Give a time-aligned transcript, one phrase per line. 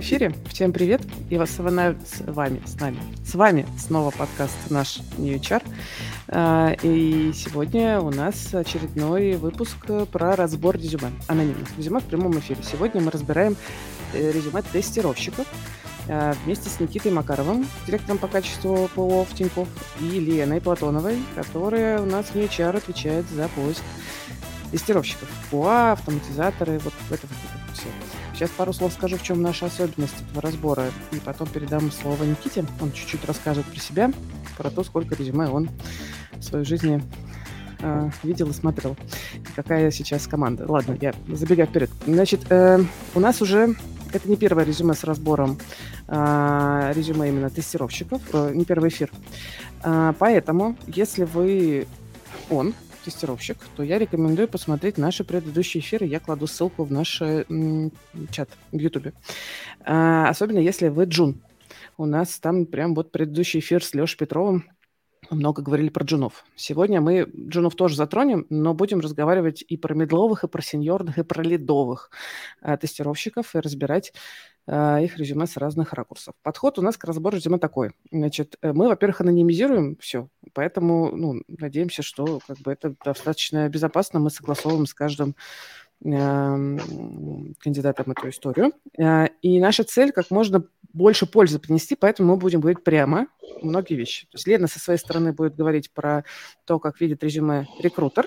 [0.00, 0.32] в эфире.
[0.48, 1.02] Всем привет.
[1.28, 1.98] И вас с вами,
[2.64, 5.62] с нами, с вами снова подкаст наш New HR.
[6.28, 9.76] А, и сегодня у нас очередной выпуск
[10.10, 12.62] про разбор резюме, анонимных резюме в прямом эфире.
[12.62, 13.56] Сегодня мы разбираем
[14.14, 15.46] э, резюме тестировщиков
[16.08, 19.68] а, вместе с Никитой Макаровым, директором по качеству ПО в Тинькофф,
[20.00, 23.82] и Леной Платоновой, которая у нас в HR отвечает за поиск
[24.70, 25.28] тестировщиков.
[25.50, 27.88] ПУА, автоматизаторы, вот это вот все.
[28.40, 32.64] Сейчас пару слов скажу, в чем наша особенность этого разбора, и потом передам слово Никите.
[32.80, 34.10] Он чуть-чуть расскажет про себя,
[34.56, 35.68] про то, сколько резюме он
[36.32, 37.02] в своей жизни
[37.80, 38.96] э, видел и смотрел.
[39.54, 40.64] Какая сейчас команда.
[40.66, 41.90] Ладно, я забегаю вперед.
[42.06, 42.82] Значит, э,
[43.14, 43.76] у нас уже
[44.10, 45.58] это не первое резюме с разбором
[46.08, 49.10] э, резюме именно тестировщиков, э, не первый эфир.
[49.84, 51.86] Э, поэтому, если вы
[52.48, 52.72] он,
[53.04, 56.06] тестировщик, то я рекомендую посмотреть наши предыдущие эфиры.
[56.06, 57.92] Я кладу ссылку в наш м,
[58.30, 59.14] чат в YouTube.
[59.84, 61.42] А, особенно если вы джун.
[61.96, 64.64] У нас там прям вот предыдущий эфир с Лешей Петровым
[65.30, 66.44] много говорили про джунов.
[66.56, 71.22] Сегодня мы джунов тоже затронем, но будем разговаривать и про медловых, и про сеньорных, и
[71.22, 72.10] про лидовых
[72.62, 74.12] э, тестировщиков и разбирать
[74.66, 76.34] э, их резюме с разных ракурсов.
[76.42, 77.92] Подход у нас к разбору резюме такой.
[78.10, 84.20] Значит, э, мы, во-первых, анонимизируем все, поэтому ну, надеемся, что как бы, это достаточно безопасно.
[84.20, 85.36] Мы согласовываем с каждым
[86.04, 88.72] эм, кандидатом эту историю.
[88.98, 93.26] Э, и наша цель как можно больше пользы принести, поэтому мы будем говорить прямо
[93.62, 94.26] многие вещи.
[94.26, 96.24] То есть Лена со своей стороны будет говорить про
[96.64, 98.26] то, как видит резюме рекрутер.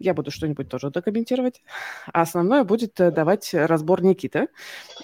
[0.00, 1.62] Я буду что-нибудь тоже докомментировать.
[2.12, 4.48] А основное будет э, давать разбор Никита.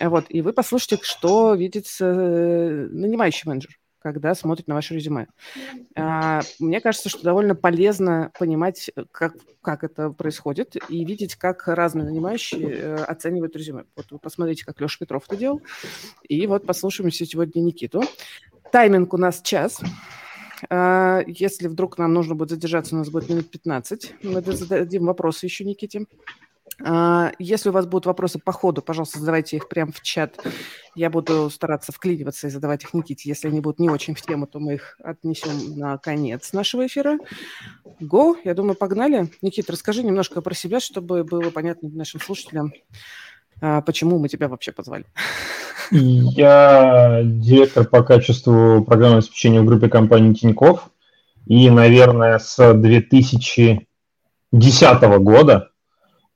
[0.01, 5.29] Вот, и вы послушайте, что видит э, нанимающий менеджер когда смотрит на ваше резюме.
[5.95, 12.07] А, мне кажется, что довольно полезно понимать, как, как это происходит, и видеть, как разные
[12.07, 13.85] нанимающие э, оценивают резюме.
[13.97, 15.63] Вот вы посмотрите, как Леша Петров это делал,
[16.29, 18.03] и вот послушаем сегодня Никиту.
[18.73, 19.81] Тайминг у нас час.
[20.69, 24.15] А, если вдруг нам нужно будет задержаться, у нас будет минут 15.
[24.23, 26.07] Мы зададим вопросы еще Никите.
[26.83, 30.39] А, если у вас будут вопросы по ходу, пожалуйста, задавайте их прямо в чат.
[30.95, 33.29] Я буду стараться вклиниваться и задавать их Никите.
[33.29, 37.19] Если они будут не очень в тему, то мы их отнесем на конец нашего эфира.
[38.01, 39.31] Го, я думаю, погнали.
[39.43, 42.73] Никита, расскажи немножко про себя, чтобы было понятно нашим слушателям,
[43.61, 45.05] а, почему мы тебя вообще позвали.
[45.91, 50.91] Я директор по качеству программного обеспечения в группе компании Тиньков.
[51.47, 55.70] И, наверное, с 2010 года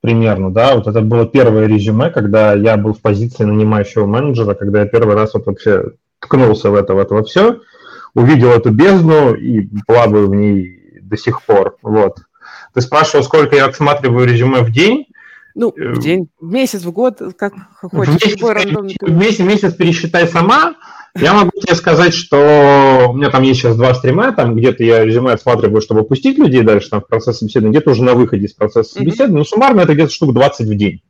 [0.05, 4.81] примерно, да, вот это было первое резюме, когда я был в позиции нанимающего менеджера, когда
[4.81, 7.61] я первый раз вот вообще ткнулся в это, в это во все,
[8.13, 12.19] увидел эту бездну и плаваю в ней до сих пор, вот.
[12.75, 15.07] Ты спрашивал, сколько я отсматриваю резюме в день?
[15.55, 18.13] Ну, в э, день, в месяц, в год, как хочешь.
[18.13, 20.75] В месяц, в месяц, месяц пересчитай сама,
[21.15, 25.05] я могу тебе сказать, что у меня там есть сейчас два стрима, там где-то я
[25.05, 28.53] резюме отсматриваю, чтобы пустить людей дальше там, в процесс собеседования, где-то уже на выходе из
[28.53, 29.39] процесса собеседования, mm-hmm.
[29.39, 31.01] но суммарно это где-то штук 20 в день.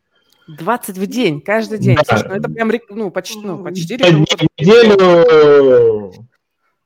[0.48, 1.96] 20 в день, каждый день.
[1.96, 2.04] Да.
[2.06, 4.26] Слушай, ну это прям ну, почти, ну, почти неделю,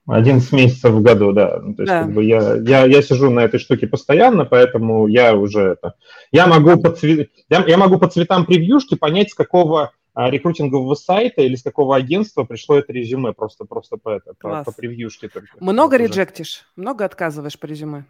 [0.08, 1.60] 11 месяцев в году, да.
[1.62, 2.04] Ну, то есть, да.
[2.04, 5.94] Как бы я, я, я сижу на этой штуке постоянно, поэтому я уже это...
[6.32, 9.92] Я могу по, цвет, я, я могу по цветам превьюшки понять, с какого
[10.28, 14.72] рекрутингового сайта или с какого агентства пришло это резюме, просто, просто по, это, по, по
[14.72, 15.50] превьюшке только.
[15.60, 16.66] Много реджектишь?
[16.76, 18.06] Много отказываешь по резюме?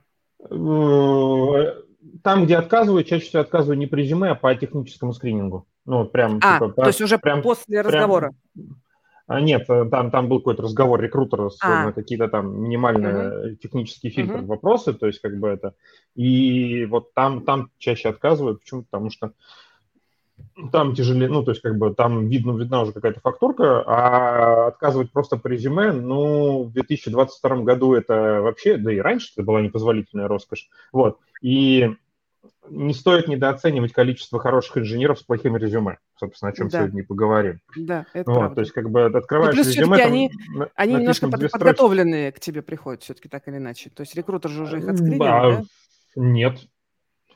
[0.49, 1.81] Э,
[2.23, 5.67] там, где отказываю, чаще всего отказываю не по резюме, а по техническому скринингу.
[5.85, 8.31] Ну, прям, а, типа, то есть уже прям, после разговора?
[8.55, 11.91] Прям, нет, там, там был какой-то разговор рекрутера с а.
[11.91, 13.55] какие-то там минимальные угу.
[13.57, 14.47] технические фильтры, угу.
[14.47, 15.75] вопросы, то есть как бы это.
[16.15, 18.57] И вот там, там чаще отказываю.
[18.57, 18.83] Почему?
[18.83, 19.33] Потому что
[20.71, 25.11] там тяжелее, ну, то есть, как бы, там видно, видна уже какая-то фактурка, а отказывать
[25.11, 30.27] просто по резюме, ну, в 2022 году это вообще, да и раньше это была непозволительная
[30.27, 31.95] роскошь, вот, и
[32.69, 36.79] не стоит недооценивать количество хороших инженеров с плохим резюме, собственно, о чем да.
[36.79, 37.59] сегодня и поговорим.
[37.75, 38.55] Да, это вот, правда.
[38.55, 39.97] То есть, как бы, открываешь ну, плюс резюме...
[39.97, 43.89] Там, они, на, они немножко под, подготовленные к тебе приходят все-таки так или иначе.
[43.89, 45.63] То есть рекрутер же уже их отскринил, а, да?
[46.15, 46.59] Нет,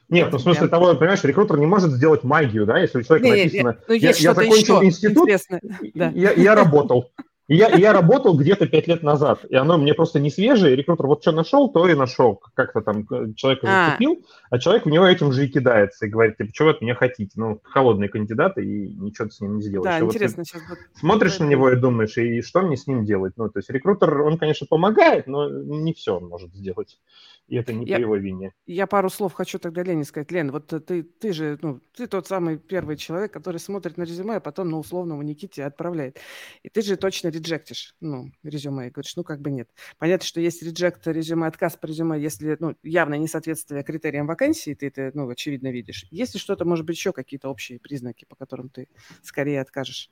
[0.09, 3.27] нет, ну в смысле того, понимаешь, рекрутер не может сделать магию, да, если у человека
[3.27, 5.29] не, написано, не, ну, я, я закончил еще институт,
[5.94, 6.11] да.
[6.13, 7.11] я, я работал.
[7.50, 10.75] И я, я работал где-то пять лет назад, и оно мне просто не свежее, и
[10.77, 12.41] рекрутер вот что нашел, то и нашел.
[12.53, 13.85] Как-то там э, человека а.
[13.89, 16.81] зацепил, а человек в него этим же и кидается, и говорит, типа, чего вы от
[16.81, 17.31] меня хотите?
[17.35, 20.00] Ну, холодные кандидаты, и ничего ты с ним не сделаешь.
[20.00, 20.38] Да, интересно.
[20.38, 20.77] Вот сейчас вот...
[20.94, 23.33] Смотришь на него и думаешь, и что мне с ним делать?
[23.35, 26.97] Ну, то есть рекрутер, он, конечно, помогает, но не все он может сделать.
[27.47, 28.53] И это не я, по его вине.
[28.65, 30.31] Я пару слов хочу тогда Лене сказать.
[30.31, 34.35] Лен, вот ты, ты же, ну, ты тот самый первый человек, который смотрит на резюме,
[34.35, 36.19] а потом на условному Никите отправляет.
[36.63, 39.69] И ты же точно реджектишь, ну, резюме, и говоришь, ну, как бы нет.
[39.97, 44.87] Понятно, что есть реджект резюме, отказ по резюме, если, ну, явно несоответствие критериям вакансии, ты
[44.87, 46.05] это, ну, очевидно видишь.
[46.11, 48.87] Есть ли что-то, может быть, еще какие-то общие признаки, по которым ты
[49.21, 50.09] скорее откажешь?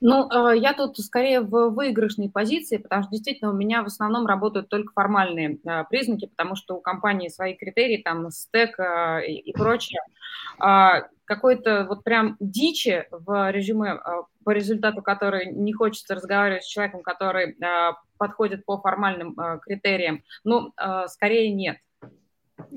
[0.00, 4.26] Ну, э, я тут скорее в выигрышной позиции, потому что действительно у меня в основном
[4.26, 9.52] работают только формальные э, признаки, потому что у компании свои критерии, там стек э, и
[9.52, 10.00] прочее.
[10.58, 14.00] А, какой-то вот прям дичи в резюме,
[14.44, 17.56] по результату которой не хочется разговаривать с человеком, который
[18.18, 20.72] подходит по формальным критериям, ну,
[21.06, 21.76] скорее нет.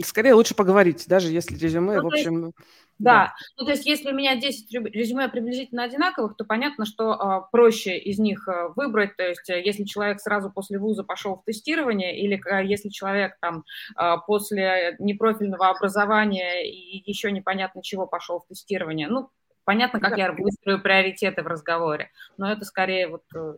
[0.03, 2.45] Скорее лучше поговорить, даже если резюме, ну, в общем...
[2.45, 2.55] Есть,
[2.99, 3.13] да.
[3.13, 7.41] да, ну то есть если у меня 10 резюме приблизительно одинаковых, то понятно, что а,
[7.41, 11.43] проще из них а, выбрать, то есть э, если человек сразу после вуза пошел в
[11.43, 13.63] тестирование, или а, если человек там
[13.95, 19.29] а, после непрофильного образования и еще непонятно чего пошел в тестирование, ну,
[19.65, 20.17] понятно, как да.
[20.17, 23.55] я выстрою приоритеты в разговоре, но это скорее вот э,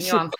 [0.00, 0.30] Спасибо.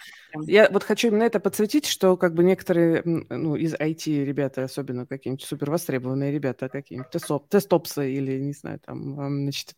[0.46, 5.06] Я вот хочу именно это подсветить, что как бы некоторые ну, из IT ребята, особенно
[5.06, 9.74] какие-нибудь супер востребованные ребята, какие-нибудь тестоп, тестопсы или, не знаю, там, значит,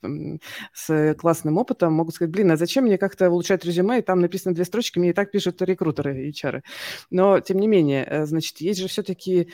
[0.72, 4.54] с классным опытом могут сказать, блин, а зачем мне как-то улучшать резюме, и там написано
[4.54, 6.62] две строчки, мне и так пишут рекрутеры, HR.
[7.10, 9.50] Но, тем не менее, э, значит, есть же все-таки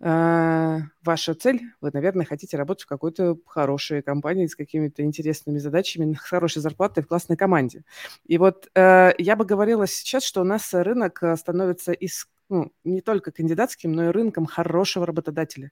[0.00, 6.20] ваша цель, вы, наверное, хотите работать в какой-то хорошей компании с какими-то интересными задачами, с
[6.20, 7.84] хорошей зарплатой в классной команде.
[8.26, 12.72] И вот э, я бы говорила сейчас, что у нас рынок э, становится из, ну,
[12.84, 15.70] не только кандидатским, но и рынком хорошего работодателя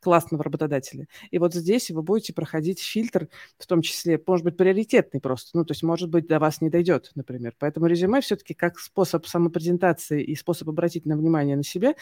[0.00, 1.06] классного работодателя.
[1.30, 5.56] И вот здесь вы будете проходить фильтр, в том числе, может быть, приоритетный просто.
[5.56, 7.54] Ну, то есть, может быть, до вас не дойдет, например.
[7.58, 11.94] Поэтому резюме все-таки как способ самопрезентации и способ обратить на внимание на себя,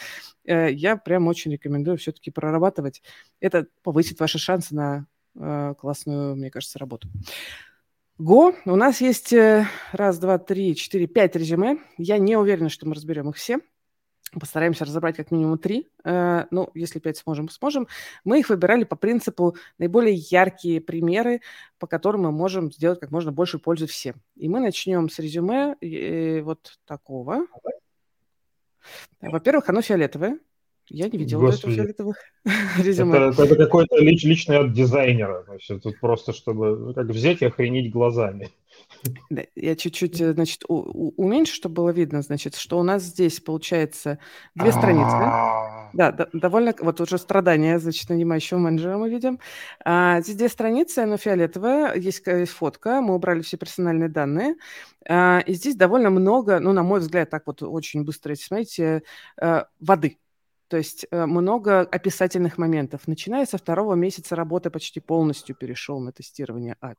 [0.44, 3.02] э, я прям очень рекомендую все-таки прорабатывать.
[3.40, 7.08] Это повысит ваши шансы на э, классную, мне кажется, работу.
[8.18, 11.78] Го, у нас есть э, раз, два, три, четыре, пять резюме.
[11.98, 13.60] Я не уверена, что мы разберем их все.
[14.32, 15.88] Постараемся разобрать как минимум три.
[16.04, 17.88] Э, ну, если пять сможем, сможем.
[18.25, 21.40] Мы их выбирали по принципу наиболее яркие примеры,
[21.78, 24.16] по которым мы можем сделать как можно больше пользы всем.
[24.36, 27.46] И мы начнем с резюме э, вот такого.
[29.20, 30.38] Во-первых, оно фиолетовое.
[30.90, 31.72] Я не видела Господи.
[31.72, 32.16] этого фиолетовых
[32.82, 33.19] резюме.
[33.19, 35.44] Это, это какой-то лич, личный от дизайнера.
[35.46, 38.50] Значит, тут просто, чтобы ну, как взять и охренеть глазами.
[39.55, 44.19] Я чуть-чуть, э, значит, уменьшу, чтобы было видно, значит, что у нас здесь получается
[44.55, 45.17] две страницы.
[45.20, 45.90] А.
[45.93, 49.38] Да, да, довольно, вот уже страдания, значит, нанимающего менеджера мы видим.
[49.85, 54.56] А, здесь две страницы, оно фиолетовое, есть, есть фотка, мы убрали все персональные данные.
[55.08, 59.02] А, и здесь довольно много, ну, на мой взгляд, так вот очень быстро, если смотрите,
[59.41, 60.19] э, воды.
[60.69, 63.06] То есть э, много описательных моментов.
[63.06, 66.97] Начиная со второго месяца работы почти полностью перешел на тестирование API.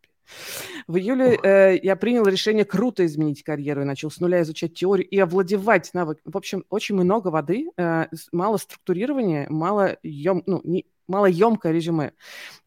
[0.87, 5.07] В июле э, я принял решение круто изменить карьеру и начал с нуля изучать теорию
[5.07, 6.19] и овладевать навык.
[6.25, 12.13] В общем, очень много воды, э, мало структурирования, мало ем, ну, не, малоемкое резюме.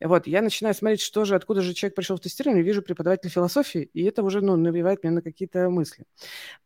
[0.00, 3.88] Вот, я начинаю смотреть, что же, откуда же человек пришел в тестирование, вижу преподаватель философии,
[3.94, 6.04] и это уже, ну, навевает меня на какие-то мысли.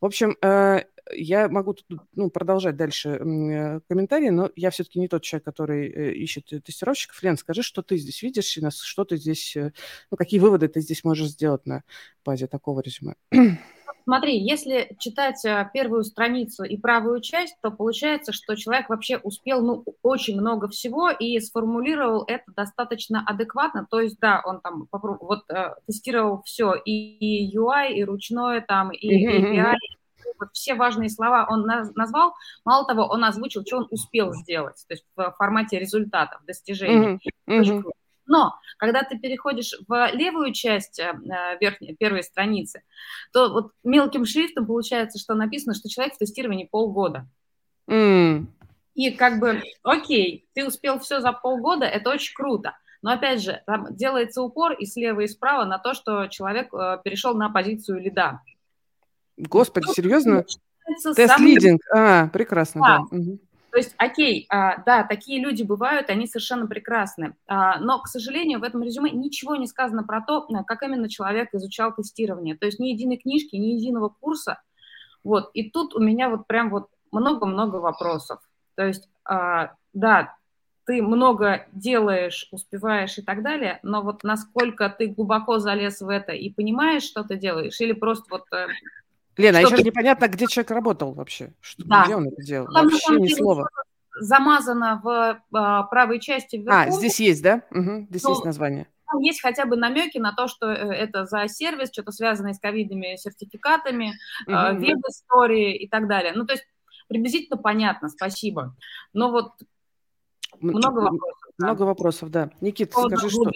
[0.00, 0.84] В общем, э,
[1.14, 5.88] я могу тут, ну, продолжать дальше э, комментарии, но я все-таки не тот человек, который
[5.88, 7.22] э, ищет тестировщиков.
[7.22, 9.56] Лен, скажи, что ты здесь видишь, и что ты здесь,
[10.10, 11.82] ну, какие выводы ты здесь можешь сделать на
[12.24, 13.14] базе такого резюме?
[14.08, 19.62] Смотри, если читать э, первую страницу и правую часть, то получается, что человек вообще успел
[19.62, 23.84] ну, очень много всего и сформулировал это достаточно адекватно.
[23.90, 28.92] То есть, да, он там вот э, тестировал все, и, и UI, и ручное там,
[28.92, 29.74] и API,
[30.38, 32.34] вот все важные слова он назвал.
[32.64, 37.18] Мало того, он озвучил, что он успел сделать, то есть в формате результатов, достижений.
[37.48, 37.60] Mm-hmm.
[37.60, 37.82] Mm-hmm.
[38.26, 41.12] Но когда ты переходишь в левую часть э,
[41.60, 42.82] верхней, первой страницы,
[43.32, 47.26] то вот мелким шрифтом получается, что написано, что человек в тестировании полгода.
[47.88, 48.46] Mm.
[48.94, 52.76] И как бы, окей, ты успел все за полгода, это очень круто.
[53.02, 56.98] Но опять же, там делается упор и слева, и справа на то, что человек э,
[57.04, 58.40] перешел на позицию лида.
[59.36, 60.44] Господи, серьезно?
[61.14, 61.80] Тест-лидинг.
[61.94, 62.98] А, прекрасно, да.
[63.10, 63.16] да.
[63.16, 63.38] Угу.
[63.76, 68.58] То есть, окей, а, да, такие люди бывают, они совершенно прекрасны, а, но, к сожалению,
[68.58, 72.56] в этом резюме ничего не сказано про то, а, как именно человек изучал тестирование.
[72.56, 74.62] То есть ни единой книжки, ни единого курса.
[75.24, 78.40] Вот, и тут у меня вот прям вот много-много вопросов.
[78.76, 80.34] То есть, да,
[80.86, 86.32] ты много делаешь, успеваешь и так далее, но вот насколько ты глубоко залез в это
[86.32, 88.44] и понимаешь, что ты делаешь, или просто вот
[89.36, 91.52] э, Лена, а еще же непонятно, где человек работал вообще.
[91.60, 92.04] Что, да.
[92.04, 92.66] Где он это делал?
[92.72, 93.68] Там, вообще там, ни слова.
[94.20, 96.90] замазано в а, правой части вверху.
[96.90, 97.62] А, здесь есть, да?
[97.70, 98.88] Угу, здесь ну, есть название.
[99.10, 102.58] Там есть хотя бы намеки на то, что э, это за сервис, что-то связанное с
[102.58, 104.14] ковидными сертификатами,
[104.46, 104.80] угу.
[104.80, 106.32] веб-истории и так далее.
[106.34, 106.64] Ну, то есть
[107.08, 108.74] приблизительно понятно, спасибо.
[109.12, 109.52] Но вот
[110.60, 111.50] много вопросов.
[111.58, 112.50] Много вопросов, да.
[112.60, 113.50] Никита, скажи, что...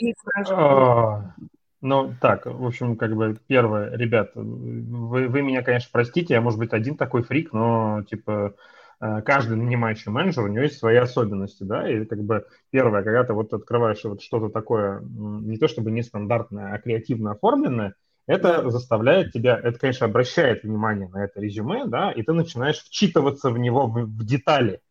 [1.82, 6.58] Ну, так, в общем, как бы первое, ребят, вы, вы меня, конечно, простите, я, может
[6.58, 8.54] быть, один такой фрик, но, типа,
[9.00, 13.24] э, каждый нанимающий менеджер, у него есть свои особенности, да, и как бы первое, когда
[13.24, 17.94] ты вот открываешь вот что-то такое, не то чтобы нестандартное, а креативно оформленное,
[18.26, 23.50] это заставляет тебя, это, конечно, обращает внимание на это резюме, да, и ты начинаешь вчитываться
[23.50, 24.82] в него в, в детали.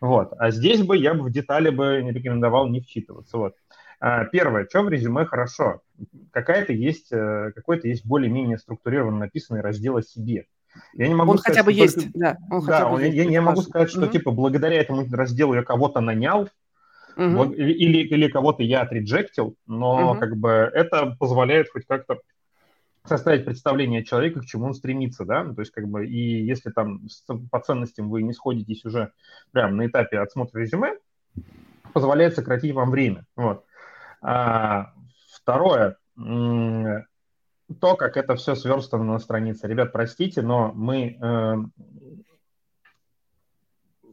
[0.00, 0.32] Вот.
[0.38, 3.36] А здесь бы я бы в детали бы не рекомендовал не вчитываться.
[3.36, 3.54] Вот.
[4.00, 5.82] А, первое, что в резюме хорошо?
[6.32, 10.46] Какая-то есть, э, какой-то есть более-менее структурированно написанный раздел о себе.
[10.94, 12.18] Я не могу он сказать, хотя бы есть, только...
[12.18, 12.38] да.
[12.50, 14.12] Он да, он, есть, я, я могу сказать, что угу.
[14.12, 16.48] типа благодаря этому разделу я кого-то нанял,
[17.16, 17.52] угу.
[17.52, 20.20] или, или, кого-то я отреджектил, но угу.
[20.20, 22.20] как бы это позволяет хоть как-то
[23.04, 27.02] составить представление человека, к чему он стремится, да, то есть как бы и если там
[27.50, 29.12] по ценностям вы не сходитесь уже
[29.52, 30.96] прямо на этапе отсмотра резюме,
[31.92, 33.64] позволяет сократить вам время, вот.
[34.20, 34.92] А,
[35.32, 39.68] второе, то, как это все сверстано на странице.
[39.68, 41.54] Ребят, простите, но мы э,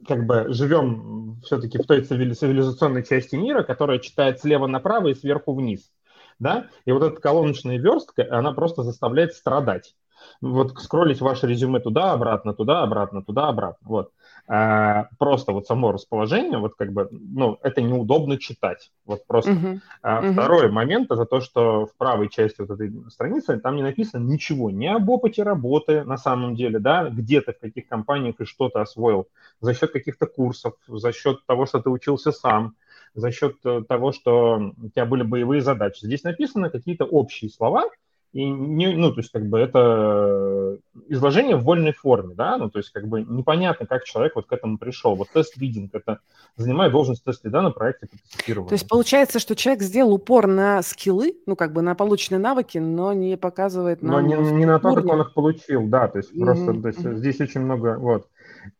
[0.06, 5.54] как бы живем все-таки в той цивилизационной части мира, которая читает слева направо и сверху
[5.54, 5.90] вниз.
[6.38, 6.68] Да?
[6.84, 9.94] И вот эта колоночная верстка, она просто заставляет страдать
[10.40, 13.86] вот скроллить ваше резюме туда-обратно, туда-обратно, туда-обратно.
[13.86, 14.12] Вот.
[14.50, 18.90] А, просто вот само расположение, вот как бы, ну, это неудобно читать.
[19.04, 19.50] Вот просто.
[19.50, 19.80] Uh-huh.
[20.00, 20.32] А, uh-huh.
[20.32, 24.70] Второй момент это то, что в правой части вот этой страницы там не написано ничего
[24.70, 28.70] ни об опыте работы на самом деле, да, где ты, в каких компаниях и что
[28.70, 29.28] ты освоил,
[29.60, 32.74] за счет каких-то курсов, за счет того, что ты учился сам,
[33.14, 36.06] за счет э, того, что у тебя были боевые задачи.
[36.06, 37.84] Здесь написаны какие-то общие слова,
[38.32, 42.78] и не, ну, то есть, как бы это изложение в вольной форме, да, ну, то
[42.78, 45.14] есть, как бы непонятно, как человек вот к этому пришел.
[45.14, 46.20] Вот тест-лидинг, это
[46.56, 48.68] занимает должность тест-лида на проекте по тестированию.
[48.68, 52.76] То есть, получается, что человек сделал упор на скиллы, ну, как бы на полученные навыки,
[52.76, 54.12] но не показывает нам...
[54.12, 56.44] Но не, не на то, как он их получил, да, то есть, mm-hmm.
[56.44, 58.26] просто то есть, здесь очень много, вот.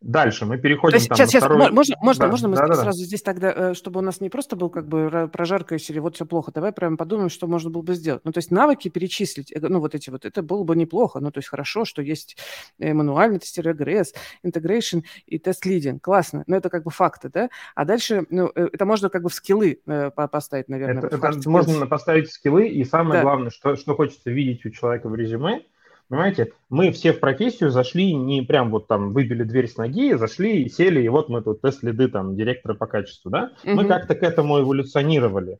[0.01, 0.93] Дальше мы переходим.
[0.93, 1.71] То есть, там, сейчас, сейчас, второй...
[1.71, 3.05] можно, можно, да, можно мы да, сразу да.
[3.05, 6.27] здесь тогда, э, чтобы у нас не просто был как бы прожарка или вот все
[6.27, 8.23] плохо, давай прямо подумаем, что можно было бы сделать.
[8.25, 11.21] Ну, то есть навыки перечислить, э, ну, вот эти вот, это было бы неплохо.
[11.21, 12.37] Ну, то есть хорошо, что есть
[12.79, 14.15] э, мануальный тестер РГС,
[14.45, 16.03] integration и тест-лидинг.
[16.03, 16.45] Классно.
[16.47, 17.51] Но это как бы факты, да?
[17.75, 19.81] А дальше, ну, это можно как бы в скиллы
[20.15, 21.05] поставить, наверное.
[21.05, 23.23] Это, это можно поставить скиллы, и самое да.
[23.23, 25.63] главное, что, что хочется видеть у человека в резюме–
[26.09, 30.63] Понимаете, мы все в профессию зашли не прям вот там выбили дверь с ноги, зашли
[30.63, 33.53] и сели, и вот мы тут тест-лиды там директора по качеству, да?
[33.63, 33.75] Mm-hmm.
[33.75, 35.59] Мы как-то к этому эволюционировали.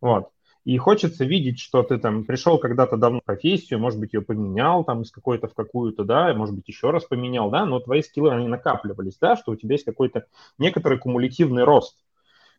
[0.00, 0.28] Вот.
[0.64, 4.84] И хочется видеть, что ты там пришел когда-то давно в профессию, может быть, ее поменял
[4.84, 8.30] там из какой-то в какую-то, да, может быть, еще раз поменял, да, но твои скиллы,
[8.32, 10.26] они накапливались, да, что у тебя есть какой-то
[10.58, 11.96] некоторый кумулятивный рост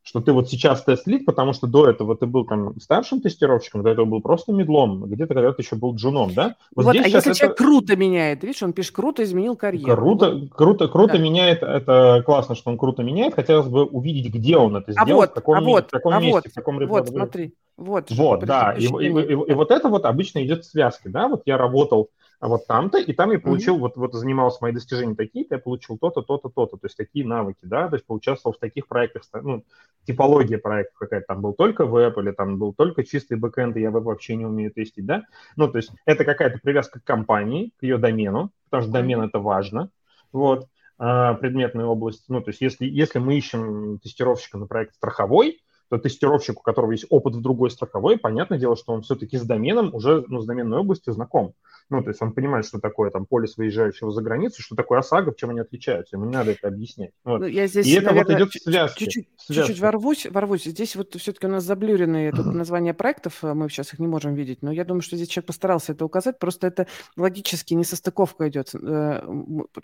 [0.09, 3.91] что ты вот сейчас тест-лид, потому что до этого ты был там старшим тестировщиком, до
[3.91, 6.55] этого был просто медлом, где-то когда-то еще был джуном, да?
[6.75, 9.95] Вот, вот а если человек круто меняет, видишь, он пишет, круто изменил карьеру.
[9.95, 11.19] Круто, круто, круто да.
[11.19, 15.19] меняет, это классно, что он круто меняет, хотелось бы увидеть, где он это а сделал,
[15.19, 18.09] вот, в каком, а вот, в каком а месте, вот, в каком Вот, смотри, вот.
[18.09, 21.43] Вот, да, и, и, и, и вот это вот обычно идет в связке, да, вот
[21.45, 23.79] я работал а вот там-то, и там я получил, mm-hmm.
[23.79, 27.59] вот, вот занимался мои достижения такие-то, я получил то-то, то-то, то-то, то есть такие навыки,
[27.63, 29.65] да, то есть поучаствовал в таких проектах, ну,
[30.05, 33.91] типология проектов какая-то, там был только веб, или там был только чистый бэкэнд, и я
[33.91, 35.23] веб вообще не умею тестить, да,
[35.57, 39.39] ну, то есть это какая-то привязка к компании, к ее домену, потому что домен это
[39.39, 39.89] важно,
[40.31, 40.67] вот,
[40.97, 45.97] а, предметная область, ну, то есть если, если мы ищем тестировщика на проект страховой, то
[45.97, 49.93] тестировщик, у которого есть опыт в другой страховой, понятное дело, что он все-таки с доменом
[49.93, 51.53] уже, ну, с доменной областью знаком.
[51.89, 55.33] Ну, то есть он понимает, что такое там полис выезжающего за границу, что такое ОСАГО,
[55.35, 56.15] чем они отличаются.
[56.15, 57.11] Ему не надо это объяснять.
[57.23, 57.39] Вот.
[57.39, 59.05] Ну, я здесь, И это наверное, вот идет в связке.
[59.05, 60.65] Чуть-чуть, чуть-чуть ворвусь, ворвусь.
[60.65, 64.35] Здесь вот все-таки у нас заблюренные тут названия проектов, а мы сейчас их не можем
[64.35, 66.85] видеть, но я думаю, что здесь человек постарался это указать, просто это
[67.17, 68.75] логически несостыковка идет.
[68.75, 69.21] Э,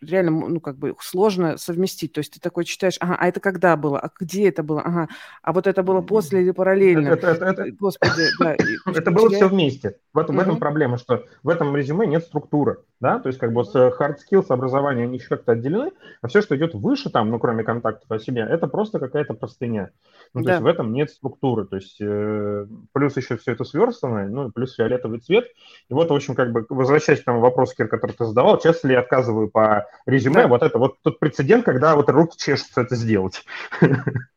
[0.01, 2.13] реально, ну, как бы сложно совместить.
[2.13, 5.09] То есть ты такой читаешь, ага, а это когда было, а где это было, ага,
[5.41, 7.09] а вот это было было после или параллельно.
[7.09, 8.55] Это, это, это, Господи, да.
[8.85, 9.97] Это было все вместе.
[10.13, 13.53] В этом, в этом проблема, что в этом резюме нет структуры, да, то есть как
[13.53, 17.29] бы с hard skills образования они еще как-то отделены, а все, что идет выше там,
[17.29, 19.91] ну, кроме контактов о себе, это просто какая-то простыня.
[20.33, 20.51] Ну, то да.
[20.53, 24.75] есть в этом нет структуры, то есть э, плюс еще все это сверстано, ну, плюс
[24.75, 25.45] фиолетовый цвет.
[25.89, 28.87] И вот, в общем, как бы, возвращаясь к тому вопросу, Кир, который ты задавал, часто
[28.87, 30.47] ли я отказываю по резюме, да.
[30.47, 33.43] вот это вот тот прецедент, когда вот руки чешутся это сделать.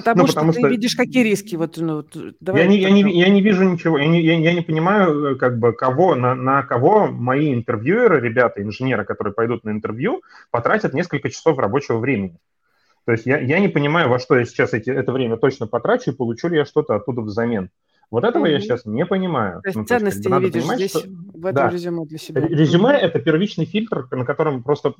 [0.00, 0.68] Потому, ну, что потому ты что...
[0.68, 1.56] видишь, какие риски.
[1.56, 2.04] Вот, ну,
[2.40, 5.36] давай я, не, я, не, я не вижу ничего, я не, я, я не понимаю,
[5.38, 10.94] как бы, кого, на, на кого мои интервьюеры, ребята, инженеры, которые пойдут на интервью, потратят
[10.94, 12.38] несколько часов рабочего времени.
[13.04, 16.10] То есть я, я не понимаю, во что я сейчас эти, это время точно потрачу
[16.10, 17.70] и получу ли я что-то оттуда взамен.
[18.10, 18.52] Вот этого mm-hmm.
[18.52, 19.60] я сейчас не понимаю.
[19.62, 21.00] То есть ну, ценности то есть, не видишь понимать, здесь, что...
[21.08, 21.70] в этом да.
[21.70, 22.40] резюме для себя.
[22.40, 24.94] Резюме mm-hmm.– это первичный фильтр, на котором просто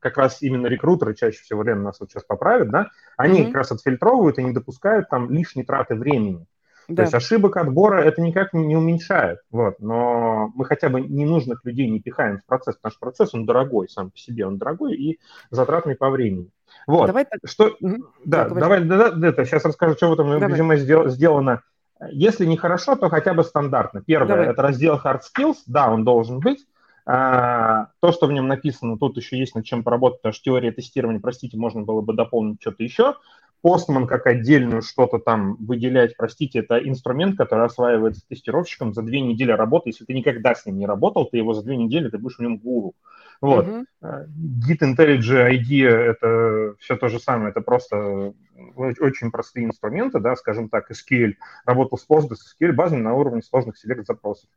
[0.00, 3.46] как раз именно рекрутеры чаще всего, Лена нас вот сейчас поправят, да, они mm-hmm.
[3.46, 6.44] как раз отфильтровывают и не допускают там лишней траты времени.
[6.88, 6.96] Да.
[6.96, 9.76] То есть ошибок отбора это никак не, уменьшает, вот.
[9.78, 13.88] Но мы хотя бы ненужных людей не пихаем в процесс, потому что процесс он дорогой
[13.88, 16.50] сам по себе, он дорогой и затратный по времени.
[16.86, 17.06] Вот.
[17.06, 17.38] Давай так...
[17.44, 17.76] Что...
[17.80, 17.96] Угу.
[18.24, 20.50] Да, так, давай, да, да, это, сейчас расскажу, что в этом давай.
[20.50, 21.62] резюме сделано
[22.10, 24.02] если не хорошо, то хотя бы стандартно.
[24.02, 26.66] Первое Давай.– это раздел Hard Skills, да, он должен быть.
[27.06, 30.70] А, то, что в нем написано, тут еще есть над чем поработать, потому что теория
[30.70, 33.16] тестирования, простите, можно было бы дополнить что-то еще.
[33.62, 39.52] Постман как отдельную что-то там выделять, простите, это инструмент, который осваивается тестировщиком за две недели
[39.52, 39.90] работы.
[39.90, 42.40] Если ты никогда с ним не работал, ты его за две недели, ты будешь в
[42.40, 42.94] нем гуру.
[43.40, 43.66] Вот.
[43.66, 43.84] Uh-huh.
[44.02, 48.34] Git IntelliJ IDEA– это все то же самое, это просто
[48.76, 53.78] очень простые инструменты, да, скажем так, SQL, работал с Postgres, SQL базами на уровне сложных
[53.78, 54.50] селект-запросов.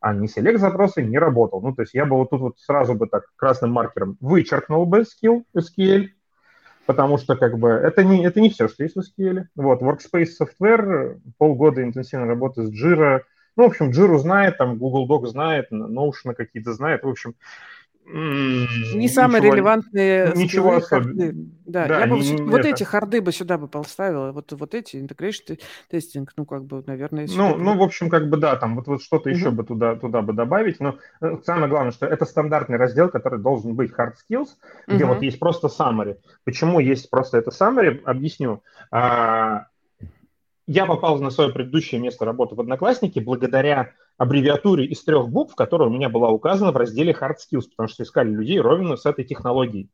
[0.00, 1.60] А не селект-запросы не работал.
[1.60, 5.00] Ну, то есть я бы вот тут вот сразу бы так красным маркером вычеркнул бы
[5.00, 6.08] skill, SQL,
[6.90, 9.44] потому что как бы это не, это не все, что есть в SQL.
[9.54, 13.20] Вот, Workspace Software, полгода интенсивной работы с Jira,
[13.54, 17.36] ну, в общем, Jira знает, там Google Doc знает, Notion какие-то знает, в общем,
[18.12, 21.32] не самые ничего, релевантные ничего особенного.
[21.66, 22.68] Да, да, я бы не, вот это...
[22.68, 27.28] эти харды бы сюда бы поставила, вот, вот эти integration тестинг, ну, как бы, наверное...
[27.28, 29.38] Ну, ну, в общем, как бы, да, там вот, вот что-то угу.
[29.38, 33.38] еще бы туда, туда бы добавить, но э, самое главное, что это стандартный раздел, который
[33.38, 34.48] должен быть hard skills,
[34.88, 35.14] где угу.
[35.14, 36.16] вот есть просто summary.
[36.44, 38.62] Почему есть просто это summary, объясню.
[38.90, 39.66] А,
[40.70, 45.88] я попал на свое предыдущее место работы в Одноклассники благодаря аббревиатуре из трех букв, которая
[45.88, 49.24] у меня была указана в разделе Hard Skills, потому что искали людей ровно с этой
[49.24, 49.90] технологией.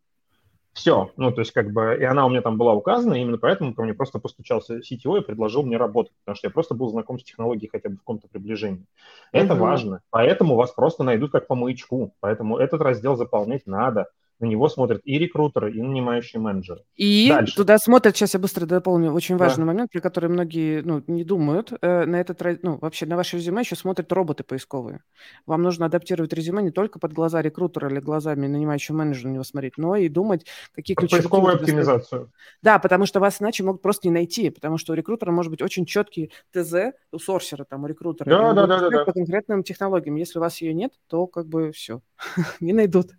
[0.74, 1.10] Все.
[1.16, 3.72] Ну, то есть, как бы, и она у меня там была указана, и именно поэтому
[3.72, 7.18] ко мне просто постучался CTO и предложил мне работать, потому что я просто был знаком
[7.18, 8.84] с технологией хотя бы в каком-то приближении.
[9.32, 9.58] Это mm-hmm.
[9.58, 10.02] важно.
[10.10, 12.12] Поэтому вас просто найдут как по маячку.
[12.20, 16.82] Поэтому этот раздел заполнять надо на него смотрят и рекрутеры, и нанимающие менеджеры.
[16.94, 17.56] И Дальше.
[17.56, 19.66] туда смотрят, сейчас я быстро дополню, очень важный да.
[19.72, 23.62] момент, при который многие ну, не думают, э, на этот, ну, вообще на ваше резюме
[23.62, 25.02] еще смотрят роботы поисковые.
[25.46, 29.44] Вам нужно адаптировать резюме не только под глаза рекрутера или глазами нанимающего менеджера на него
[29.44, 31.16] смотреть, но и думать, какие ключи.
[31.16, 32.30] Поисковую оптимизацию.
[32.62, 35.62] Да, потому что вас иначе могут просто не найти, потому что у рекрутера может быть
[35.62, 38.28] очень четкий ТЗ, у сорсера, там, у рекрутера.
[38.28, 39.04] Да, да, да, да, да.
[39.04, 40.16] По конкретным технологиям.
[40.16, 42.02] Если у вас ее нет, то как бы все,
[42.60, 43.12] не найдут.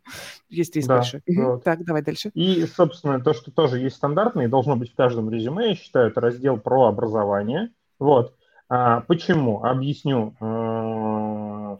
[0.49, 1.21] Есть риск да дальше.
[1.27, 1.63] Вот.
[1.63, 2.31] Так, давай дальше.
[2.33, 6.09] И, собственно, то, что тоже есть стандартно и должно быть в каждом резюме, я считаю,
[6.09, 7.71] это раздел про образование.
[7.99, 8.33] Вот.
[8.69, 9.63] А, почему?
[9.63, 10.35] Объясню.
[10.39, 11.77] А,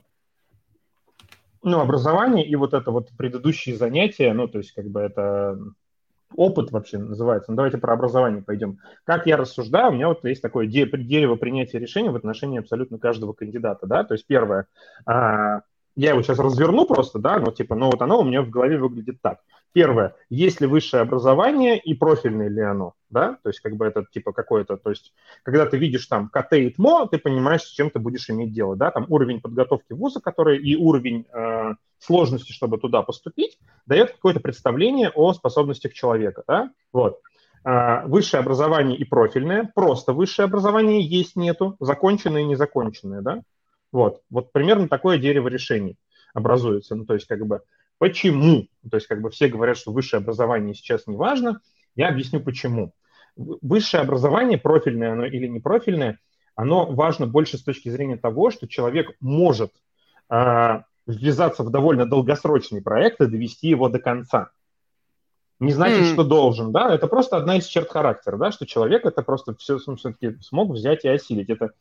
[1.63, 5.59] ну, образование и вот это вот предыдущие занятия, ну, то есть как бы это
[6.35, 7.51] опыт вообще называется.
[7.51, 8.79] Ну, давайте про образование пойдем.
[9.05, 13.33] Как я рассуждаю, у меня вот есть такое дерево принятия решений в отношении абсолютно каждого
[13.33, 14.67] кандидата, да, то есть первое,
[15.05, 15.61] а,
[15.97, 18.77] я его сейчас разверну просто, да, но типа, ну вот оно у меня в голове
[18.77, 19.39] выглядит так.
[19.73, 24.05] Первое, есть ли высшее образование и профильное ли оно, да, то есть как бы это
[24.09, 27.89] типа какое-то, то есть когда ты видишь там КТ и ТМО, ты понимаешь, с чем
[27.89, 32.77] ты будешь иметь дело, да, там уровень подготовки вуза, который и уровень э, сложности, чтобы
[32.77, 33.57] туда поступить,
[33.87, 37.19] дает какое-то представление о способностях человека, да, вот.
[37.65, 43.41] Э, высшее образование и профильное, просто высшее образование есть, нету, законченное и незаконченное, да,
[43.91, 45.97] вот, вот примерно такое дерево решений
[46.33, 46.95] образуется.
[46.95, 47.61] Ну, то есть, как бы,
[47.97, 48.67] почему?
[48.89, 51.59] То есть, как бы все говорят, что высшее образование сейчас не важно.
[51.95, 52.93] Я объясню, почему.
[53.35, 56.19] Высшее образование, профильное оно или не профильное,
[56.55, 59.71] оно важно больше с точки зрения того, что человек может
[60.29, 64.51] э, ввязаться в довольно долгосрочный проект и довести его до конца.
[65.59, 66.13] Не значит, mm.
[66.13, 69.79] что должен, да, это просто одна из черт характера, да, что человек это просто все
[69.79, 71.49] все-таки смог взять и осилить.
[71.49, 71.71] Это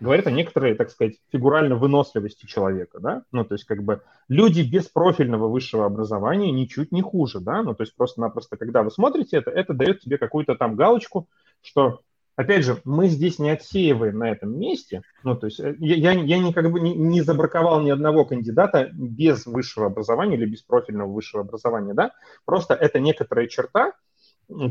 [0.00, 4.62] говорит о некоторой, так сказать, фигуральной выносливости человека, да, ну, то есть как бы люди
[4.62, 9.38] без профильного высшего образования ничуть не хуже, да, ну, то есть просто-напросто, когда вы смотрите
[9.38, 11.28] это, это дает тебе какую-то там галочку,
[11.62, 12.00] что
[12.36, 16.38] опять же, мы здесь не отсеиваем на этом месте, ну, то есть э, я, я
[16.38, 21.10] не, как бы не, не забраковал ни одного кандидата без высшего образования или без профильного
[21.10, 22.12] высшего образования, да,
[22.44, 23.92] просто это некоторая черта,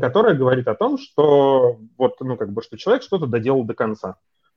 [0.00, 4.16] которая говорит о том, что вот, ну, как бы, что человек что-то доделал до конца.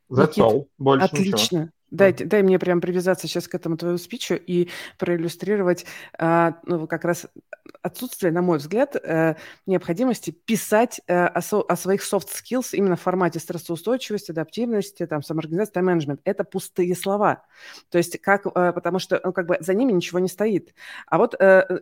[0.09, 0.67] That's Никит.
[0.77, 1.35] Больше отлично.
[1.35, 1.69] Ничего.
[1.91, 5.85] Дай, дай мне прям привязаться сейчас к этому твоему спичу и проиллюстрировать
[6.17, 7.27] а, ну, как раз
[7.81, 13.01] отсутствие, на мой взгляд, э, необходимости писать э, о, о своих soft skills именно в
[13.01, 16.21] формате стрессоустойчивости, адаптивности, там, самоорганизации, тайм-менеджмент.
[16.23, 17.43] Это пустые слова.
[17.89, 20.73] То есть как, э, потому что ну, как бы за ними ничего не стоит.
[21.07, 21.79] А вот э,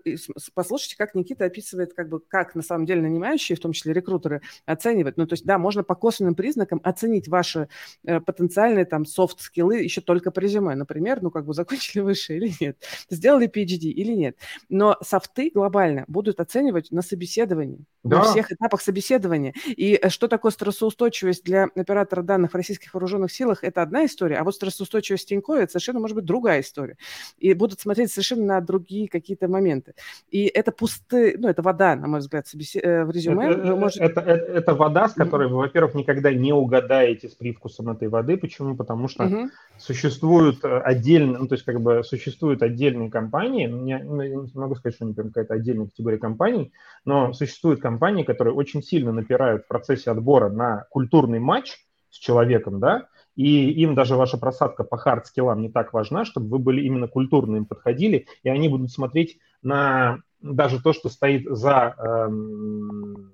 [0.53, 4.41] послушайте, как Никита описывает, как бы, как на самом деле нанимающие, в том числе рекрутеры,
[4.65, 5.17] оценивают.
[5.17, 7.69] Ну, то есть, да, можно по косвенным признакам оценить ваши
[8.05, 10.75] э, потенциальные там софт-скиллы еще только по резюме.
[10.75, 12.77] Например, ну, как бы закончили выше или нет,
[13.09, 14.37] сделали PhD или нет.
[14.69, 18.19] Но софты глобально будут оценивать на собеседовании, да.
[18.19, 19.53] на всех этапах собеседования.
[19.65, 24.37] И э, что такое стрессоустойчивость для оператора данных в российских вооруженных силах, это одна история,
[24.37, 26.97] а вот стрессоустойчивость Тинькове, это совершенно может быть другая история.
[27.37, 29.93] И будут смотреть совершенно на другие какие-то моменты.
[30.29, 32.83] И это пустые, ну, это вода, на мой взгляд, собесед...
[32.83, 33.51] Э, в резюме.
[33.51, 34.01] Это, может...
[34.01, 38.37] это, это, это вода, с которой вы, во-первых, никогда не угадаете с привкусом этой воды.
[38.37, 38.75] Почему?
[38.75, 44.03] Потому что угу существуют э, отдельные, ну, то есть как бы существуют отдельные компании, я,
[44.03, 46.71] ну, я не могу сказать, что они прям какая-то отдельная категория компаний,
[47.05, 51.77] но существуют компании, которые очень сильно напирают в процессе отбора на культурный матч
[52.09, 56.59] с человеком, да, и им даже ваша просадка по хард-скиллам не так важна, чтобы вы
[56.59, 61.95] были именно культурно им подходили, и они будут смотреть на даже то, что стоит за
[61.97, 63.31] эм,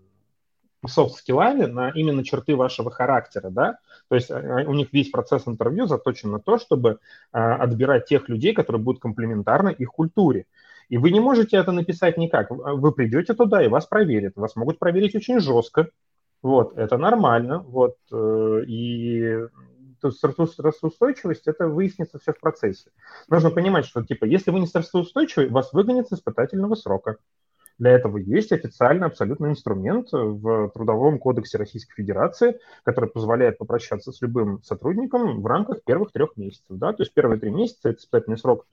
[0.85, 3.77] софт-скиллами, на именно черты вашего характера, да,
[4.09, 6.99] то есть э, у них весь процесс интервью заточен на то, чтобы
[7.31, 10.45] а, отбирать тех людей, которые будут комплементарны их культуре.
[10.93, 12.51] И вы не можете это написать никак.
[12.51, 14.33] Вы придете туда, и вас проверят.
[14.35, 15.89] Вас могут проверить очень жестко.
[16.43, 17.65] Вот, это нормально.
[17.67, 19.39] Вот, э, и
[20.07, 22.91] стрессоустойчивость, это выяснится все в процессе.
[23.27, 27.17] Нужно понимать, что, типа, если вы не стрессоустойчивы, вас выгонят с испытательного срока.
[27.79, 34.21] Для этого есть официальный абсолютно инструмент в Трудовом кодексе Российской Федерации, который позволяет попрощаться с
[34.21, 36.67] любым сотрудником в рамках первых трех месяцев.
[36.69, 36.93] Да?
[36.93, 38.67] То есть первые три месяца– это испытательный срок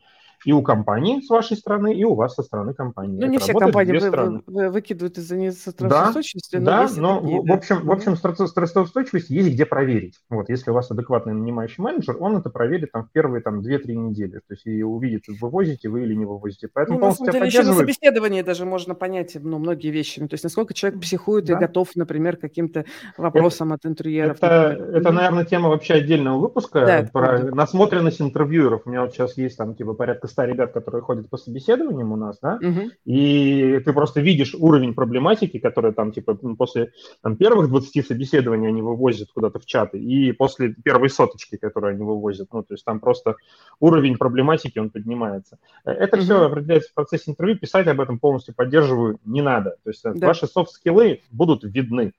[0.44, 3.20] и у компании с вашей стороны, и у вас со стороны компании.
[3.20, 7.40] Ну, не все компании вы, вы, вы, выкидывают из-за нестрессоустойчивости, да, но Да, но другие,
[7.40, 7.55] в, да.
[7.55, 10.14] общем, в общем стрессоустойчивость есть где проверить.
[10.31, 13.92] Вот, если у вас адекватный нанимающий менеджер, он это проверит там в первые там 2-3
[13.92, 14.38] недели.
[14.38, 16.68] То есть и увидит, вывозите вы или не вывозите.
[16.72, 20.20] Поэтому ну, на самом деле, еще на собеседовании даже можно понять ну, многие вещи.
[20.20, 21.55] Ну, то есть насколько человек психует да.
[21.55, 22.85] и готов, например, к каким-то
[23.16, 24.37] вопросам это, от интерьеров.
[24.38, 28.83] Это, это, наверное, тема вообще отдельного выпуска да, про насмотренность интервьюеров.
[28.87, 32.16] У меня вот сейчас есть там типа порядка 100 ребят, которые ходят по собеседованиям у
[32.16, 32.90] нас, да, угу.
[33.04, 38.82] и ты просто видишь уровень проблематики, который там, типа, после там, первых 20 собеседований они
[38.82, 43.00] вывозят куда-то в чаты, и после первой соточки, которую они вывозят, ну, то есть там
[43.00, 43.36] просто
[43.80, 45.58] уровень проблематики, он поднимается.
[45.84, 46.24] Э, это угу.
[46.24, 49.76] все определяется в процессе интервью, писать об этом полностью поддерживаю, не надо.
[49.82, 50.28] То есть э, да.
[50.28, 52.12] ваши софт-скиллы будут видны.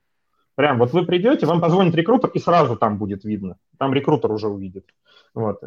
[0.56, 3.58] Прям вот вы придете, вам позвонит рекрутер, и сразу там будет видно.
[3.78, 4.86] Там рекрутер уже увидит.
[5.34, 5.62] Вот.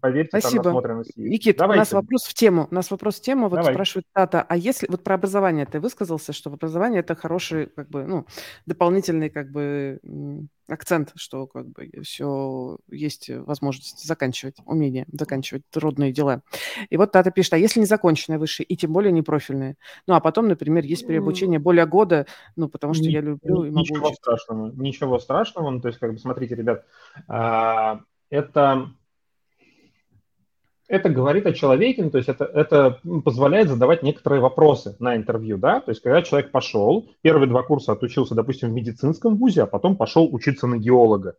[0.00, 0.64] Поверьте, Спасибо.
[0.64, 1.30] там насмотренность есть.
[1.30, 1.78] Никит, Давайте.
[1.78, 2.66] у нас вопрос в тему.
[2.70, 3.48] У нас вопрос в тему.
[3.48, 3.72] Вот Давай.
[3.72, 8.04] спрашивает Тата, а если вот про образование ты высказался, что образование это хороший, как бы,
[8.04, 8.26] ну,
[8.66, 10.00] дополнительный, как бы,
[10.68, 16.42] акцент, что как бы все есть возможность заканчивать, умение заканчивать трудные дела.
[16.90, 19.76] И вот Тата пишет, а если не законченное высшее, и тем более не профильное?
[20.06, 23.80] Ну, а потом, например, есть переобучение более года, ну, потому что я люблю и могу
[23.80, 24.22] Ничего учиться.
[24.22, 25.70] страшного, ничего страшного.
[25.70, 26.84] Ну, то есть, как бы, смотрите, ребят,
[27.28, 28.90] а, это,
[30.88, 35.58] это говорит о человеке, ну, то есть это, это позволяет задавать некоторые вопросы на интервью,
[35.58, 39.66] да, то есть когда человек пошел, первые два курса отучился, допустим, в медицинском вузе, а
[39.66, 41.36] потом пошел учиться на геолога.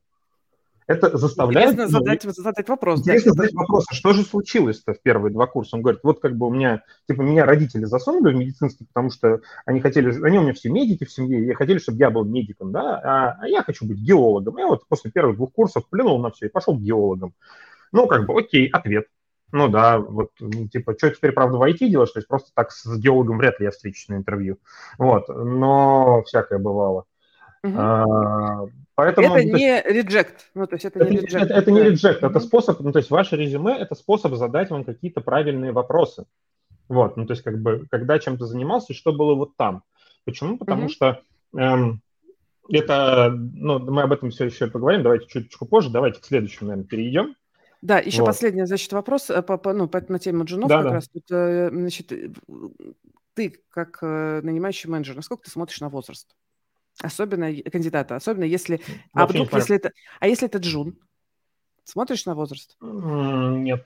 [0.87, 1.73] Это заставляет...
[1.73, 3.01] Интересно задать, задать вопрос.
[3.01, 5.75] Интересно да, задать вопрос, а что же случилось-то в первые два курса?
[5.75, 9.41] Он говорит, вот как бы у меня, типа, меня родители засунули в медицинский, потому что
[9.65, 12.71] они хотели, они у меня все медики в семье, и хотели, чтобы я был медиком,
[12.71, 14.57] да, а, а я хочу быть геологом.
[14.57, 17.33] Я вот после первых двух курсов плюнул на все и пошел геологом.
[17.91, 19.07] Ну, как бы, окей, ответ.
[19.51, 20.31] Ну да, вот,
[20.71, 22.11] типа, что теперь, правда, в IT делаешь?
[22.11, 24.57] То есть просто так с геологом вряд ли я встречусь на интервью.
[24.97, 27.05] Вот, но всякое бывало.
[27.63, 27.73] Угу.
[27.77, 28.65] А,
[28.95, 30.49] Поэтому, это не реджект.
[30.55, 31.45] Ну, то есть это, это не реджект.
[31.45, 34.83] Это, это не реджект, это способ, ну, то есть ваше резюме– это способ задать вам
[34.83, 36.25] какие-то правильные вопросы.
[36.87, 39.83] Вот, ну, то есть как бы, когда чем-то занимался, что было вот там.
[40.25, 40.57] Почему?
[40.57, 40.89] Потому mm-hmm.
[40.89, 41.21] что
[41.55, 42.01] эм,
[42.69, 46.87] это, ну, мы об этом все еще поговорим, давайте чуть-чуть позже, давайте к следующему, наверное,
[46.87, 47.35] перейдем.
[47.81, 48.27] Да, еще вот.
[48.27, 50.93] последний, значит, вопрос э, по, по, ну, по, на тему джунов да, как да.
[50.93, 51.07] раз.
[51.09, 52.11] Тут, э, значит,
[53.35, 56.35] ты, как э, нанимающий менеджер, насколько ты смотришь на возраст?
[57.01, 58.81] Особенно кандидата, особенно если...
[59.13, 59.91] а вдруг, если это...
[60.19, 60.97] А если это Джун?
[61.83, 62.75] Смотришь на возраст?
[62.81, 63.85] Нет.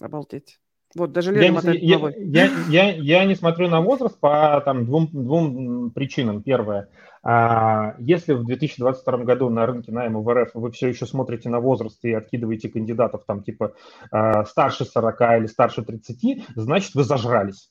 [0.00, 0.60] Обалдеть.
[0.94, 4.84] Вот, даже Лена я, мотает я, Я, я, я не смотрю на возраст по там,
[4.84, 6.42] двум, двум причинам.
[6.42, 6.88] Первое.
[7.22, 11.58] А, если в 2022 году на рынке найма в РФ вы все еще смотрите на
[11.58, 13.74] возраст и откидываете кандидатов там типа
[14.10, 17.70] а, старше 40 или старше 30, значит, вы зажрались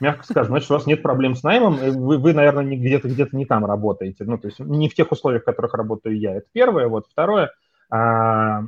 [0.00, 3.46] мягко скажем, значит, у вас нет проблем с наймом, вы, вы наверное, где-то где не
[3.46, 6.36] там работаете, ну, то есть не в тех условиях, в которых работаю я.
[6.36, 6.88] Это первое.
[6.88, 7.52] Вот второе,
[7.90, 8.62] а,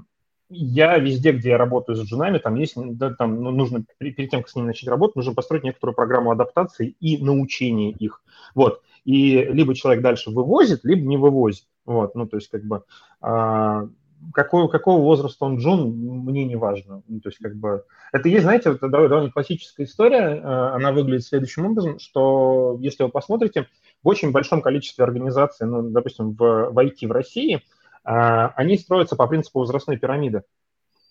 [0.51, 4.41] я везде, где я работаю с джунами, там есть, да, там ну, нужно, перед тем,
[4.41, 8.23] как с ними начать работать, нужно построить некоторую программу адаптации и научения их.
[8.55, 8.83] Вот.
[9.05, 11.65] И либо человек дальше вывозит, либо не вывозит.
[11.87, 12.83] Вот, ну, то есть, как бы,
[13.21, 13.89] а,
[14.33, 17.03] какого, какого возраста он джун, мне не важно.
[17.09, 21.25] Ну, то есть, как бы, это есть, знаете, это довольно классическая история, а, она выглядит
[21.25, 23.67] следующим образом, что, если вы посмотрите,
[24.03, 27.63] в очень большом количестве организаций, ну, допустим, в, в IT в России–
[28.05, 30.43] а, они строятся по принципу возрастной пирамиды.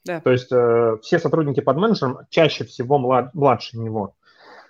[0.05, 0.21] Да.
[0.21, 4.15] То есть э, все сотрудники под менеджером чаще всего млад, младше него.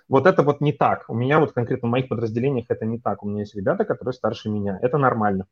[0.08, 1.04] Вот это вот не так.
[1.08, 3.22] У меня вот конкретно в моих подразделениях это не так.
[3.22, 4.78] У меня есть ребята, которые старше меня.
[4.82, 5.46] Это нормально.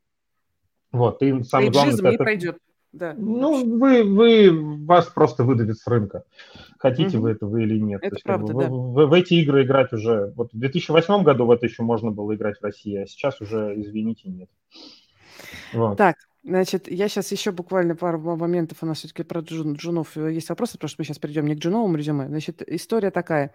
[0.91, 1.93] Вот, и самое главное...
[1.93, 2.09] Это...
[2.11, 2.57] не пройдет.
[2.91, 3.13] Да.
[3.17, 6.23] Ну, вы, вы, вас просто выдавит с рынка.
[6.79, 7.25] Хотите угу.
[7.25, 7.99] вы этого или нет.
[8.01, 8.69] Это есть, правда, как бы, да.
[8.69, 10.33] в, в, в эти игры играть уже...
[10.35, 13.73] Вот в 2008 году в это еще можно было играть в России, а сейчас уже,
[13.79, 14.49] извините, нет.
[15.73, 15.97] Вот.
[15.97, 16.15] Так,
[16.49, 20.49] Значит, я сейчас еще буквально пару моментов, у нас все-таки про джун, джунов э, есть
[20.49, 22.27] вопросы, потому что мы сейчас перейдем не к джуновому резюме.
[22.27, 23.53] Значит, история такая.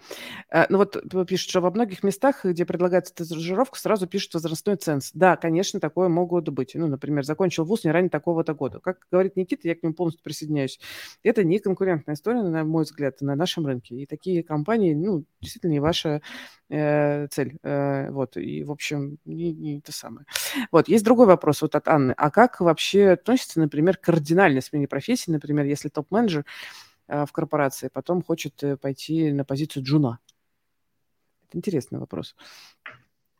[0.49, 5.11] Э, ну вот пишут, что во многих местах, где предлагается стажировка, сразу пишут возрастной ценз.
[5.13, 6.77] Да, конечно, такое могут быть.
[6.77, 8.79] Ну, например, закончил вуз не ранее такого-то года.
[8.79, 10.79] Как говорит Никита, я к нему полностью присоединяюсь.
[11.25, 13.97] Это не конкурентная история, на мой взгляд, на нашем рынке.
[13.97, 16.23] И такие компании, ну, действительно не ваша
[16.71, 17.59] э, цель.
[17.65, 20.27] Вот, и, в общем, не, не то самое.
[20.71, 22.15] Вот, есть другой вопрос вот от Анны.
[22.17, 26.44] А как вообще относится, например, к кардинальной смене профессии, например, если топ-менеджер
[27.09, 30.18] э, в корпорации потом хочет э, пойти на позицию джуна?
[31.49, 32.35] Это интересный вопрос.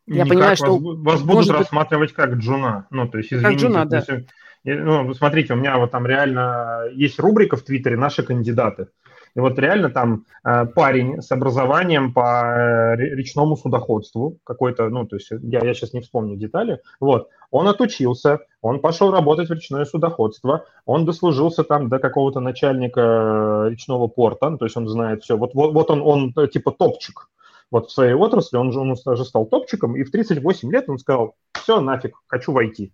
[0.07, 0.77] Я Никак понимаю, что...
[0.77, 2.87] Вас, будут рассматривать как джуна.
[2.91, 3.65] Ну, то есть, извините.
[3.65, 4.03] Как джуна, да.
[4.63, 8.89] Ну, смотрите, у меня вот там реально есть рубрика в Твиттере «Наши кандидаты».
[9.35, 15.17] И вот реально там э, парень с образованием по э, речному судоходству какой-то, ну, то
[15.17, 19.83] есть я, я сейчас не вспомню детали, вот, он отучился, он пошел работать в речное
[19.85, 25.23] судоходство, он дослужился там до какого-то начальника э, речного порта, ну, то есть он знает
[25.23, 27.29] все, вот, вот, вот он, он э, типа топчик,
[27.71, 30.97] вот в своей отрасли, он же, он уже стал топчиком, и в 38 лет он
[30.97, 32.93] сказал, все, нафиг, хочу войти.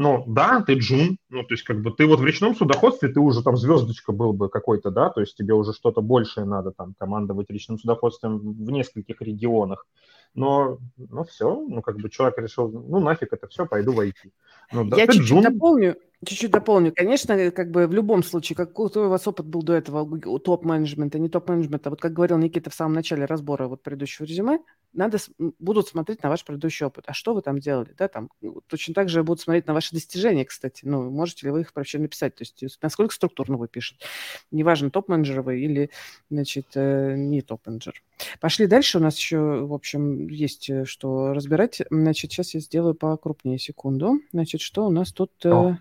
[0.00, 3.18] Ну, да, ты джун, ну, то есть, как бы, ты вот в речном судоходстве, ты
[3.18, 6.94] уже там звездочка был бы какой-то, да, то есть тебе уже что-то большее надо там
[6.96, 9.88] командовать речным судоходством в нескольких регионах.
[10.34, 14.30] Но, ну, все, ну, как бы человек решил, ну, нафиг это все, пойду в IT.
[14.72, 16.92] Ну, да, Я чуть-чуть дополню, Чуть-чуть дополню.
[16.92, 21.18] Конечно, как бы в любом случае, какой у вас опыт был до этого у топ-менеджмента,
[21.18, 24.58] не топ-менеджмента, вот как говорил Никита в самом начале разбора вот предыдущего резюме,
[24.92, 25.18] надо,
[25.60, 27.04] будут смотреть на ваш предыдущий опыт.
[27.06, 27.94] А что вы там делали?
[27.96, 28.30] Да, там,
[28.66, 30.84] точно так же будут смотреть на ваши достижения, кстати.
[30.84, 32.34] Ну, можете ли вы их вообще написать?
[32.34, 34.04] То есть насколько структурно вы пишете.
[34.50, 35.90] Неважно, топ-менеджер вы или,
[36.30, 38.02] значит, э, не топ-менеджер.
[38.40, 38.98] Пошли дальше.
[38.98, 41.82] У нас еще, в общем, есть э, что разбирать.
[41.90, 44.20] Значит, сейчас я сделаю покрупнее секунду.
[44.32, 45.30] Значит, что у нас тут...
[45.46, 45.78] О.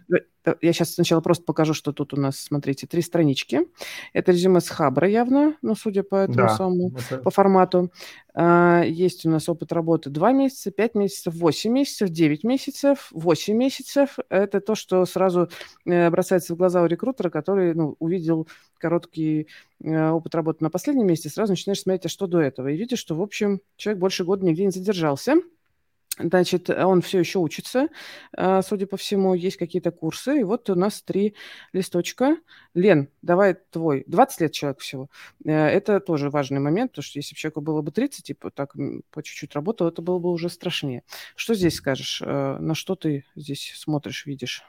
[0.48, 3.62] Э, я сейчас сначала просто покажу, что тут у нас, смотрите, три странички.
[4.14, 7.22] Это резюме с Хабра явно, ну, судя по этому да, самому, это...
[7.22, 7.92] по формату.
[8.34, 13.56] А, есть у нас опыт работы 2 месяца, 5 месяцев, 8 месяцев, 9 месяцев, 8
[13.56, 14.18] месяцев.
[14.30, 15.50] Это то, что сразу
[15.86, 19.48] э, бросается в глаза у рекрутера, который ну, увидел короткий
[19.84, 22.68] э, опыт работы на последнем месяце, сразу начинаешь смотреть, а что до этого.
[22.68, 25.36] И видишь, что, в общем, человек больше года нигде не задержался.
[26.20, 27.90] Значит, он все еще учится,
[28.36, 30.40] а, судя по всему, есть какие-то курсы.
[30.40, 31.36] И вот у нас три
[31.74, 32.38] листочка.
[32.74, 34.04] Лен, давай твой.
[34.08, 35.10] 20 лет человек всего.
[35.46, 38.74] Э, это тоже важный момент, потому что если бы человеку было бы 30, типа так
[39.12, 41.04] по чуть-чуть работал, это было бы уже страшнее.
[41.36, 42.22] Что здесь скажешь?
[42.26, 44.64] Э, на что ты здесь смотришь, видишь?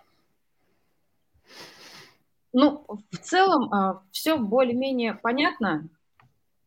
[2.53, 5.89] Ну, в целом а, все более-менее понятно.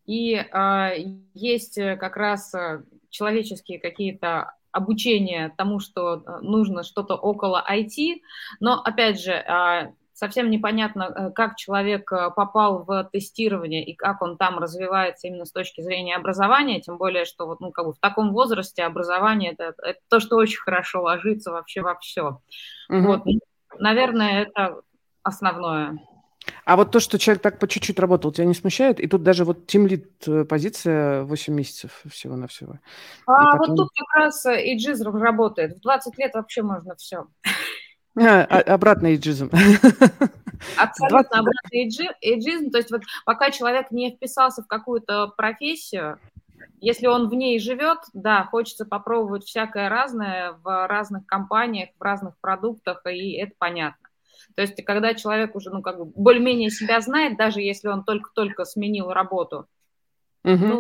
[0.06, 0.92] И а,
[1.34, 2.54] есть э, как раз
[3.10, 8.22] человеческие какие-то обучение тому, что э, нужно что-то около IT,
[8.60, 14.22] но, опять же, а, совсем непонятно, э, как человек э, попал в тестирование и как
[14.22, 17.94] он там развивается именно с точки зрения образования, тем более, что вот, ну, как бы
[17.94, 22.40] в таком возрасте образование это, это то, что очень хорошо ложится вообще во все.
[22.90, 23.02] Угу.
[23.02, 23.24] Вот,
[23.80, 24.82] наверное, это
[25.24, 25.98] основное.
[26.66, 29.00] А вот то, что человек так по чуть-чуть работал, тебя не смущает?
[29.00, 32.80] И тут даже вот тимлит э, позиция 8 месяцев всего-навсего.
[33.26, 33.76] А потом...
[33.76, 35.78] вот тут как раз иджизм работает.
[35.78, 37.26] В 20 лет вообще можно все.
[38.20, 39.50] А, а, обратный иджизм.
[40.78, 42.70] Абсолютно обратный иджизм.
[42.70, 46.20] То есть вот пока человек не вписался в какую-то профессию,
[46.80, 52.36] если он в ней живет, да, хочется попробовать всякое разное в разных компаниях, в разных
[52.42, 54.10] продуктах, и это понятно.
[54.56, 58.66] То есть, когда человек уже, ну, как бы более-менее себя знает, даже если он только-только
[58.66, 59.68] сменил работу,
[60.44, 60.66] угу.
[60.66, 60.80] ну,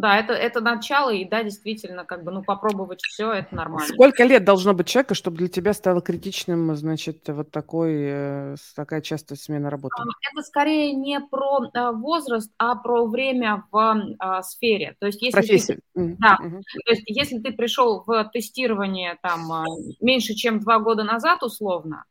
[0.00, 3.92] да, это, это начало, и да, действительно, как бы, ну, попробовать все, это нормально.
[3.94, 9.02] Сколько лет должно быть человека, чтобы для тебя стало критичным, значит, вот такой, э, такая
[9.02, 9.94] частая смена работы?
[9.98, 14.96] А, это скорее не про а, возраст, а про время в а, сфере.
[14.98, 15.78] То есть, если Профессия.
[15.94, 16.62] Ты, да, угу.
[16.86, 19.64] то есть, если ты пришел в тестирование там а,
[20.00, 22.04] меньше, чем два года назад, условно,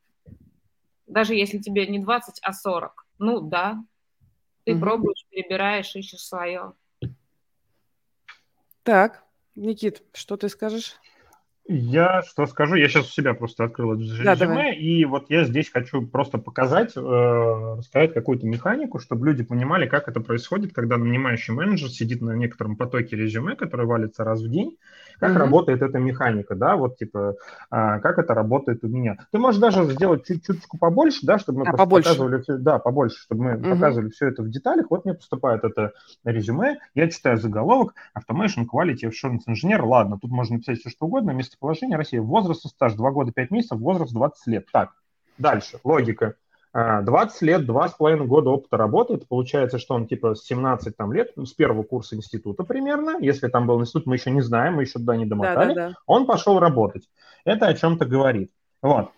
[1.07, 3.83] даже если тебе не 20, а 40, ну, да,
[4.65, 4.81] ты угу.
[4.81, 6.73] пробуешь, перебираешь, ищешь свое.
[8.89, 9.23] Так,
[9.53, 10.95] Никит, что ты скажешь?
[11.71, 15.43] Я что скажу, я сейчас у себя просто открыл это резюме, да, и вот я
[15.43, 20.97] здесь хочу просто показать, э, рассказать какую-то механику, чтобы люди понимали, как это происходит, когда
[20.97, 24.77] нанимающий менеджер сидит на некотором потоке резюме, который валится раз в день,
[25.19, 25.39] как угу.
[25.39, 27.35] работает эта механика, да, вот типа,
[27.69, 29.17] а, как это работает у меня.
[29.31, 32.09] Ты можешь даже сделать чуть-чуточку побольше, да, чтобы мы а, побольше.
[32.09, 33.69] показывали, все, да, побольше, чтобы мы угу.
[33.69, 34.87] показывали все это в деталях.
[34.89, 35.91] Вот мне поступает это
[36.23, 41.31] резюме, я читаю заголовок, Automation Quality Assurance Engineer, ладно, тут можно написать все что угодно,
[41.59, 44.65] местоположение России, возраст и стаж 2 года 5 месяцев, возраст 20 лет.
[44.71, 44.91] Так,
[45.37, 46.35] дальше, логика.
[46.71, 51.11] 20 а, лет, 2,5 года опыта работы, это получается, что он типа с 17 там,
[51.11, 54.83] лет, с первого курса института примерно, если там был институт, мы еще не знаем, мы
[54.83, 55.95] еще туда не домотали, да, да, да.
[56.05, 57.09] он пошел работать.
[57.43, 58.51] Это о чем-то говорит.
[58.83, 59.09] Вот.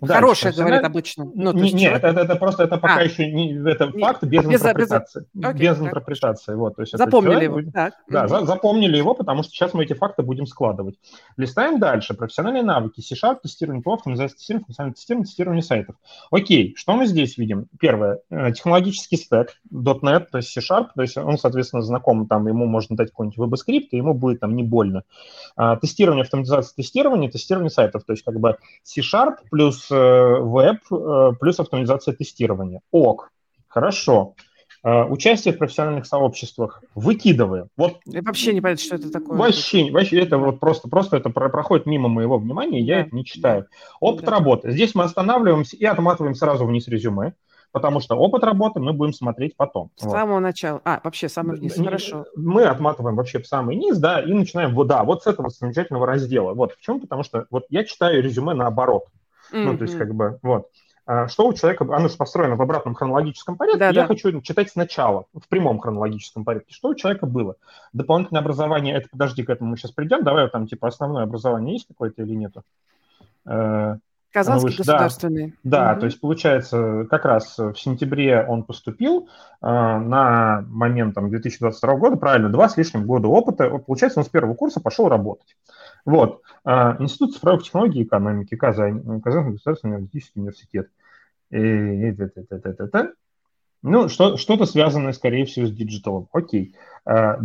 [0.00, 1.24] Дальше, Хорошее, говорит обычно.
[1.34, 2.04] Ну, не, нет, человек...
[2.04, 3.02] это, это просто это пока а.
[3.02, 5.26] еще не это не, факт без, без интерпретации.
[5.32, 6.54] Без, Окей, без интерпретации.
[6.54, 7.60] Вот, то есть запомнили его.
[7.72, 7.94] Так.
[8.08, 8.28] Да, угу.
[8.28, 10.96] за, запомнили его, потому что сейчас мы эти факты будем складывать.
[11.36, 12.14] Листаем дальше.
[12.14, 13.00] Профессиональные навыки.
[13.00, 15.96] C-Sharp, тестирование ПО, автоматизация тестирования, функциональное тестирование, тестирование сайтов.
[16.32, 17.66] Окей, что мы здесь видим?
[17.78, 18.18] Первое.
[18.30, 22.96] Э, технологический стек, .NET, то есть C-Sharp, то есть он, соответственно, знаком, там ему можно
[22.96, 25.04] дать какой-нибудь веб-скрипт, и ему будет там не больно.
[25.56, 31.32] А, тестирование, автоматизация тестирования, тестирование сайтов, то есть как бы C-Sharp плюс э, веб э,
[31.40, 32.80] плюс автоматизация тестирования.
[32.90, 33.30] ОК.
[33.68, 34.34] Хорошо.
[34.86, 37.68] Uh, участие в профессиональных сообществах выкидываем.
[37.74, 39.38] Вот я вообще не понятно, что это такое.
[39.38, 43.00] Вообще, вообще это вот просто, просто это проходит мимо моего внимания, я да.
[43.00, 43.66] это не читаю.
[43.98, 44.32] Опыт да.
[44.32, 44.72] работы.
[44.72, 47.32] Здесь мы останавливаемся и отматываем сразу вниз резюме
[47.74, 49.90] потому что опыт работы мы будем смотреть потом.
[49.96, 50.12] С вот.
[50.12, 50.80] самого начала.
[50.84, 52.24] А, вообще самый вниз, не, хорошо.
[52.36, 56.06] Мы отматываем вообще в самый низ, да, и начинаем, вот, да, вот с этого замечательного
[56.06, 56.54] раздела.
[56.54, 57.00] Вот, в чем?
[57.00, 59.06] Потому что вот я читаю резюме наоборот.
[59.52, 59.64] Mm-hmm.
[59.64, 60.68] Ну, то есть, как бы, вот.
[61.06, 64.06] А, что у человека, оно же построено в обратном хронологическом порядке, да, я да.
[64.06, 66.72] хочу читать сначала, в прямом хронологическом порядке.
[66.72, 67.56] Что у человека было?
[67.92, 71.86] Дополнительное образование, это, подожди, к этому мы сейчас придем, давай там, типа, основное образование есть
[71.86, 72.62] какое-то или нету?
[74.34, 74.78] Э, Казанский выше.
[74.78, 75.54] государственный.
[75.62, 76.00] Да, да угу.
[76.00, 79.28] то есть получается, как раз в сентябре он поступил
[79.62, 83.70] э, на момент там, 2022 года, правильно, два с лишним года опыта.
[83.78, 85.56] Получается, он с первого курса пошел работать.
[86.04, 86.42] Вот.
[86.64, 90.90] А, Институт цифровых технологий и экономики, Казань, Казанский государственный энергетический университет.
[91.50, 93.08] И, и, и, и, и,
[93.82, 96.28] ну, что, что-то связанное, скорее всего, с digital ом.
[96.32, 96.74] Окей.
[97.04, 97.38] А,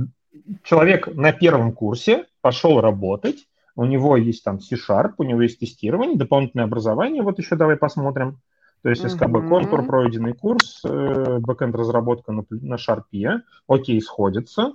[0.63, 3.47] человек на первом курсе пошел работать,
[3.79, 8.41] у него есть там C-Sharp, у него есть тестирование, дополнительное образование, вот еще давай посмотрим.
[8.81, 13.39] То есть СКБ Контур, пройденный курс, э, бэкэнд разработка на, на Sharp,
[13.69, 14.73] окей, сходится.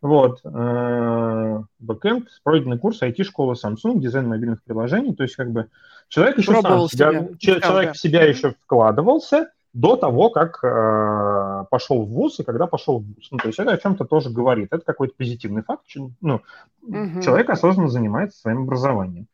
[0.00, 5.66] Вот, э, бэкэнд, пройденный курс IT-школы Samsung, дизайн мобильных приложений, то есть как бы
[6.06, 7.60] человек еще Пробовал сам себя, себя.
[7.60, 13.00] человек в себя еще вкладывался до того, как э, пошел в ВУЗ и когда пошел
[13.00, 13.28] в ВУЗ.
[13.32, 14.68] Ну, то есть это о чем-то тоже говорит.
[14.70, 15.84] Это какой-то позитивный факт.
[16.20, 16.40] Ну,
[16.82, 17.20] угу.
[17.20, 19.26] Человек осознанно занимается своим образованием.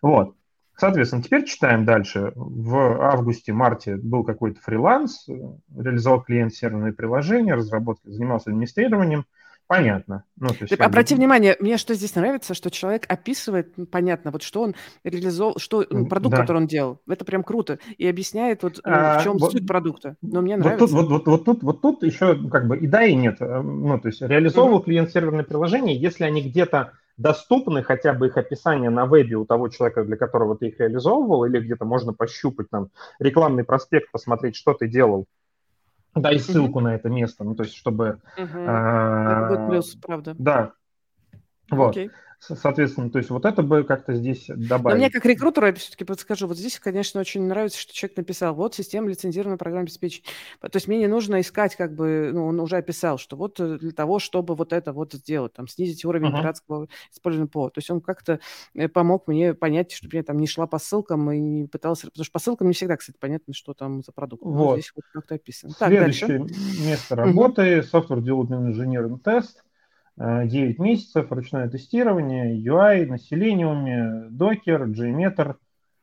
[0.00, 0.34] Вот.
[0.76, 2.32] Соответственно, теперь читаем дальше.
[2.36, 5.26] В августе-марте был какой-то фриланс,
[5.76, 9.26] реализовал клиент серверные приложения, разработал, занимался администрированием–
[9.68, 10.24] понятно.
[10.36, 11.20] Ну, есть, обрати бы...
[11.20, 16.34] внимание, мне что здесь нравится, что человек описывает, понятно, вот что он реализовал, что продукт,
[16.34, 16.40] да.
[16.40, 17.00] который он делал.
[17.06, 17.78] Это прям круто.
[17.96, 20.16] И объясняет, вот, ну, в чем а, вот, суть продукта.
[20.22, 20.86] Но мне нравится.
[20.86, 23.36] Вот тут, вот, вот, вот, тут, вот тут еще как бы и да, и нет.
[23.40, 24.84] Э, ну, то есть реализовывал mm-hmm.
[24.84, 29.68] клиент серверное приложение, если они где-то доступны, хотя бы их описание на вебе у того
[29.68, 34.72] человека, для которого ты их реализовывал, или где-то можно пощупать там рекламный проспект, посмотреть, что
[34.72, 35.26] ты делал
[36.14, 38.20] дай ссылку на это место, ну, то есть, чтобы...
[38.36, 40.34] Это будет плюс, правда.
[40.38, 40.72] Да.
[41.70, 41.96] Вот.
[41.96, 42.10] Okay.
[42.40, 44.94] Соответственно, то есть вот это бы как-то здесь добавить.
[44.94, 48.54] Но мне как рекрутеру, я все-таки подскажу, вот здесь, конечно, очень нравится, что человек написал,
[48.54, 50.28] вот система лицензированного программного обеспечения.
[50.60, 53.78] То есть мне не нужно искать, как бы, ну, он уже описал, что вот э,
[53.78, 56.40] для того, чтобы вот это вот сделать, там, снизить уровень uh-huh.
[56.40, 57.70] пиратского использования ПО.
[57.70, 58.38] То есть он как-то
[58.74, 62.02] э, помог мне понять, чтобы я там не шла по ссылкам и не пыталась...
[62.02, 64.44] Потому что по ссылкам не всегда, кстати, понятно, что там за продукт.
[64.44, 64.54] Вот.
[64.54, 65.72] Но здесь вот как-то описано.
[65.72, 67.90] Следующее так, место работы, uh-huh.
[67.90, 69.56] Software Development Engineering Test–
[70.18, 75.54] 9 месяцев, ручное тестирование, UI на Selenium, Docker, JMeter.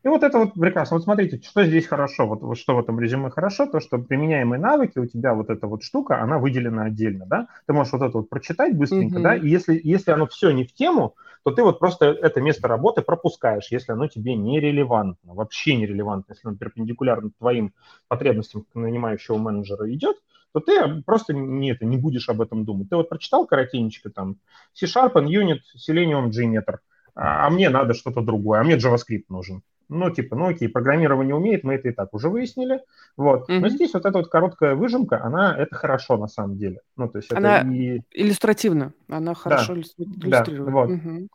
[0.05, 0.97] И вот это вот прекрасно.
[0.97, 4.59] Вот смотрите, что здесь хорошо, вот, вот что в этом резюме хорошо, то, что применяемые
[4.61, 7.47] навыки, у тебя вот эта вот штука, она выделена отдельно, да?
[7.65, 9.23] Ты можешь вот это вот прочитать быстренько, mm-hmm.
[9.23, 12.67] да, и если, если оно все не в тему, то ты вот просто это место
[12.67, 17.73] работы пропускаешь, если оно тебе нерелевантно, вообще нерелевантно, если оно перпендикулярно твоим
[18.07, 20.17] потребностям нанимающего менеджера идет,
[20.55, 22.89] то ты просто не, это, не будешь об этом думать.
[22.89, 24.37] Ты вот прочитал коротенечко там
[24.73, 26.77] C-Sharp, Unit, Selenium, JMeter,
[27.13, 29.63] а, а мне надо что-то другое, а мне JavaScript нужен.
[29.89, 32.79] Ну, типа, ну окей, программирование умеет, мы это и так уже выяснили.
[33.17, 33.49] Вот.
[33.49, 33.59] Mm-hmm.
[33.59, 36.79] Но здесь вот эта вот короткая выжимка, она, это хорошо на самом деле.
[36.95, 38.01] Ну, то есть она это и...
[38.11, 39.81] иллюстративна, она хорошо да.
[39.81, 40.65] иллюстрирует.
[40.65, 40.89] Да, вот.
[40.89, 41.27] Mm-hmm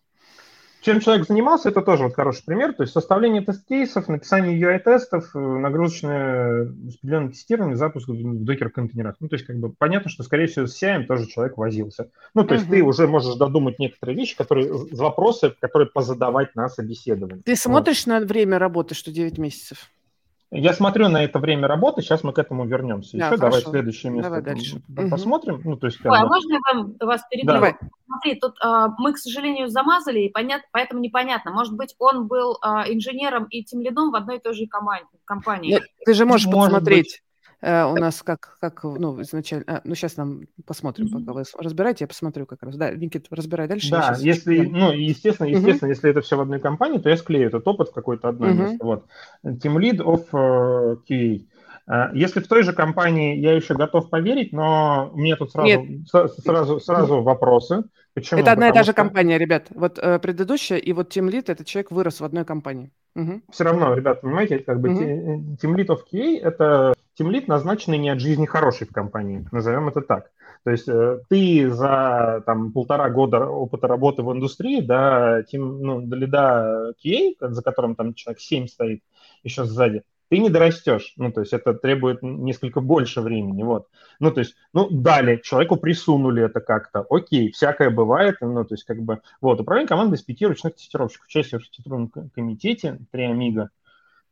[0.82, 2.72] чем человек занимался, это тоже вот хороший пример.
[2.72, 9.16] То есть составление тест-кейсов, написание UI-тестов, э, нагрузочное распределенное тестирование, запуск в докер-контейнерах.
[9.20, 12.10] Ну, то есть как бы понятно, что, скорее всего, с CI тоже человек возился.
[12.34, 12.74] Ну, то есть угу.
[12.74, 17.42] ты уже можешь додумать некоторые вещи, которые, вопросы, которые позадавать на собеседовании.
[17.42, 18.20] Ты смотришь вот.
[18.20, 19.90] на время работы, что 9 месяцев?
[20.52, 23.16] Я смотрю на это время работы, сейчас мы к этому вернемся.
[23.16, 23.40] Да, Еще хорошо.
[23.40, 24.82] давай следующее место давай дальше.
[25.08, 25.54] посмотрим.
[25.56, 25.70] Угу.
[25.70, 27.46] Ну, то есть, Ой, а можно я вам, вас перебью?
[27.46, 27.78] Да.
[28.06, 31.52] Смотри, тут а, мы, к сожалению, замазали, и понят, поэтому непонятно.
[31.52, 34.66] Может быть, он был а, инженером и тем лидом в одной и той же
[35.24, 35.70] компании.
[35.70, 37.04] Нет, ты же можешь Может посмотреть.
[37.04, 37.22] Быть.
[37.62, 39.64] Э, у нас как, как ну, изначально...
[39.66, 41.24] А, ну, сейчас нам посмотрим, mm-hmm.
[41.24, 42.76] пока вы разбираете, я посмотрю как раз.
[42.76, 43.90] Да, Никит, разбирай дальше.
[43.90, 45.94] Да, если, ну, естественно, естественно, mm-hmm.
[45.94, 48.54] если это все в одной компании, то я склею этот опыт в какое-то одно mm-hmm.
[48.54, 48.84] место.
[48.84, 49.06] Вот.
[49.44, 51.46] Team Lead of uh, QA.
[51.90, 56.08] Uh, если в той же компании, я еще готов поверить, но мне тут сразу, Нет.
[56.44, 57.82] сразу, сразу вопросы.
[58.14, 58.40] Почему?
[58.40, 59.02] Это одна Потому и та же что...
[59.02, 59.66] компания, ребят.
[59.70, 62.92] Вот э, предыдущая и вот Team Lead, этот человек вырос в одной компании.
[63.16, 63.40] Угу.
[63.50, 65.00] Все равно, ребят, понимаете, как бы угу.
[65.60, 70.00] Team Lead of QA– это тимлит, назначенный не от жизни хороший в компании, назовем это
[70.00, 70.30] так.
[70.64, 76.00] То есть э, ты за там, полтора года опыта работы в индустрии, да, тим, ну,
[76.02, 79.02] до лида QA, за которым там человек 7 стоит
[79.42, 81.12] еще сзади, ты не дорастешь.
[81.16, 83.88] Ну, то есть это требует несколько больше времени, вот.
[84.20, 88.84] Ну, то есть, ну, дали, человеку присунули это как-то, окей, всякое бывает, ну, то есть,
[88.84, 93.70] как бы, вот, управление командой из пяти ручных тестировщиков, участие в архитектурном комитете, три амиго.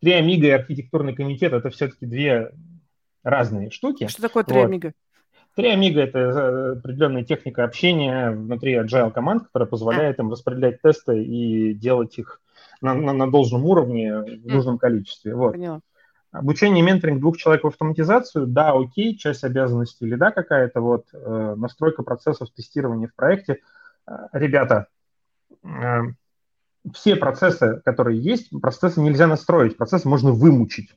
[0.01, 2.53] Три амиго и архитектурный комитет– это все-таки две
[3.24, 4.07] разные штуки.
[4.07, 4.92] Что такое три амиго?
[5.57, 10.22] Три амиго– это э, определенная техника общения внутри agile команд, которая позволяет а.
[10.22, 12.40] им распределять тесты и делать их
[12.81, 15.35] на, на, на должном уровне в нужном количестве.
[15.35, 15.53] Вот.
[15.53, 15.81] Поняла.
[16.31, 21.07] Обучение и менторинг двух человек в автоматизацию, да, окей, часть обязанностей или да какая-то, вот,
[21.12, 23.61] э, настройка процессов тестирования в проекте.
[24.07, 24.89] Э, ребята,
[25.64, 26.01] э,
[26.93, 30.95] все процессы, которые есть, процессы нельзя настроить, процессы можно вымучить.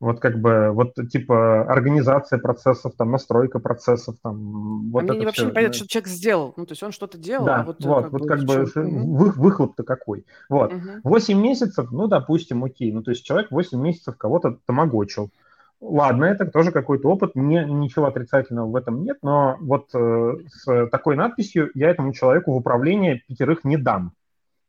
[0.00, 5.42] Вот как бы, вот типа организация процессов, там, настройка процессов, там, вот а мне вообще
[5.42, 6.54] все, не понятно, что человек сделал.
[6.56, 8.64] Ну, то есть он что-то делал, да, а вот, вот, как вот бы, как бы
[8.74, 10.24] вы, выхлоп-то какой.
[10.48, 10.72] Вот.
[10.72, 10.82] Угу.
[11.04, 12.90] 8 месяцев, ну, допустим, окей.
[12.92, 15.30] Ну, то есть человек 8 месяцев кого-то тамагочил.
[15.82, 20.88] Ладно, это тоже какой-то опыт, мне ничего отрицательного в этом нет, но вот э, с
[20.88, 24.12] такой надписью я этому человеку в управление пятерых не дам.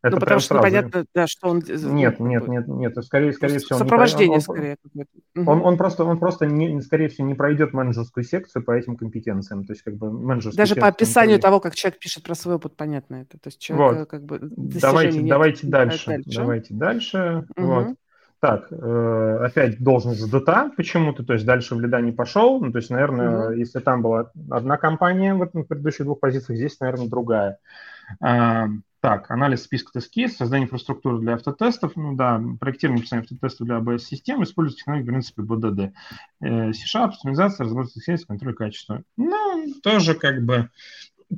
[0.04, 0.68] Это ну, потому что сразу.
[0.68, 1.62] непонятно, да, что он...
[1.68, 3.78] Нет, нет, нет, нет, скорее, скорее всего...
[3.78, 4.78] Сопровождение, он, скорее.
[5.36, 8.96] Он, он, он просто, он просто не, скорее всего, не пройдет менеджерскую секцию по этим
[8.96, 12.56] компетенциям, то есть как бы менеджерскую Даже по описанию того, как человек пишет про свой
[12.56, 13.38] опыт, понятно это.
[13.38, 14.10] То есть человек вот.
[14.10, 14.40] как бы...
[14.42, 17.66] Давайте, нет, давайте дальше, дальше, давайте дальше, угу.
[17.66, 17.88] вот.
[18.40, 22.80] Так, э, опять должность ДТА почему-то, то есть дальше в лида не пошел, ну, то
[22.80, 23.54] есть, наверное, угу.
[23.54, 27.60] если там была одна компания в, этом, в предыдущих двух позициях, здесь, наверное, другая.
[28.20, 28.68] А,
[29.02, 34.44] так, анализ списка тест-кейс, создание инфраструктуры для автотестов, ну да, проектирование написание автотестов для ABS-систем,
[34.44, 35.92] используется технологии, в принципе, BDD.
[36.42, 39.02] Э, C-Sharp, оптимизация, разработка тест контроль качества.
[39.18, 40.70] Ну, тоже как бы...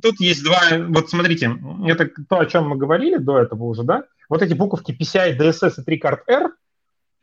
[0.02, 0.60] Тут есть два...
[0.88, 1.56] Вот смотрите,
[1.86, 4.04] это то, о чем мы говорили до этого уже, да?
[4.28, 6.50] Вот эти буковки PCI, DSS и 3 карт R,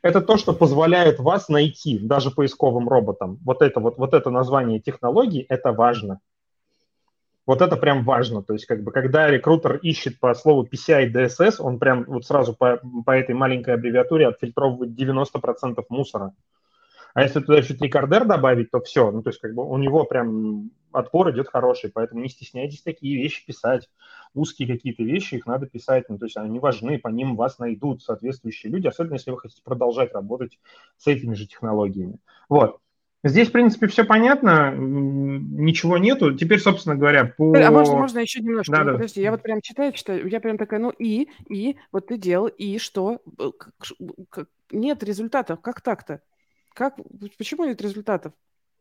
[0.02, 3.38] это то, что позволяет вас найти даже поисковым роботам.
[3.44, 6.18] Вот это вот, вот это название технологии, это важно.
[7.44, 8.42] Вот это прям важно.
[8.42, 12.54] То есть, как бы, когда рекрутер ищет по слову PCI DSS, он прям вот сразу
[12.54, 16.34] по, по этой маленькой аббревиатуре отфильтровывает 90% мусора.
[17.14, 19.10] А если туда еще трикардер добавить, то все.
[19.10, 23.16] Ну, то есть, как бы у него прям отпор идет хороший, поэтому не стесняйтесь такие
[23.22, 23.90] вещи писать.
[24.34, 28.02] Узкие какие-то вещи, их надо писать, ну, то есть они важны, по ним вас найдут
[28.02, 30.58] соответствующие люди, особенно если вы хотите продолжать работать
[30.96, 32.16] с этими же технологиями.
[32.48, 32.78] Вот.
[33.24, 36.34] Здесь, в принципе, все понятно, ничего нету.
[36.36, 37.56] Теперь, собственно говоря, по...
[37.56, 38.72] А можно, можно еще немножко?
[38.72, 39.24] Да, Подожди, да.
[39.24, 42.78] я вот прям читаю, читаю, я прям такая, ну и, и, вот ты делал, и
[42.78, 43.22] что?
[44.72, 46.20] Нет результатов, как так-то?
[46.74, 46.96] Как,
[47.38, 48.32] почему нет результатов?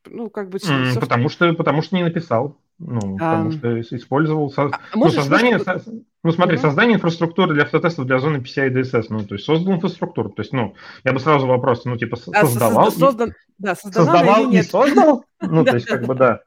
[0.10, 0.58] Ну, как бы...
[0.58, 2.58] Mm, потому, что, потому что не написал.
[2.80, 3.44] Ну, а...
[3.44, 4.50] потому что использовал...
[4.52, 4.64] Со...
[4.64, 5.60] А, ну, создание...
[5.60, 5.82] Со...
[6.24, 6.62] Ну, смотри, угу.
[6.62, 9.06] создание инфраструктуры для автотестов для зоны PCI DSS.
[9.10, 10.30] Ну, то есть создал инфраструктуру.
[10.30, 12.92] То есть, ну, я бы сразу вопрос, ну, типа, а, создавал...
[12.92, 13.30] Создан...
[13.30, 13.34] И...
[13.58, 15.26] Да, создавал и создал?
[15.42, 16.42] Ну, то есть, как бы, да.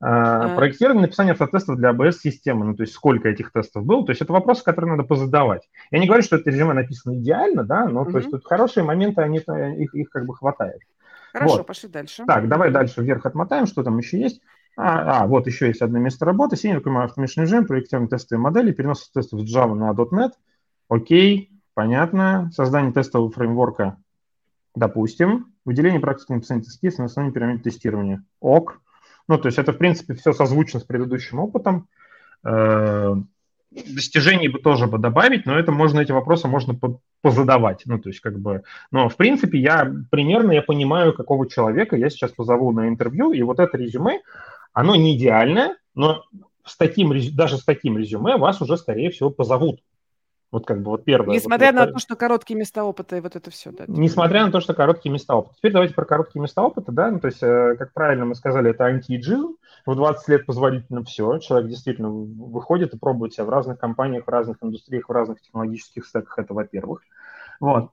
[0.00, 4.20] А, проектирование написание автотестов для ABS-системы, ну, то есть сколько этих тестов было, то есть
[4.20, 5.68] это вопросы, которые надо позадавать.
[5.90, 9.22] Я не говорю, что это резюме написано идеально, да, но то есть тут хорошие моменты,
[9.22, 10.80] они, их, их как бы хватает.
[11.32, 11.66] Хорошо, вот.
[11.66, 12.24] пошли дальше.
[12.26, 14.42] Так, давай дальше вверх отмотаем, что там еще есть.
[14.76, 16.56] А, а вот еще есть одно место работы.
[16.56, 20.32] Senior Commercial Machine Learning, проектирование тестовой модели, перенос тестов с Java на .NET.
[20.88, 22.50] Окей, понятно.
[22.52, 23.96] Создание тестового фреймворка,
[24.74, 25.54] допустим.
[25.64, 28.24] Выделение практики написания тест на основании пирамид тестирования.
[28.40, 28.80] Ок.
[29.28, 31.88] Ну, то есть это, в принципе, все созвучно с предыдущим опытом.
[33.74, 36.78] Достижений бы тоже бы добавить, но это можно, эти вопросы можно
[37.22, 37.82] позадавать.
[37.86, 42.10] Ну, то есть, как бы, но, в принципе, я примерно, я понимаю, какого человека я
[42.10, 44.20] сейчас позову на интервью, и вот это резюме,
[44.72, 46.24] оно не идеальное, но
[46.64, 49.80] с таким, даже с таким резюме вас уже, скорее всего, позовут.
[50.52, 51.34] Вот как бы вот первое.
[51.34, 53.84] Несмотря вот, на вот, то, что короткие места опыта и вот это все, да?
[53.88, 55.56] Несмотря на то, что короткие места опыта.
[55.56, 58.70] Теперь давайте про короткие места опыта, да, ну, то есть, э, как правильно мы сказали,
[58.70, 59.56] это антиэйджизм.
[59.86, 61.38] В 20 лет позволительно все.
[61.38, 66.06] Человек действительно выходит и пробует себя в разных компаниях, в разных индустриях, в разных технологических
[66.06, 67.00] стеках, это во-первых.
[67.58, 67.90] Вот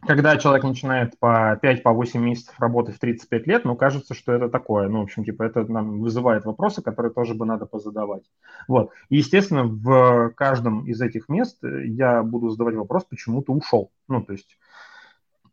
[0.00, 4.48] когда человек начинает по 5-8 по месяцев работать в 35 лет, ну, кажется, что это
[4.48, 4.88] такое.
[4.88, 8.22] Ну, в общем, типа, это нам вызывает вопросы, которые тоже бы надо позадавать.
[8.68, 8.90] Вот.
[9.08, 13.90] И, естественно, в каждом из этих мест я буду задавать вопрос, почему ты ушел.
[14.08, 14.58] Ну, то есть,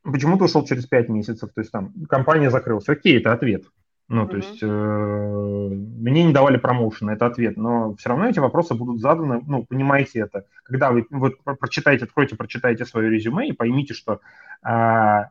[0.04, 1.52] почему ты ушел через 5 месяцев?
[1.54, 2.90] То есть, там, компания закрылась.
[2.90, 3.64] Окей, это ответ.
[4.10, 8.76] Ну, то есть э, мне не давали промоушен, это ответ, но все равно эти вопросы
[8.76, 10.46] будут заданы, ну, понимаете это.
[10.64, 14.20] Когда вы вот прочитаете, откройте, прочитайте свое резюме и поймите, что
[14.68, 15.24] э,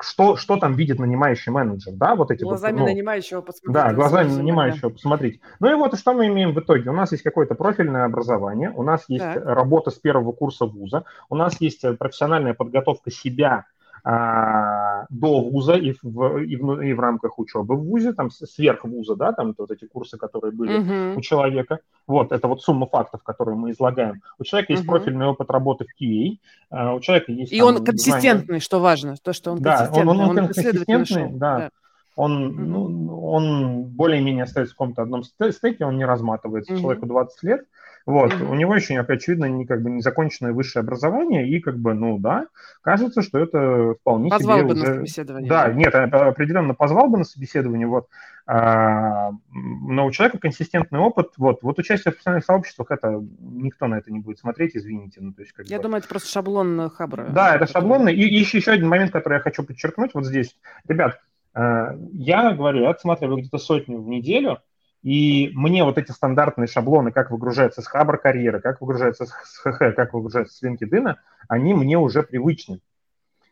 [0.00, 3.74] что, что там видит нанимающий менеджер, да, вот эти глазами вот, ну, нанимающего посмотреть.
[3.74, 4.94] Да, глазами нанимающего да.
[4.94, 5.40] посмотреть.
[5.60, 6.90] Ну и вот что мы имеем в итоге.
[6.90, 9.44] У нас есть какое-то профильное образование, у нас есть так.
[9.44, 13.66] работа с первого курса вуза, у нас есть э, профессиональная подготовка себя
[14.04, 19.16] до вуза и в, и, в, и в рамках учебы в вузе, там сверх вуза,
[19.16, 21.16] да, там вот эти курсы, которые были uh-huh.
[21.16, 21.80] у человека.
[22.06, 24.22] Вот, это вот сумма фактов, которые мы излагаем.
[24.38, 24.76] У человека uh-huh.
[24.76, 26.38] есть профильный опыт работы в QA,
[26.70, 27.52] а у человека есть...
[27.52, 28.60] И там, он консистентный, знания.
[28.60, 30.10] что важно, то, что он да, консистентный.
[30.10, 31.58] Он, он, он, он консистентный, да.
[31.58, 31.70] да.
[32.18, 36.72] Он, ну, он более-менее остается в каком-то одном стеке, он не разматывается.
[36.72, 36.80] Uh-huh.
[36.80, 37.64] Человеку 20 лет,
[38.08, 38.50] вот, mm-hmm.
[38.50, 42.46] у него еще, очевидно, не, как бы незаконченное высшее образование, и как бы, ну да,
[42.80, 44.86] кажется, что это вполне позвал себе бы уже...
[44.86, 45.50] на собеседование.
[45.50, 48.08] Да, нет, определенно позвал бы на собеседование, вот.
[48.46, 53.98] А, но у человека консистентный опыт, вот, вот участие в профессиональных сообществах, это никто на
[53.98, 55.20] это не будет смотреть, извините.
[55.20, 55.82] Ну, то есть, как я бы...
[55.82, 57.28] думаю, это просто шаблон Хабра.
[57.28, 58.14] Да, это шаблонный.
[58.14, 60.56] И, и еще, еще один момент, который я хочу подчеркнуть вот здесь.
[60.88, 61.27] Ребят, а,
[61.58, 64.58] я говорю, я отсматриваю где-то сотню в неделю,
[65.02, 69.94] и мне вот эти стандартные шаблоны, как выгружается с Хабр карьеры, как выгружается с ХХ,
[69.94, 71.14] как выгружается с LinkedIn,
[71.48, 72.80] они мне уже привычны.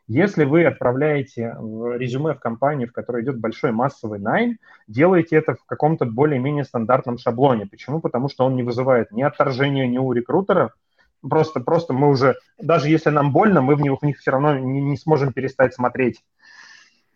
[0.09, 1.57] Если вы отправляете
[1.97, 7.19] резюме в компанию, в которой идет большой массовый найм, делайте это в каком-то более-менее стандартном
[7.19, 7.67] шаблоне.
[7.67, 8.01] Почему?
[8.01, 10.73] Потому что он не вызывает ни отторжения ни у рекрутера,
[11.29, 14.57] просто, просто мы уже, даже если нам больно, мы в них, в них все равно
[14.59, 16.23] не, не сможем перестать смотреть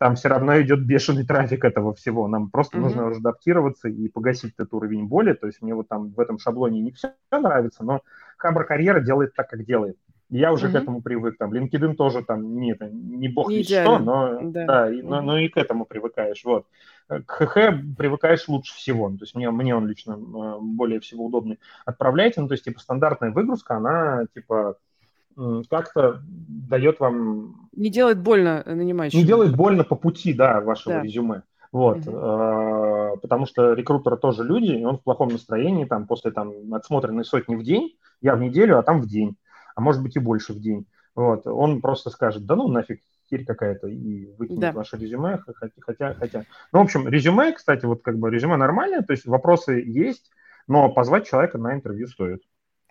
[0.01, 2.26] там все равно идет бешеный трафик этого всего.
[2.26, 2.80] Нам просто mm-hmm.
[2.80, 5.34] нужно адаптироваться и погасить этот уровень боли.
[5.34, 8.01] То есть мне вот там в этом шаблоне не все нравится, но
[8.38, 9.98] Хабр Карьера делает так, как делает.
[10.30, 10.72] Я уже mm-hmm.
[10.72, 11.36] к этому привык.
[11.36, 14.64] Там LinkedIn тоже там не, не бог не что, но, да.
[14.64, 15.07] Да, и, mm-hmm.
[15.07, 16.42] но, но и к этому привыкаешь.
[16.46, 16.64] Вот.
[17.07, 17.55] К ХХ
[17.98, 19.11] привыкаешь лучше всего.
[19.11, 21.59] То есть мне, мне он лично э, более всего удобный.
[21.84, 24.78] Отправляйте, ну то есть типа стандартная выгрузка, она типа
[25.68, 27.68] как-то дает вам...
[27.72, 29.20] Не делает больно нанимающему.
[29.20, 31.03] Не делает больно по пути, да, вашего да.
[31.03, 31.43] резюме.
[31.72, 33.18] Вот, угу.
[33.22, 37.55] потому что рекрутеры тоже люди, и он в плохом настроении, там, после там отсмотренной сотни
[37.55, 39.36] в день, я в неделю, а там в день,
[39.76, 40.86] а может быть и больше в день.
[41.14, 44.72] Вот, он просто скажет, да ну нафиг, херь какая-то, и выкинет да.
[44.72, 45.38] ваше резюме,
[45.78, 46.45] хотя, хотя...
[46.72, 50.32] Ну, в общем, резюме, кстати, вот как бы резюме нормальное, то есть вопросы есть,
[50.66, 52.43] но позвать человека на интервью стоит.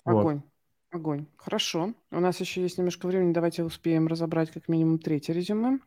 [0.06, 0.36] Огонь.
[0.36, 0.43] Вот.
[0.92, 1.28] Огонь.
[1.38, 1.94] Хорошо.
[2.10, 3.32] У нас еще есть немножко времени.
[3.32, 5.80] Давайте успеем разобрать как минимум третье резюме.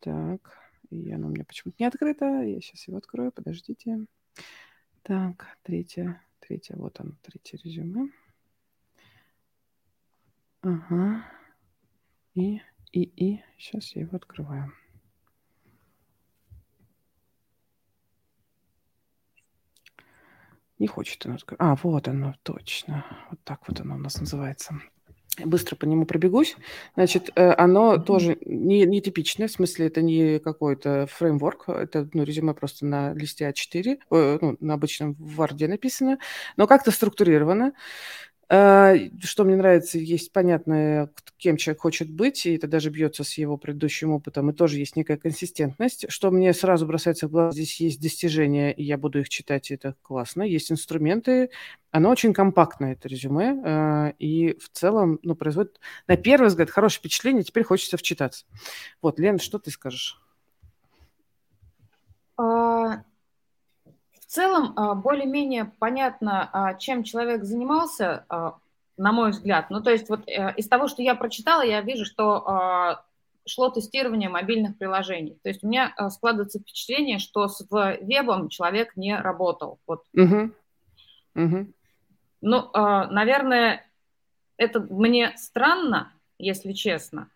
[0.00, 0.58] Так,
[0.90, 2.24] и оно у меня почему-то не открыто.
[2.42, 4.06] Я сейчас его открою, подождите.
[5.02, 8.10] Так, третье, третье, вот оно, третье резюме.
[10.62, 11.24] Ага.
[12.34, 12.60] И,
[12.92, 14.72] и, и, сейчас я его открываю.
[20.80, 21.60] Не хочет оно открыть.
[21.60, 23.04] А, вот оно, точно.
[23.30, 24.80] Вот так вот оно у нас называется.
[25.44, 26.56] Быстро по нему пробегусь.
[26.94, 32.24] Значит, э, оно тоже не, не типичное, в смысле, это не какой-то фреймворк, это ну,
[32.24, 36.18] резюме просто на листе А4, э, ну, на обычном Word написано,
[36.56, 37.74] но как-то структурировано.
[38.52, 43.38] А, что мне нравится, есть понятно, кем человек хочет быть, и это даже бьется с
[43.38, 46.06] его предыдущим опытом, и тоже есть некая консистентность.
[46.10, 49.74] Что мне сразу бросается в глаз, здесь есть достижения, и я буду их читать, и
[49.74, 50.42] это классно.
[50.42, 51.50] Есть инструменты,
[51.92, 55.78] оно очень компактное, это резюме, а, и в целом ну, производит,
[56.08, 58.46] на первый взгляд, хорошее впечатление, теперь хочется вчитаться.
[59.00, 60.20] Вот, Лен, что ты скажешь?
[64.30, 68.58] Целом а, более-менее понятно, а, чем человек занимался, а,
[68.96, 69.70] на мой взгляд.
[69.70, 73.02] Ну, то есть вот э, из того, что я прочитала, я вижу, что
[73.44, 75.40] шло тестирование мобильных приложений.
[75.42, 79.80] То есть у меня складывается впечатление, что с вебом человек не работал.
[79.86, 80.04] Вот.
[80.14, 80.52] Угу.
[81.34, 81.72] Угу.
[82.42, 83.90] Ну, наверное,
[84.58, 87.30] это мне странно, если честно.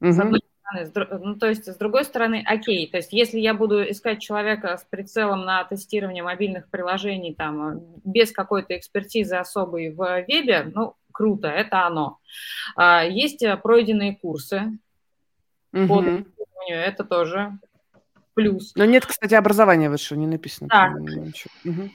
[0.00, 0.12] Угу.
[0.12, 0.40] С одной
[0.72, 4.84] ну, то есть, с другой стороны, окей, то есть, если я буду искать человека с
[4.84, 11.86] прицелом на тестирование мобильных приложений, там, без какой-то экспертизы особой в вебе, ну, круто, это
[11.86, 12.18] оно.
[12.76, 14.78] А, есть э, пройденные курсы
[15.72, 15.86] угу.
[15.88, 17.58] по тестированию, это тоже
[18.34, 18.72] плюс.
[18.76, 20.68] Но нет, кстати, образования высшего не написано.
[20.68, 20.94] Да.
[21.64, 21.90] Угу.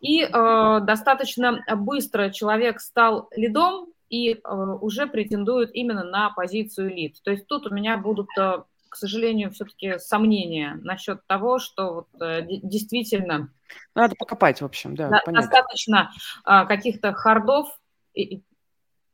[0.00, 4.38] И э, достаточно быстро человек стал лидом, и э,
[4.80, 7.16] уже претендуют именно на позицию лид.
[7.22, 12.08] То есть тут у меня будут, э, к сожалению, все-таки сомнения насчет того, что вот,
[12.20, 13.50] э, действительно...
[13.94, 15.22] Надо покопать, в общем, да.
[15.26, 16.10] достаточно
[16.44, 17.68] каких-то хардов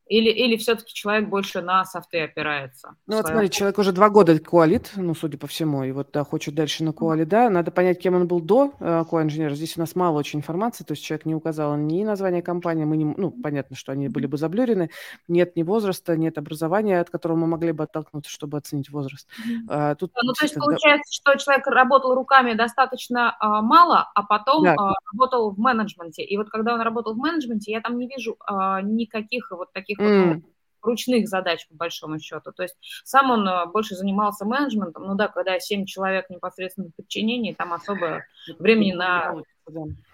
[0.06, 2.94] или, или все-таки человек больше на софты опирается?
[3.06, 6.24] Ну вот смотри, человек уже два года коалит, ну, судя по всему, и вот да,
[6.24, 7.50] хочет дальше на коали, да.
[7.50, 9.54] Надо понять, кем он был до э, коа-инженера.
[9.54, 12.96] Здесь у нас мало очень информации, то есть человек не указал ни название компании, мы
[12.96, 14.90] не, ну, понятно, что они были бы заблюрены,
[15.26, 19.28] нет ни возраста, нет образования, от которого мы могли бы оттолкнуться, чтобы оценить возраст.
[19.68, 24.64] А, тут, ну, то есть получается, что человек работал руками достаточно а, мало, а потом
[24.64, 24.74] да.
[24.78, 26.22] а, работал в менеджменте.
[26.22, 29.95] И вот когда он работал в менеджменте, я там не вижу а, никаких вот таких
[29.96, 30.34] таких mm.
[30.34, 30.42] вот,
[30.82, 32.52] ручных задач, по большому счету.
[32.52, 35.04] То есть сам он э, больше занимался менеджментом.
[35.04, 38.24] Ну да, когда 7 человек непосредственно в подчинении, там особо
[38.58, 39.42] времени на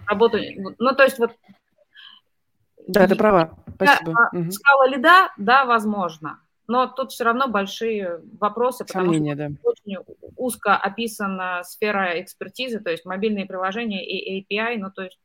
[0.06, 0.38] работу...
[0.78, 1.32] Ну, то есть вот...
[2.88, 3.58] Да, ты права.
[3.76, 4.12] Спасибо.
[4.12, 4.50] Да, угу.
[4.50, 6.40] Скала лида, да, возможно.
[6.66, 9.54] Но тут все равно большие вопросы, потому Сомнения, что да.
[9.62, 9.96] очень
[10.36, 15.20] узко описана сфера экспертизы, то есть мобильные приложения и API, ну то есть,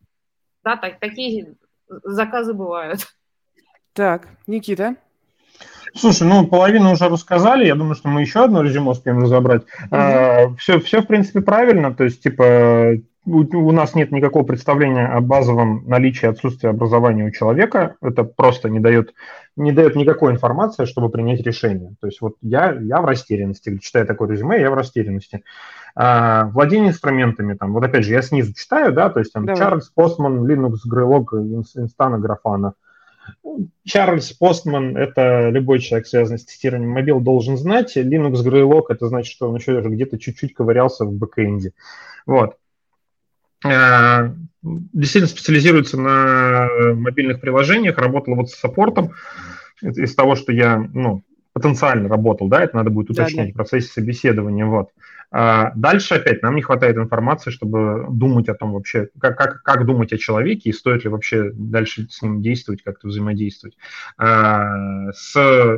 [0.63, 1.55] да, так, такие
[1.87, 3.07] заказы бывают.
[3.97, 4.93] Так, Никита.
[5.95, 9.63] Слушай, ну половину уже рассказали, я думаю, что мы еще одно резюме успеем разобрать.
[9.63, 9.87] Mm-hmm.
[9.89, 15.07] А, все, все, в принципе, правильно, то есть, типа, у, у нас нет никакого представления
[15.07, 19.15] о базовом наличии отсутствия образования у человека, это просто не дает,
[19.55, 21.95] не дает никакой информации, чтобы принять решение.
[21.99, 25.43] То есть вот я, я в растерянности, читая такое резюме, я в растерянности.
[25.95, 29.59] А, владение инструментами, там, вот опять же, я снизу читаю, да, то есть там Давай.
[29.59, 32.73] Charles, Postman, Linux, Greylog, Instana, Grafana–
[33.83, 37.97] Чарльз Постман– это любой человек, связанный с тестированием мобил, должен знать.
[37.97, 41.73] Linux Greylog– это значит, что он еще где-то чуть-чуть ковырялся в бэкэнде.
[42.25, 42.57] Вот.
[43.65, 49.13] Э, действительно специализируется на мобильных приложениях, работал вот с саппортом.
[49.81, 51.23] Из того, что я ну,
[51.57, 53.51] потенциально работал, да, это надо будет уточнить да, да.
[53.51, 54.65] в процессе собеседования.
[54.65, 54.89] Вот.
[55.31, 59.85] А дальше опять нам не хватает информации, чтобы думать о том вообще, как, как, как
[59.87, 63.75] думать о человеке и стоит ли вообще дальше с ним действовать, как-то взаимодействовать.
[64.19, 65.35] А, с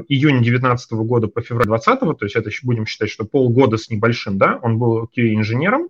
[0.09, 4.37] июня 2019 года по февраль 2020, то есть это будем считать, что полгода с небольшим,
[4.37, 5.87] да, он был QA-инженером,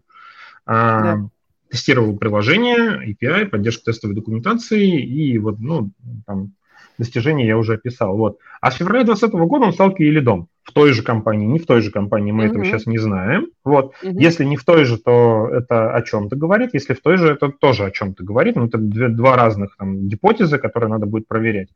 [0.67, 1.29] а, да.
[1.71, 5.89] тестировал приложение, API, поддержку тестовой документации и вот, ну,
[6.27, 6.53] там,
[6.99, 8.15] достижения я уже описал.
[8.15, 8.37] Вот.
[8.61, 11.81] А с февраля 2020 года он стал QA-лидом в той же компании, не в той
[11.81, 12.47] же компании, мы mm-hmm.
[12.47, 13.47] этого сейчас не знаем.
[13.63, 13.93] Вот.
[14.03, 14.13] Mm-hmm.
[14.19, 17.49] Если не в той же, то это о чем-то говорит, если в той же, это
[17.49, 18.55] тоже о чем-то говорит.
[18.55, 21.69] Ну, это две, два разных там, гипотезы, которые надо будет проверять.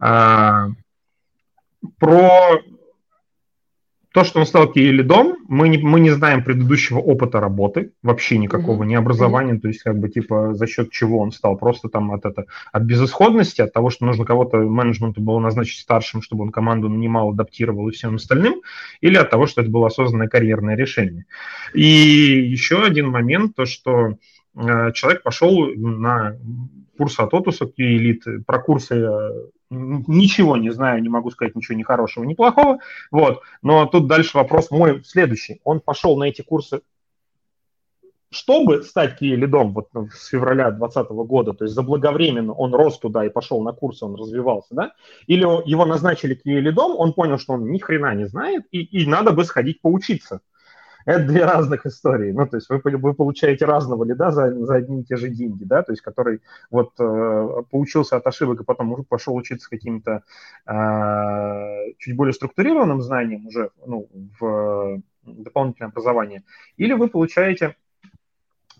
[0.00, 0.68] А,
[1.98, 2.60] про
[4.12, 8.82] то, что он стал лидом, мы не, мы не знаем предыдущего опыта работы, вообще никакого,
[8.82, 8.86] mm-hmm.
[8.86, 9.60] ни образования, mm-hmm.
[9.60, 12.82] то есть как бы типа за счет чего он стал, просто там от, это, от
[12.82, 17.88] безысходности, от того, что нужно кого-то менеджменту было назначить старшим, чтобы он команду нанимал, адаптировал
[17.88, 18.60] и всем остальным,
[19.00, 21.24] или от того, что это было осознанное карьерное решение.
[21.74, 24.16] И еще один момент, то, что
[24.54, 26.36] э, человек пошел на
[26.98, 28.94] курс от Отуса Q-Elite, про курсы
[29.72, 32.78] ничего не знаю, не могу сказать ничего ни хорошего, ни плохого.
[33.10, 33.42] Вот.
[33.62, 35.60] Но тут дальше вопрос мой следующий.
[35.64, 36.82] Он пошел на эти курсы
[38.32, 43.24] чтобы стать киелидом вот ну, с февраля 2020 года, то есть заблаговременно он рос туда
[43.26, 44.92] и пошел на курсы, он развивался, да,
[45.26, 49.32] или его назначили киелидом, он понял, что он ни хрена не знает, и, и надо
[49.32, 50.40] бы сходить поучиться.
[51.04, 52.32] Это две разных истории.
[52.32, 55.64] Ну, то есть вы, вы получаете разного лида за, за одни и те же деньги,
[55.64, 56.40] да, то есть который
[56.70, 60.22] вот э, поучился от ошибок и потом уже пошел учиться каким-то
[60.66, 64.08] э, чуть более структурированным знаниям уже ну,
[64.40, 66.42] в дополнительное образование.
[66.76, 67.76] Или вы получаете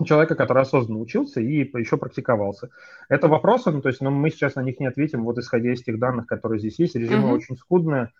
[0.04, 2.70] человека, который осознанно учился и еще практиковался.
[3.08, 5.82] Это вопросы, ну, то есть ну, мы сейчас на них не ответим, вот исходя из
[5.82, 6.96] тех данных, которые здесь есть.
[6.96, 7.34] Резюме mm-hmm.
[7.34, 8.12] очень скудное.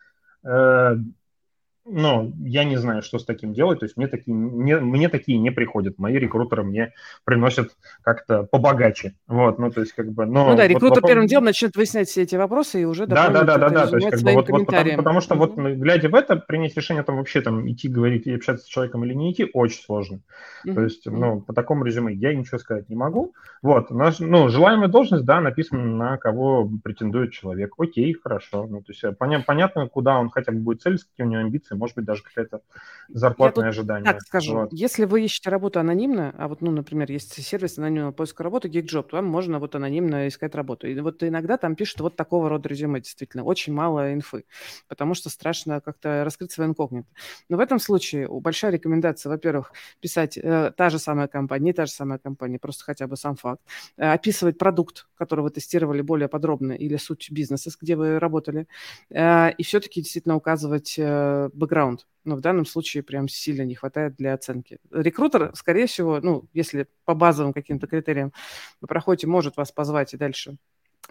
[1.85, 3.81] Ну, я не знаю, что с таким делать.
[3.81, 5.99] То есть мне такие, мне, мне такие не приходят.
[5.99, 6.93] Мои рекрутеры мне
[7.25, 9.15] приносят как-то побогаче.
[9.27, 10.25] Вот, ну, то есть как бы...
[10.25, 11.11] Но ну да, рекрутер вот вопрос...
[11.11, 13.97] первым делом начнет выяснять все эти вопросы и уже да, да, да, да, да, то
[13.97, 17.17] есть как бы вот, вот потому, потому что вот глядя в это, принять решение там
[17.17, 20.21] вообще там идти говорить и общаться с человеком или не идти очень сложно.
[20.65, 20.75] Mm-hmm.
[20.75, 23.35] То есть, ну, по такому резюме я ничего сказать не могу.
[23.61, 27.75] Вот, наш, ну, желаемая должность, да, написано на кого претендует человек.
[27.79, 28.67] Окей, хорошо.
[28.69, 31.72] Ну, то есть поня- понятно, куда он хотя бы будет целиться, какие у него амбиции,
[31.73, 32.61] позиции, может быть, даже какое-то
[33.09, 34.13] зарплатное ожидание.
[34.13, 34.73] Так скажу, вот.
[34.73, 39.05] если вы ищете работу анонимно, а вот, ну, например, есть сервис анонимного поиска работы, GeekJob,
[39.05, 40.87] то вам можно вот анонимно искать работу.
[40.87, 44.45] И вот иногда там пишут вот такого рода резюме, действительно, очень мало инфы,
[44.89, 47.09] потому что страшно как-то раскрыть свое инкогнито.
[47.49, 51.87] Но в этом случае большая рекомендация, во-первых, писать э, та же самая компания, не та
[51.87, 53.63] же самая компания, просто хотя бы сам факт,
[53.97, 58.67] э, описывать продукт, который вы тестировали более подробно, или суть бизнеса, где вы работали,
[59.11, 62.07] э, и все-таки действительно указывать э, бэкграунд.
[62.25, 64.79] Но в данном случае прям сильно не хватает для оценки.
[64.91, 68.33] Рекрутер, скорее всего, ну, если по базовым каким-то критериям
[68.81, 70.57] вы проходите, может вас позвать и дальше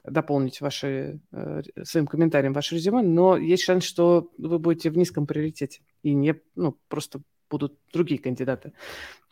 [0.04, 5.28] дополнить ваши, э, своим комментарием ваше резюме, но есть шанс, что вы будете в низком
[5.28, 8.74] приоритете и не, ну, просто будут другие кандидаты,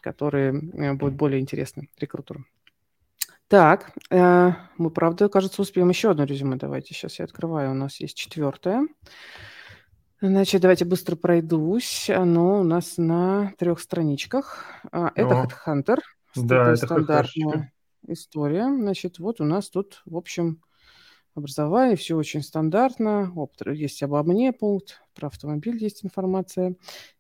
[0.02, 2.46] которые э, будут более интересны рекрутеру.
[3.48, 6.56] Так, э, мы, правда, кажется, успеем еще одно резюме.
[6.56, 7.72] Давайте сейчас я открываю.
[7.72, 8.88] У нас есть четвертое.
[10.22, 12.10] Значит, давайте быстро пройдусь.
[12.10, 14.66] Оно у нас на трех страничках.
[14.92, 16.00] А, это О, HeadHunter.
[16.36, 17.74] Да, это стандартная
[18.06, 18.66] история.
[18.66, 20.62] Значит, вот у нас тут, в общем,
[21.36, 23.32] образование, все очень стандартно.
[23.68, 26.76] Есть обо мне пункт, про автомобиль есть информация.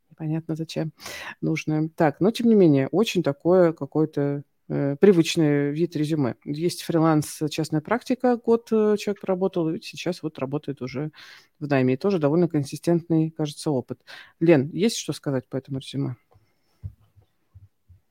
[0.09, 0.91] Непонятно зачем
[1.39, 1.89] нужная.
[1.95, 6.35] Так, но тем не менее, очень такое какое-то привычный вид резюме.
[6.45, 11.11] Есть фриланс, частная практика, год э, человек поработал, и сейчас вот работает уже
[11.59, 11.95] в найме.
[11.95, 13.99] И тоже довольно консистентный, кажется, опыт.
[14.39, 16.15] Лен, есть что сказать по этому резюме?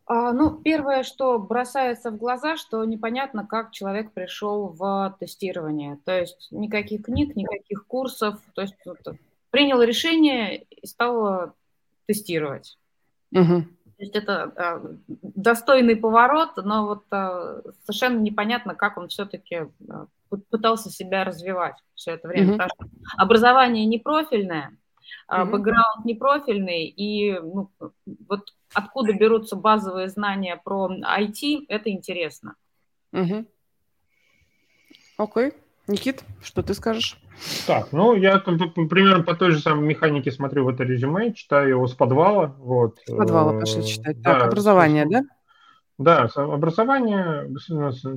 [0.06, 5.98] А, ну, первое, что бросается в глаза, что непонятно, как человек пришел в тестирование.
[6.04, 8.40] То есть никаких книг, никаких курсов.
[8.54, 8.98] То есть вот,
[9.50, 11.54] принял решение и стал
[12.06, 12.78] тестировать.
[13.32, 13.64] Угу.
[13.98, 19.66] То есть это э, достойный поворот, но вот э, совершенно непонятно, как он все-таки э,
[20.50, 22.52] пытался себя развивать все это время.
[22.52, 22.58] Mm-hmm.
[22.58, 22.86] Потому что
[23.16, 24.76] образование не профильное,
[25.28, 25.44] mm-hmm.
[25.46, 27.72] бэкграунд не профильный, и ну,
[28.28, 32.54] вот откуда берутся базовые знания про IT, это интересно.
[33.10, 33.24] Окей.
[33.24, 33.46] Mm-hmm.
[35.18, 35.54] Okay.
[35.88, 37.18] Никит, что ты скажешь?
[37.66, 41.86] Так, ну, я примерно по той же самой механике смотрю в это резюме, читаю его
[41.86, 42.54] с подвала.
[42.58, 42.98] Вот.
[43.06, 44.22] С подвала э, пошли читать.
[44.22, 45.22] Так, да, образование, да?
[45.98, 47.48] Да, образование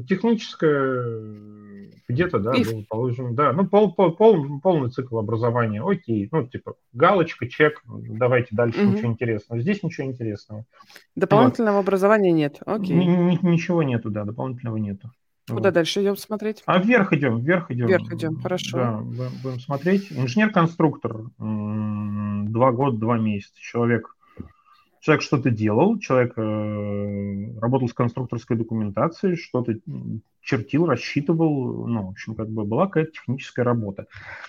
[0.08, 6.46] техническое, где-то, да, было положено, да, ну, пол, пол, пол, полный цикл образования, окей, ну,
[6.46, 8.92] типа, галочка, чек, давайте дальше, угу.
[8.92, 9.62] ничего интересного.
[9.62, 10.66] Здесь ничего интересного.
[11.16, 11.82] Дополнительного вот.
[11.82, 12.96] образования нет, окей.
[12.96, 15.10] Н- ничего нету, да, дополнительного нету.
[15.48, 15.74] Куда вот.
[15.74, 16.64] дальше идем смотреть?
[16.66, 17.88] А вверх идем, вверх идем.
[17.88, 18.78] Вверх идем, хорошо.
[18.78, 20.12] Да, будем смотреть.
[20.12, 23.60] Инженер-конструктор, два года, два месяца.
[23.60, 24.16] Человек,
[25.00, 29.76] человек что-то делал, человек э, работал с конструкторской документацией, что-то
[30.42, 34.08] чертил, рассчитывал, ну, в общем, как бы была какая-то техническая работа.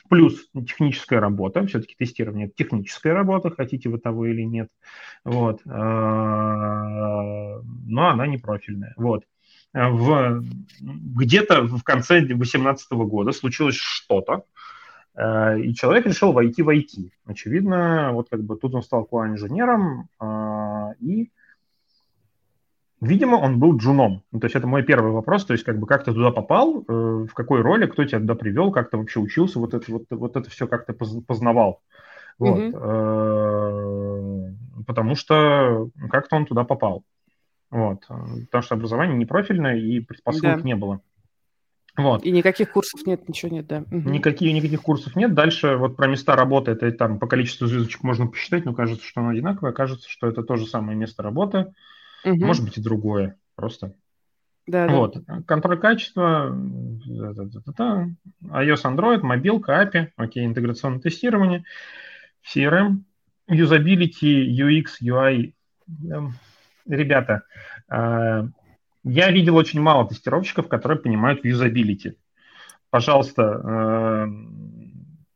[0.08, 4.68] Плюс техническая работа, все-таки тестирование– техническая работа, хотите вы того или нет,
[5.24, 9.24] вот, а, но она не профильная, вот
[9.72, 10.44] в,
[10.80, 14.44] где-то в конце 2018 года случилось что-то,
[15.14, 17.10] Э, и человек решил войти в IT.
[17.26, 21.30] Очевидно, вот как бы тут он стал QA-инженером, э, и,
[23.00, 24.22] видимо, он был джуном.
[24.32, 26.84] Ну, то есть это мой первый вопрос, то есть как бы как ты туда попал,
[26.88, 30.04] э, в какой роли, кто тебя туда привел, как ты вообще учился, вот это, вот,
[30.10, 31.82] вот это все как ты познавал.
[32.38, 32.58] Вот.
[32.58, 34.56] Mm-hmm.
[34.86, 37.04] Потому что как-то он туда попал.
[37.72, 38.06] Вот.
[38.06, 40.62] Потому что образование не профильное и предпосылок да.
[40.62, 41.00] не было.
[41.96, 42.22] Вот.
[42.22, 43.84] И никаких курсов нет, ничего нет, да.
[43.90, 44.10] Угу.
[44.10, 45.34] Никаких, никаких курсов нет.
[45.34, 49.22] Дальше вот про места работы, это там по количеству звездочек можно посчитать, но кажется, что
[49.22, 49.72] оно одинаковое.
[49.72, 51.72] Кажется, что это то же самое место работы.
[52.24, 52.44] Угу.
[52.44, 53.94] Может быть и другое просто.
[54.66, 55.16] Да, вот.
[55.24, 55.42] Да.
[55.46, 61.64] Контроль качества, iOS, Android, мобилка, API, окей, интеграционное тестирование,
[62.46, 62.98] CRM,
[63.48, 65.54] юзабилити, UX, UI.
[66.86, 67.42] Ребята,
[67.88, 68.46] а,
[69.04, 72.16] я видел очень мало тестировщиков, которые понимают юзабилити.
[72.90, 74.26] Пожалуйста, э,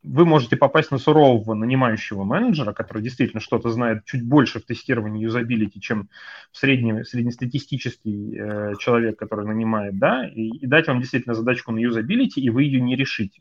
[0.03, 5.23] вы можете попасть на сурового нанимающего менеджера, который действительно что-то знает чуть больше в тестировании
[5.23, 6.11] юзабилити, чем
[6.53, 12.41] средний, среднестатистический э, человек, который нанимает, да, и, и дать вам действительно задачку на юзабилити,
[12.41, 13.41] и вы ее не решите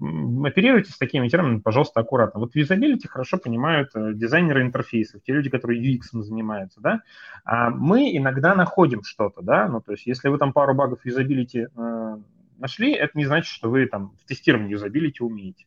[0.00, 2.40] оперируйте с такими терминами, пожалуйста, аккуратно.
[2.40, 7.02] Вот юзабилити хорошо понимают э, дизайнеры интерфейсов, те люди, которые UX занимаются, да.
[7.44, 11.68] А мы иногда находим что-то, да, ну, то есть если вы там пару багов юзабилити
[11.74, 12.16] э,
[12.58, 15.66] нашли, это не значит, что вы там в тестировании юзабилити умеете.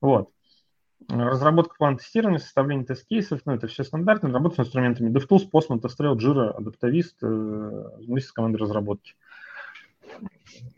[0.00, 0.30] Вот.
[1.08, 6.16] Разработка плана тестирования, составление тест-кейсов, ну, это все стандартно, работа с инструментами DevTools, Postman, TestRail,
[6.16, 9.14] Jira, Adaptavist, э, вместе с командой разработки.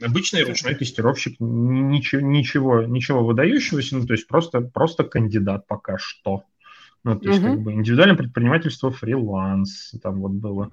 [0.00, 6.44] Обычный ручной тестировщик, ничего, ничего, ничего выдающегося, ну, то есть просто, просто кандидат пока что.
[7.04, 7.48] Ну, то есть, угу.
[7.52, 10.70] как бы индивидуальное предпринимательство, фриланс, там вот было.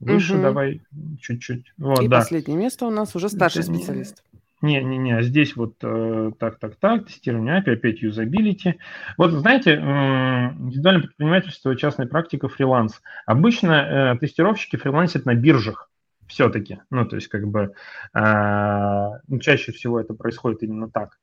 [0.00, 0.42] Выше угу.
[0.42, 0.82] давай
[1.20, 1.72] чуть-чуть.
[1.78, 2.18] Вот, И да.
[2.18, 4.22] последнее место у нас уже старший Это специалист.
[4.62, 8.78] Не-не-не, здесь вот э, так, так, так, тестирование API, опять юзабилити.
[9.18, 13.02] Вот знаете, э, индивидуальное предпринимательство, частная практика, фриланс.
[13.26, 15.90] Обычно э, тестировщики фрилансят на биржах
[16.26, 16.80] все-таки.
[16.90, 17.72] Ну, то есть, как бы,
[18.14, 21.18] э, чаще всего это происходит именно так.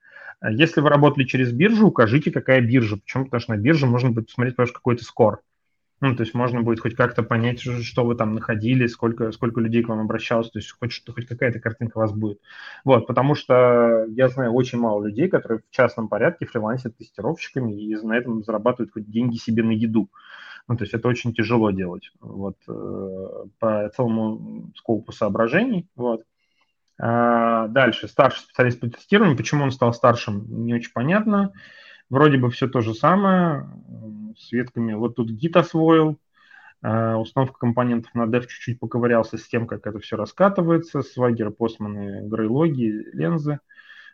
[0.49, 2.97] Если вы работали через биржу, укажите, какая биржа.
[2.97, 3.25] Почему?
[3.25, 5.41] Потому что на бирже можно будет посмотреть ваш какой-то скор.
[6.01, 9.83] Ну, то есть можно будет хоть как-то понять, что вы там находили, сколько, сколько людей
[9.83, 12.39] к вам обращалось, то есть хоть, что, хоть какая-то картинка у вас будет.
[12.85, 17.95] Вот, потому что я знаю очень мало людей, которые в частном порядке фрилансят тестировщиками и
[17.97, 20.09] на этом зарабатывают хоть деньги себе на еду.
[20.70, 25.88] Ну, то есть это очень тяжело делать вот, э, по целому скопу соображений.
[25.95, 26.22] Вот.
[27.01, 29.36] А дальше, старший специалист по тестированию.
[29.36, 31.53] Почему он стал старшим, не очень понятно.
[32.11, 33.67] Вроде бы все то же самое,
[34.38, 34.93] с ветками.
[34.93, 36.20] Вот тут Git освоил,
[36.84, 42.28] а, установка компонентов на dev чуть-чуть поковырялся с тем, как это все раскатывается, Swagger, Postman,
[42.28, 43.59] грейлоги, лензы.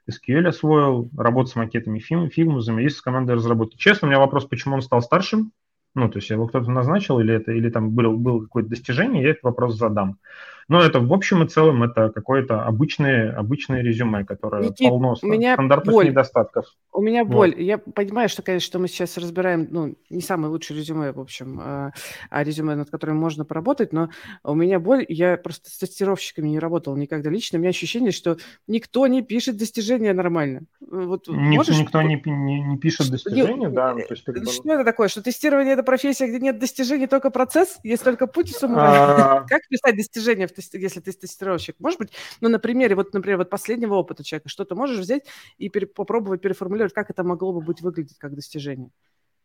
[0.09, 3.75] SQL освоил, работа с макетами Figma, взаимодействие с командой разработки.
[3.75, 5.51] Честно, у меня вопрос, почему он стал старшим,
[5.95, 9.29] ну, то есть его кто-то назначил, или это, или там было, было какое-то достижение, я
[9.31, 10.19] этот вопрос задам.
[10.67, 15.27] Но это в общем и целом это какое-то обычное, обычное резюме, которое Никит, полно у
[15.27, 16.07] меня стандартных боль.
[16.07, 16.65] недостатков.
[16.91, 17.33] У меня вот.
[17.33, 17.61] боль.
[17.61, 21.59] Я понимаю, что, конечно, что мы сейчас разбираем, ну, не самое лучшее резюме, в общем,
[21.61, 21.91] а,
[22.31, 24.09] а резюме, над которым можно поработать, но
[24.43, 28.37] у меня боль, я просто с тестировщиками не работал никогда лично, у меня ощущение, что
[28.67, 30.61] никто не пишет достижения нормально.
[30.79, 31.77] Вот, Ник, можешь...
[31.77, 33.93] Никто не, не, не пишет достижения, да.
[33.93, 35.09] Ну, то есть, как что это такое?
[35.09, 38.97] Что тестирование– это профессия, где нет достижений, только процесс, есть только путь самурай.
[38.97, 39.41] А.
[39.47, 41.75] Как писать достижения в если ты тестировщик.
[41.79, 45.25] Может быть, ну, на примере, вот, например, вот последнего опыта человека, что ты можешь взять
[45.57, 48.89] и пере- попробовать переформулировать, как это могло бы быть выглядеть как достижение.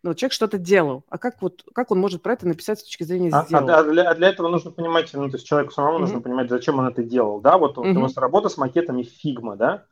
[0.02, 3.04] Ну, человек что-то делал, а как вот как он может про это написать с точки
[3.04, 3.68] зрения а, сделал?
[3.68, 6.00] А, а, для, а для этого нужно понимать, ну, то есть человеку самому mm-hmm.
[6.00, 7.96] нужно понимать, зачем он это делал, да, вот mm-hmm.
[7.96, 9.84] у нас работа с макетами Figma, да,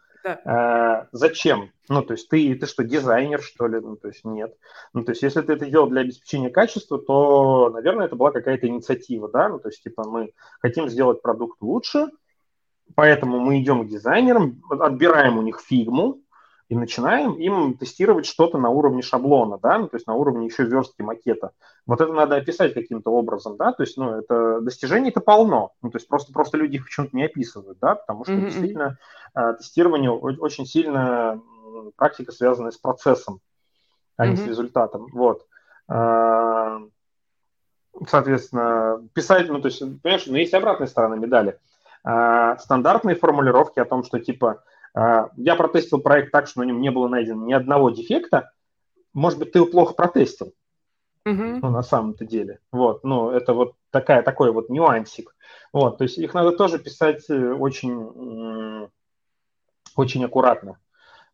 [0.44, 1.70] Э, зачем?
[1.88, 3.80] Ну, то есть ты, ты что, дизайнер, что ли?
[3.80, 4.54] Ну, то есть нет.
[4.92, 8.66] Ну, то есть если ты это делал для обеспечения качества, то, наверное, это была какая-то
[8.66, 9.48] инициатива, да?
[9.48, 12.08] Ну, то есть, типа, мы хотим сделать продукт лучше,
[12.94, 16.20] поэтому мы идем к дизайнерам, отбираем у них фигму,
[16.68, 20.64] и начинаем им тестировать что-то на уровне шаблона, да, ну, то есть на уровне еще
[20.64, 21.52] верстки макета.
[21.86, 25.96] Вот это надо описать каким-то образом, да, то есть, ну, это достижений-то полно, ну, то
[25.96, 28.44] есть просто, просто люди их почему-то не описывают, да, потому что mm-hmm.
[28.44, 28.98] действительно
[29.34, 31.40] э, тестирование очень сильно
[31.96, 33.40] практика, связанная с процессом,
[34.16, 34.30] а mm-hmm.
[34.30, 35.46] не с результатом, вот.
[35.88, 36.80] Э,
[38.06, 41.58] соответственно, писать, ну, то есть, понимаешь, но есть обратная сторона медали.
[42.04, 44.62] Э, стандартные формулировки о том, что, типа, а,
[45.36, 48.50] я протестил проект так, что на нем не было найдено ни одного дефекта.
[49.12, 50.54] Может быть, ты его плохо протестил.
[51.26, 51.58] Uh-huh.
[51.60, 52.60] Ну, на самом-то деле.
[52.72, 55.34] Вот, ну, это вот такая, такой вот нюансик.
[55.72, 58.88] Вот, то есть их надо тоже писать э, очень,
[59.94, 60.78] очень аккуратно.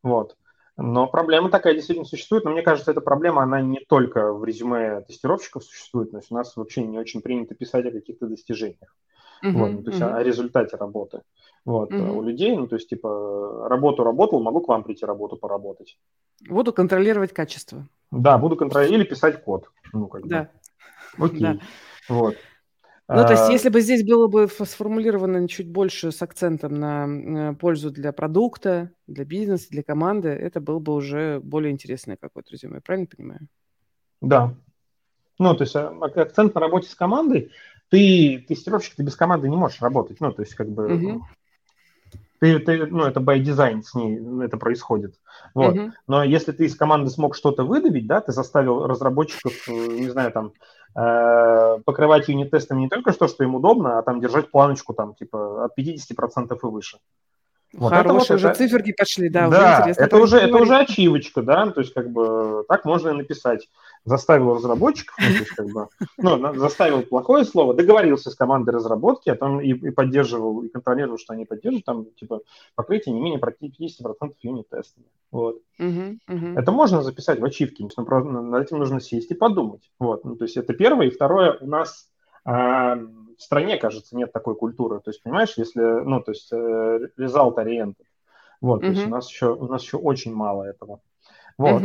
[0.02, 0.36] Вот.
[0.76, 5.02] Но проблема такая действительно существует, но мне кажется, эта проблема, она не только в резюме
[5.02, 8.96] тестировщиков существует, то есть у нас вообще не очень принято писать о каких-то достижениях,
[9.42, 10.16] uh-huh, вот, ну, то есть uh-huh.
[10.16, 11.22] о, результате работы.
[11.64, 12.10] Вот, uh-huh.
[12.10, 15.98] у людей, ну, то есть, типа, работу работал, могу к вам прийти работу поработать.
[16.48, 17.88] Буду контролировать качество.
[18.10, 19.70] Да, буду контролировать или писать код.
[19.92, 20.50] Ну, как да.
[21.16, 21.26] бы.
[21.26, 21.40] Окей.
[21.40, 21.58] Да.
[22.08, 22.36] Вот.
[23.06, 27.06] Ну, то есть, а, если бы здесь было бы сформулировано чуть больше с акцентом на
[27.06, 32.50] э, пользу для продукта, для бизнеса, для команды, это был бы уже более интересное какое-то
[32.50, 33.48] резюме, правильно понимаю?
[34.22, 34.54] Да.
[35.38, 37.50] Ну, то есть а, акцент на работе с командой,
[37.94, 40.20] ты тестировщик, ты без команды не можешь работать.
[40.20, 41.26] Ну, то есть, как бы, угу.
[42.40, 45.14] ты, ты, ну, это by design с ней это происходит.
[45.54, 45.76] Вот.
[45.76, 45.92] Угу.
[46.08, 50.32] Но если ты из команды смог что-то выдавить, да, ты заставил разработчиков, э, не знаю,
[50.32, 50.52] там,
[50.96, 55.64] Э, покрывать юнит-тестами не только то, что им удобно, а там держать планочку там типа
[55.64, 56.98] от 50% и выше.
[57.72, 58.58] Вот Хорошие вот уже это...
[58.58, 59.48] циферки пошли, да.
[59.48, 63.14] Да, уже это, уже, это уже ачивочка, да, то есть как бы так можно и
[63.14, 63.68] написать
[64.04, 65.88] заставил разработчиков, ну, то есть, как бы,
[66.18, 71.18] ну, заставил плохое слово, договорился с командой разработки, а там и, и поддерживал, и контролировал,
[71.18, 72.40] что они поддерживают, там, типа,
[72.74, 75.06] покрытие не менее 50% юнит-тестами.
[75.30, 75.60] Вот.
[75.80, 76.58] Uh-huh, uh-huh.
[76.58, 79.90] Это можно записать в ачивке, но над этим нужно сесть и подумать.
[79.98, 80.24] Вот.
[80.24, 81.06] Ну, то есть это первое.
[81.06, 82.08] И второе, у нас
[82.44, 85.00] а, в стране, кажется, нет такой культуры.
[85.00, 87.96] То есть, понимаешь, если, ну, то есть, э, result oriented.
[88.60, 88.86] Вот, uh-huh.
[88.86, 91.00] то есть у нас еще, у нас еще очень мало этого.
[91.58, 91.82] Вот.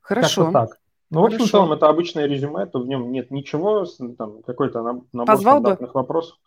[0.00, 0.44] Хорошо.
[0.46, 0.79] Как-то так.
[1.10, 3.84] Ну, в общем, в целом, это обычное резюме, то в нем нет ничего,
[4.16, 4.82] там, какой-то
[5.12, 5.98] набор Позвал стандартных бы?
[6.00, 6.38] вопросов.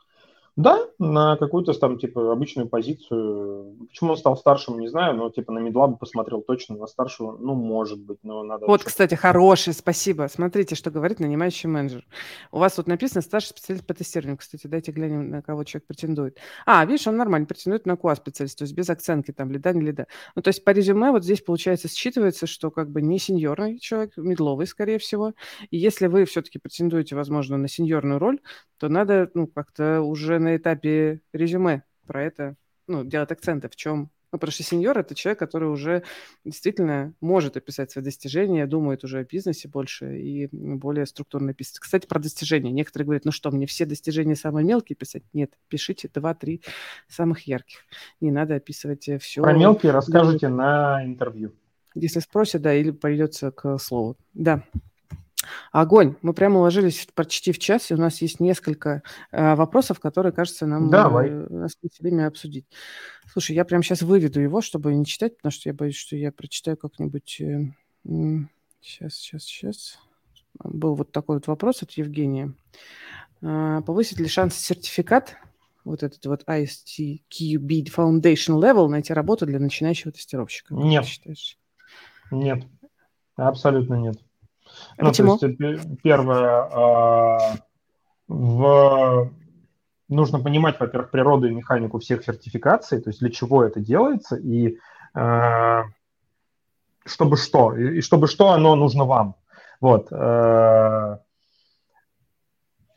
[0.56, 3.76] Да, на какую-то там, типа, обычную позицию.
[3.88, 7.56] Почему он стал старшим, не знаю, но, типа, на медлаб посмотрел точно, на старшего, ну,
[7.56, 8.68] может быть, но надо...
[8.68, 10.28] Вот, кстати, хороший, спасибо.
[10.30, 12.06] Смотрите, что говорит нанимающий менеджер.
[12.51, 14.38] У вас тут написано старший специалист по тестированию.
[14.38, 16.38] Кстати, дайте глянем, на кого человек претендует.
[16.68, 19.82] А, видишь, он нормально претендует на QA специалист, то есть без оценки там, лида, не
[19.82, 20.06] лида.
[20.36, 24.16] Ну, то есть по резюме вот здесь, получается, считывается, что как бы не сеньорный человек,
[24.18, 25.34] медловый, скорее всего.
[25.72, 28.39] И если вы все-таки претендуете, возможно, на сеньорную роль,
[28.78, 32.56] то надо, ну, как-то уже на этапе резюме про это,
[32.88, 36.02] ну, делать акценты, в чем ну, потому что сеньор– это человек, который уже
[36.44, 41.78] действительно может описать свои достижения, думает уже о бизнесе больше и более структурно писать.
[41.78, 42.72] Кстати, про достижения.
[42.72, 45.22] Некоторые говорят, ну что, мне все достижения самые мелкие писать?
[45.34, 46.64] Нет, пишите два-три
[47.08, 47.82] самых ярких.
[48.22, 49.44] Не надо описывать э, все.
[49.44, 51.54] Про мелкие расскажите на интервью.
[51.94, 54.18] Если спросят, да, или придется к слову.
[54.34, 54.64] Да.
[55.72, 56.16] Огонь.
[56.22, 60.66] Мы прямо уложились почти в час, и у нас есть несколько э, вопросов, которые, кажется,
[60.66, 61.30] нам Давай.
[61.30, 61.68] э,
[62.00, 62.66] время обсудить.
[63.32, 66.32] Слушай, я прямо сейчас выведу его, чтобы не читать, потому что я боюсь, что я
[66.32, 67.41] прочитаю как-нибудь...
[67.41, 67.66] Э,
[68.82, 70.00] сейчас, сейчас, сейчас.
[70.64, 72.54] Был вот такой вот вопрос от Евгения.
[73.41, 75.36] Э, повысит ли шанс сертификат,
[75.84, 80.74] вот этот вот ISTQB Foundation Level, найти работу для начинающего тестировщика?
[80.74, 81.06] Нет.
[82.32, 82.66] Нет.
[83.36, 84.18] Абсолютно нет.
[84.98, 85.38] Ну, Почему?
[85.38, 87.38] То есть, э, первое, а,
[88.28, 89.32] в...
[90.10, 94.78] нужно понимать, во-первых, природу и механику всех сертификаций, то есть для чего это делается, и
[95.16, 95.84] э,
[97.06, 99.36] чтобы что, и чтобы что оно нужно вам.
[99.82, 100.08] Вот.
[100.12, 101.18] Э,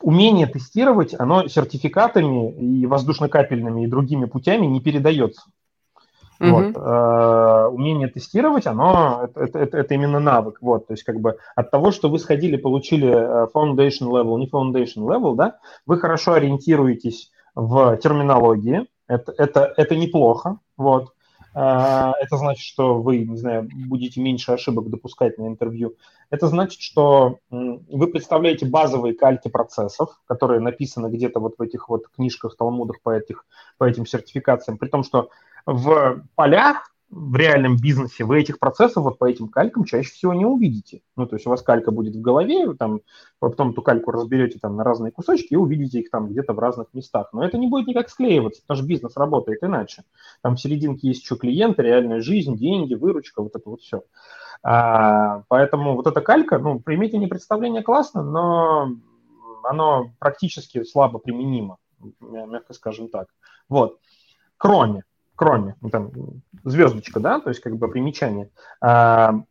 [0.00, 5.42] умение тестировать, оно сертификатами и воздушно-капельными и другими путями не передается.
[6.40, 6.50] Mm-hmm.
[6.50, 6.76] Вот.
[6.76, 10.58] Э, умение тестировать, оно, это, это, это именно навык.
[10.60, 10.86] Вот.
[10.86, 15.06] То есть как бы от того, что вы сходили, получили э, foundation level, не foundation
[15.06, 20.58] level, да, вы хорошо ориентируетесь в терминологии, это, это, это неплохо.
[20.76, 21.12] Вот.
[21.54, 25.94] Э, это значит, что вы, не знаю, будете меньше ошибок допускать на интервью.
[26.28, 32.08] Это значит, что вы представляете базовые кальки процессов, которые написаны где-то вот в этих вот
[32.08, 33.46] книжках, талмудах по, этих,
[33.78, 35.30] по этим сертификациям, при том, что
[35.66, 40.44] в полях, в реальном бизнесе вы этих процессов вот по этим калькам чаще всего не
[40.44, 41.02] увидите.
[41.16, 43.00] Ну, то есть у вас калька будет в голове, вы там
[43.38, 46.88] потом эту кальку разберете там на разные кусочки и увидите их там где-то в разных
[46.94, 47.28] местах.
[47.32, 50.02] Но это не будет никак склеиваться, потому что бизнес работает иначе.
[50.42, 54.02] Там в серединке есть еще клиенты, реальная жизнь, деньги, выручка, вот это вот все.
[54.62, 58.90] А, поэтому вот эта калька, ну, примите не представление классно, но
[59.62, 61.78] оно практически слабо применимо,
[62.20, 63.28] мягко скажем так.
[63.68, 64.00] Вот.
[64.58, 65.04] Кроме
[65.36, 66.10] кроме, ну, там,
[66.64, 69.42] звездочка, да, то есть как бы примечание, а,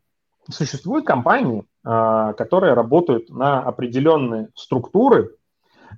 [0.49, 5.35] существуют компании, а, которые работают на определенные структуры,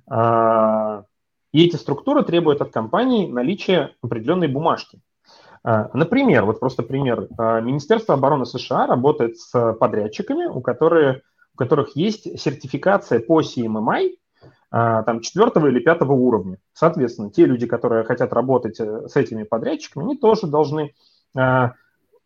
[0.08, 1.04] а,
[1.52, 5.00] и эти структуры требуют от компании наличия определенной бумажки.
[5.64, 7.26] Например, вот просто пример.
[7.62, 11.22] Министерство обороны США работает с подрядчиками, у, которых,
[11.54, 14.16] у которых есть сертификация по CMMI, а,
[14.70, 16.58] там, четвертого или пятого уровня.
[16.74, 20.94] Соответственно, те люди, которые хотят работать э, с этими подрядчиками, они тоже должны
[21.34, 21.72] а,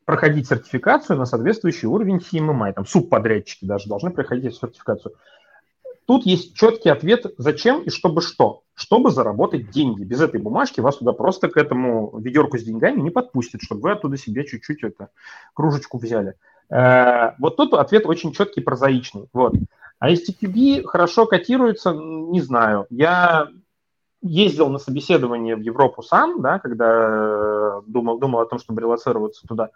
[0.04, 2.72] проходить сертификацию на соответствующий уровень CMMI.
[2.72, 5.14] Там субподрядчики даже должны проходить сертификацию.
[6.06, 8.64] Тут есть четкий ответ, зачем и чтобы что.
[8.74, 10.02] Чтобы заработать деньги.
[10.02, 13.92] Без этой бумажки вас туда просто к этому ведерку с деньгами не подпустят, чтобы вы
[13.92, 15.10] оттуда себе чуть-чуть это,
[15.54, 16.34] кружечку взяли.
[16.70, 19.28] Э, вот тут ответ очень четкий, прозаичный.
[19.32, 19.54] Вот.
[20.02, 22.86] А STQB хорошо котируется, не знаю.
[22.90, 23.46] Я
[24.20, 29.46] ездил на собеседование в Европу сам, да, когда э, думал, думал о том, чтобы релацироваться
[29.46, 29.70] туда,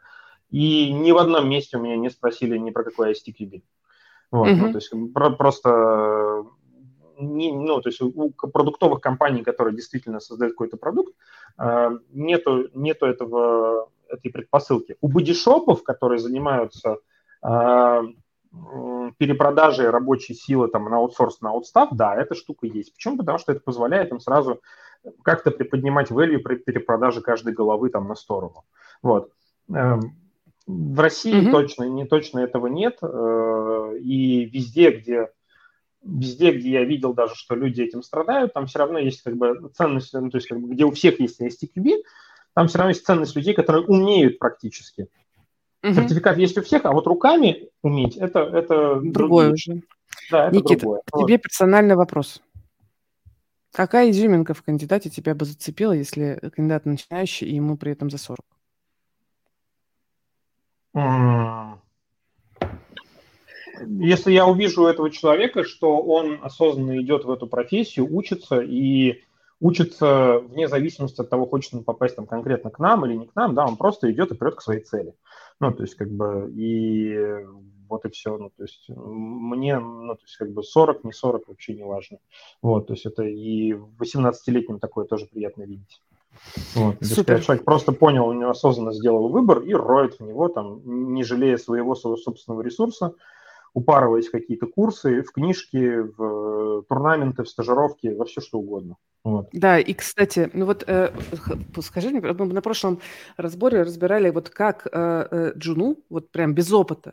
[0.50, 3.62] и ни в одном месте у меня не спросили ни про какой STQB.
[4.32, 4.56] Вот, mm-hmm.
[4.56, 6.44] ну, то есть про, просто
[7.20, 11.14] не, ну, то есть у продуктовых компаний, которые действительно создают какой-то продукт,
[11.56, 14.96] э, нету, нету этого, этой предпосылки.
[15.00, 16.96] У бодишопов, которые занимаются
[19.18, 22.94] перепродажей рабочей силы там, на аутсорс, на аутстав, да, эта штука есть.
[22.94, 23.18] Почему?
[23.18, 24.60] Потому что это позволяет им сразу
[25.22, 28.64] как-то приподнимать value при перепродаже каждой головы там на сторону.
[29.02, 29.30] Вот.
[29.72, 30.16] Эм,
[30.66, 31.52] в России mm-hmm.
[31.52, 32.98] точно, не точно этого нет.
[33.02, 35.28] Э, и везде, где
[36.06, 39.70] везде, где я видел даже, что люди этим страдают, там все равно есть как бы
[39.74, 42.02] ценность, ну, то есть как бы, где у всех есть STQB,
[42.54, 45.08] там все равно есть ценность людей, которые умеют практически.
[45.82, 45.94] Угу.
[45.94, 49.82] Сертификат есть у всех, а вот руками уметь это это другое уже.
[50.30, 51.02] Да, это Никита, другое.
[51.12, 51.42] тебе вот.
[51.42, 52.42] персональный вопрос.
[53.72, 58.18] Какая изюминка в кандидате тебя бы зацепила, если кандидат начинающий и ему при этом за
[58.18, 58.38] 40?
[63.86, 69.22] Если я увижу у этого человека, что он осознанно идет в эту профессию, учится и
[69.60, 73.34] учится вне зависимости от того, хочет он попасть там конкретно к нам или не к
[73.34, 75.14] нам, да, он просто идет и прет к своей цели.
[75.60, 77.46] Ну, то есть, как бы, и
[77.88, 78.36] вот и все.
[78.36, 82.18] Ну, то есть, мне, ну, то есть, как бы 40, не 40, вообще не важно.
[82.62, 86.02] Вот, то есть, это и 18-летним такое тоже приятно видеть.
[86.74, 87.42] Вот, Супер.
[87.42, 90.82] человек просто понял, у него осознанно сделал выбор и роет в него, там,
[91.14, 93.14] не жалея своего, своего собственного ресурса,
[93.76, 98.96] упарываясь в какие-то курсы, в книжки, в турнаменты, в стажировки, во все что угодно.
[99.22, 99.50] Вот.
[99.52, 101.12] Да, и, кстати, ну вот э,
[101.82, 103.00] скажи мне, мы на прошлом
[103.36, 104.90] разборе разбирали, вот как э,
[105.30, 107.12] э, Джуну, вот прям без опыта,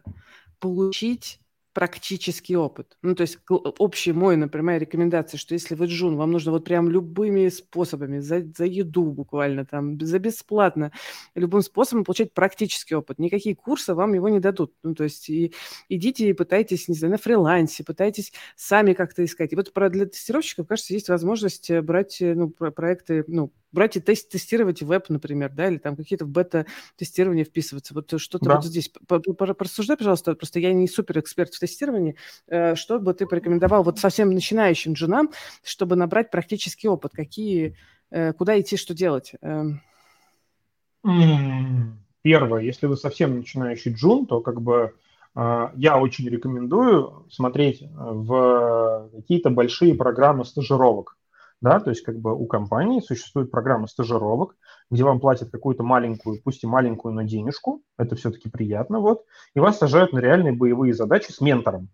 [0.62, 1.42] получить
[1.74, 2.98] практический опыт.
[3.02, 6.90] Ну, то есть общий мой, например, рекомендация, что если вы джун, вам нужно вот прям
[6.90, 10.92] любыми способами, за, за еду буквально, там, за бесплатно,
[11.36, 13.20] любым способом получать практический опыт.
[13.20, 14.74] Никакие курсы вам его не дадут.
[14.84, 15.54] Ну, то есть и
[15.90, 19.54] идите и пытайтесь, не знаю, на фрилансе, пытайтесь сами как-то искать.
[19.54, 23.98] И вот про, для тестировщиков, кажется, есть возможность э, брать э, ну, проекты, ну, брать
[23.98, 27.94] и тест, тестировать веб, например, да, или там какие-то в бета-тестирования вписываться.
[27.94, 28.56] Вот что-то да.
[28.56, 28.90] вот здесь.
[29.08, 32.16] Порассуждай, пожалуйста, просто я не супер эксперт в тестировании.
[32.48, 35.32] Э, что бы ты порекомендовал вот совсем начинающим джунам,
[35.64, 37.12] чтобы набрать практический опыт?
[37.14, 37.76] Какие,
[38.12, 39.34] э, куда идти, что делать?
[39.42, 39.82] Эм.
[42.22, 44.94] Первое, если вы совсем начинающий джун, то как бы
[45.36, 51.18] э, я очень рекомендую смотреть в какие-то большие программы стажировок
[51.64, 54.58] да, то есть как бы у компании существует программа стажировок,
[54.92, 59.24] где вам платят какую-то маленькую, пусть и маленькую, но денежку, это все-таки приятно, вот,
[59.56, 61.88] и вас сажают на реальные боевые задачи с ментором.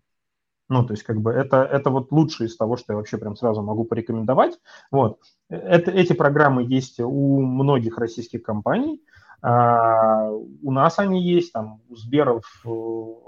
[0.68, 3.36] Ну, то есть, как бы, это, это вот лучшее из того, что я вообще прям
[3.36, 4.58] сразу могу порекомендовать.
[4.92, 5.18] Вот.
[5.48, 9.02] Это, эти программы есть у многих российских компаний.
[9.42, 12.44] А, у нас они есть, там, у Сберов,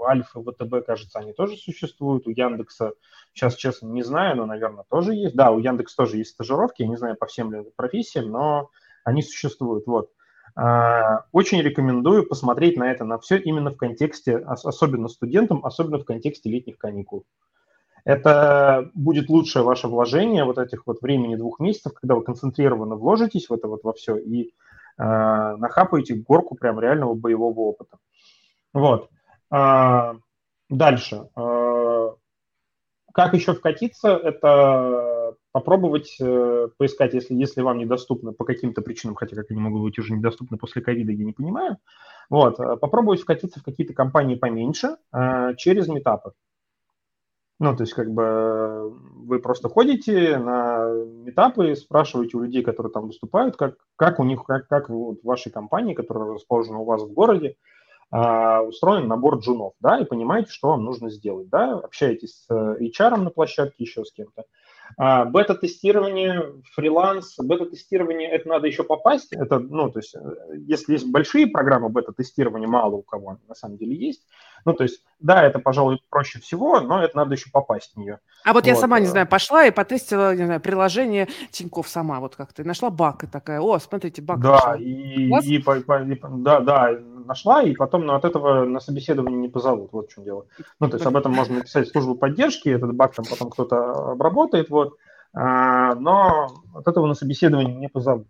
[0.05, 2.93] Альфа, ВТБ, кажется, они тоже существуют, у Яндекса,
[3.33, 5.35] сейчас, честно, не знаю, но, наверное, тоже есть.
[5.35, 8.69] Да, у Яндекса тоже есть стажировки, я не знаю по всем ли профессиям, но
[9.03, 10.09] они существуют, вот.
[10.55, 16.05] А, очень рекомендую посмотреть на это, на все именно в контексте, особенно студентам, особенно в
[16.05, 17.25] контексте летних каникул.
[18.05, 23.49] Это будет лучшее ваше вложение вот этих вот времени двух месяцев, когда вы концентрированно вложитесь
[23.49, 24.53] в это вот во все и
[24.97, 27.97] нахапаете горку прям реального боевого опыта.
[28.73, 29.09] Вот.
[29.49, 30.15] А,
[30.69, 31.27] дальше.
[31.35, 32.15] А,
[33.13, 34.09] как еще вкатиться?
[34.09, 39.83] Это попробовать э, поискать, если, если вам недоступно по каким-то причинам, хотя как они могут
[39.83, 41.77] быть уже недоступны после ковида, я не понимаю,
[42.29, 46.31] вот, э, попробовать вкатиться в какие-то компании поменьше э, через метапы.
[47.59, 50.89] Ну, то есть, как бы вы просто ходите на
[51.23, 55.25] метапы, спрашиваете у людей, которые там выступают, как, как у них, как, как вот в
[55.25, 57.55] вашей компании, которая расположена у вас в городе,
[58.11, 63.17] а, устроен набор джунов, да, и понимаете, что вам нужно сделать, да, общаетесь с HR
[63.17, 64.43] на площадке, еще с кем-то,
[64.97, 69.33] а, бета-тестирование, фриланс, бета-тестирование, это надо еще попасть.
[69.33, 70.19] Это, ну, то есть, э,
[70.67, 74.27] если есть большие программы бета-тестирования, мало у кого на самом деле есть.
[74.65, 78.19] Ну, то есть, да, это, пожалуй, проще всего, но это надо еще попасть в нее.
[78.43, 79.09] А вот, вот я сама, не э.
[79.09, 83.61] знаю, пошла и потестила, не знаю, приложение Тиньков сама, вот как-то, нашла баг и такая,
[83.61, 84.39] о, смотрите, баг.
[84.39, 86.91] Да, и, и, и, и, да, да,
[87.25, 90.45] нашла, и потом ну, от этого на собеседование не позовут, вот в чем дело.
[90.79, 94.11] Ну, то есть об этом можно написать в службу поддержки, этот баг там потом кто-то
[94.11, 94.97] обработает, вот,
[95.33, 98.27] а, но от этого на собеседование не позовут.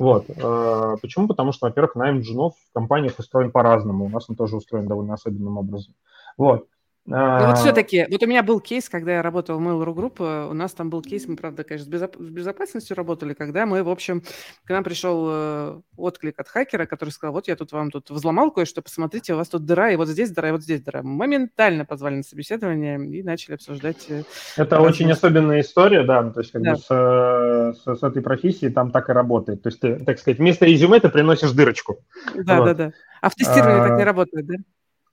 [0.00, 0.30] Вот.
[0.30, 1.28] Э, почему?
[1.28, 4.06] Потому что, во-первых, найм джунов в компаниях устроен по-разному.
[4.06, 5.94] У нас он тоже устроен довольно особенным образом.
[6.38, 6.66] Вот.
[7.06, 10.16] Ну вот а, все-таки, вот у меня был кейс, когда я работал в Mail.ru Group,
[10.18, 13.64] э, у нас там был кейс, мы, правда, конечно, с, безоп- с безопасностью работали, когда
[13.64, 14.22] мы, в общем,
[14.64, 18.50] к нам пришел э, отклик от хакера, который сказал, вот я тут вам тут взломал
[18.50, 21.02] кое-что, посмотрите, у вас тут дыра, и вот здесь дыра, и вот здесь дыра.
[21.02, 24.06] Моментально позвали на собеседование и начали обсуждать.
[24.10, 24.22] Э,
[24.56, 24.90] Это разные...
[24.90, 26.72] очень особенная история, да, то есть как да.
[26.72, 29.62] бы с, с, с этой профессией там так и работает.
[29.62, 32.04] То есть ты, так сказать, вместо резюме ты приносишь дырочку.
[32.34, 32.64] Да, вот.
[32.66, 32.92] да, да.
[33.22, 33.88] А в тестировании а...
[33.88, 34.54] так не работает, да?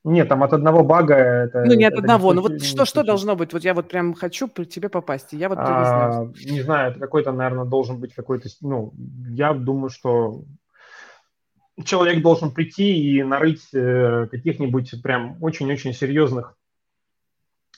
[0.03, 1.65] Нет, там от одного бага это...
[1.65, 2.34] Ну, не от одного.
[2.34, 3.52] Ну, вот что, что должно быть?
[3.52, 6.34] Вот я вот прям хочу при тебе попасть, я вот а, не знаю.
[6.53, 8.48] Не знаю, это какой-то, наверное, должен быть какой-то...
[8.61, 8.94] Ну,
[9.30, 10.44] я думаю, что
[11.84, 16.56] человек должен прийти и нарыть э, каких-нибудь прям очень-очень серьезных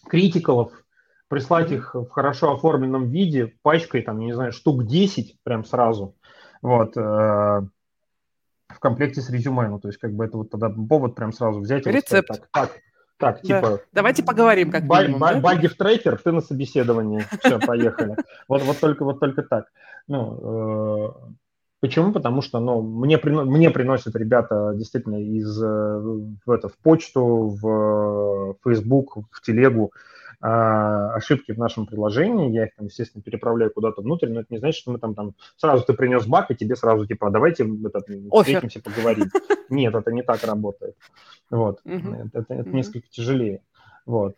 [0.08, 0.72] критикалов,
[1.28, 6.16] прислать их в хорошо оформленном виде, пачкой, там, не знаю, штук 10 прям сразу.
[6.62, 6.96] Вот.
[6.96, 7.62] Э,
[8.70, 9.68] в комплекте с резюме.
[9.68, 12.28] Ну, то есть, как бы это вот тогда повод прям сразу взять и Рецепт.
[12.28, 12.82] Сказать, так, так,
[13.18, 13.48] так, да.
[13.48, 13.82] типа...
[13.92, 15.42] Давайте поговорим как баг, минимум, баг, да?
[15.42, 17.26] Баги в трекер, ты на собеседовании.
[17.40, 18.16] Все, поехали.
[18.48, 19.66] Вот, вот, только, вот только так.
[20.08, 21.32] Ну, э,
[21.82, 22.12] почему?
[22.12, 26.00] Потому что ну, мне, мне приносят ребята действительно из, э,
[26.46, 29.92] в, это, в почту, в Facebook, в телегу
[30.42, 34.60] а, ошибки в нашем приложении, я их там, естественно, переправляю куда-то внутрь, но это не
[34.60, 37.64] значит, что мы там, там сразу ты принес баг, и тебе сразу, типа, «А давайте
[37.64, 38.00] это,
[38.32, 39.30] встретимся, поговорим.
[39.70, 40.96] Нет, это не так работает.
[41.50, 41.82] Вот.
[42.34, 43.62] Это, это несколько тяжелее.
[44.06, 44.36] Вот.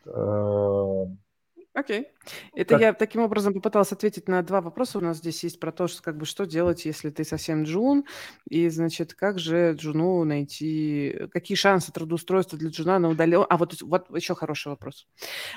[1.74, 2.08] Э, Окей.
[2.54, 2.82] Это как...
[2.82, 4.98] я таким образом попыталась ответить на два вопроса.
[4.98, 8.06] У нас здесь есть про то, что как бы что делать, если ты совсем джун,
[8.50, 13.46] и, значит, как же джуну найти, какие шансы трудоустройства для джуна на удален...
[13.50, 15.08] А вот, вот еще хороший вопрос.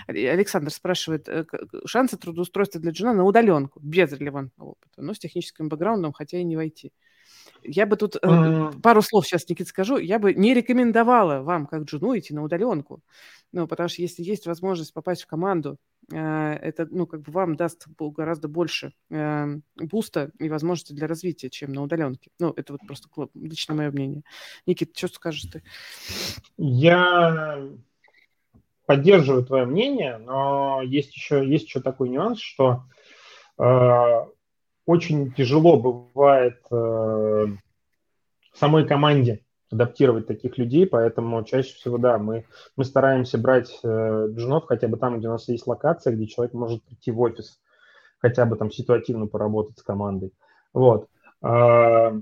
[0.07, 1.45] Александр спрашивает, э,
[1.87, 6.45] шансы трудоустройства для джуна на удаленку, без релевантного опыта, но с техническим бэкграундом, хотя и
[6.45, 6.93] не войти.
[7.65, 8.81] Я бы тут mm.
[8.81, 9.99] пару слов сейчас, Никит, скажу.
[9.99, 13.03] Я бы не рекомендовала вам, как джуну, идти на удаленку.
[13.53, 15.79] Ну, потому что если есть возможность попасть в команду,
[16.13, 21.51] э, это, ну, как бы вам даст гораздо больше э, буста и возможности для развития,
[21.51, 22.31] чем на удаленке.
[22.41, 24.23] Ну, это вот просто личное мое мнение.
[24.67, 25.63] Никит, что скажешь ты?
[26.57, 27.63] Я
[28.87, 32.85] поддерживаю твое мнение, но есть еще, есть еще такой нюанс, что
[33.59, 33.65] э,
[34.87, 37.47] очень тяжело бывает э,
[38.55, 42.47] самой команде адаптировать таких людей, поэтому чаще всего, да, мы,
[42.77, 46.55] мы стараемся брать э, джунов хотя бы там, где у нас есть локация, где человек
[46.55, 47.61] может прийти в офис,
[48.19, 50.33] хотя бы там ситуативно поработать с командой.
[50.73, 51.09] Вот.
[51.43, 52.13] Э,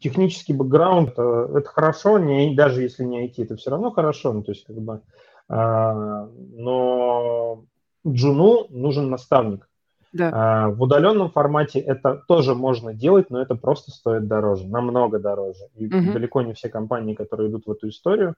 [0.00, 4.42] технический бэкграунд это, это хорошо, не, даже если не IT, это все равно хорошо, ну,
[4.42, 5.02] то есть как бы,
[5.48, 7.64] э, но
[8.06, 9.69] джуну нужен наставник.
[10.12, 10.30] Да.
[10.32, 15.64] А, в удаленном формате это тоже можно делать, но это просто стоит дороже, намного дороже.
[15.76, 16.12] И угу.
[16.12, 18.34] далеко не все компании, которые идут в эту историю,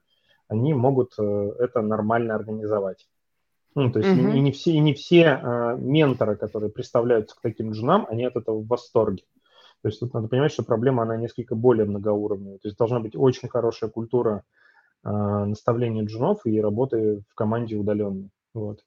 [0.48, 3.08] они могут э, это нормально организовать.
[3.74, 4.28] Ну, то есть угу.
[4.28, 8.26] и, и не все, и не все а, менторы, которые представляются к таким джунам, они
[8.26, 9.24] от этого в восторге.
[9.80, 12.58] То есть тут надо понимать, что проблема, она несколько более многоуровневая.
[12.58, 14.44] То есть должна быть очень хорошая культура
[15.02, 18.28] а, наставления джунов и работы в команде удаленно.
[18.52, 18.80] Вот.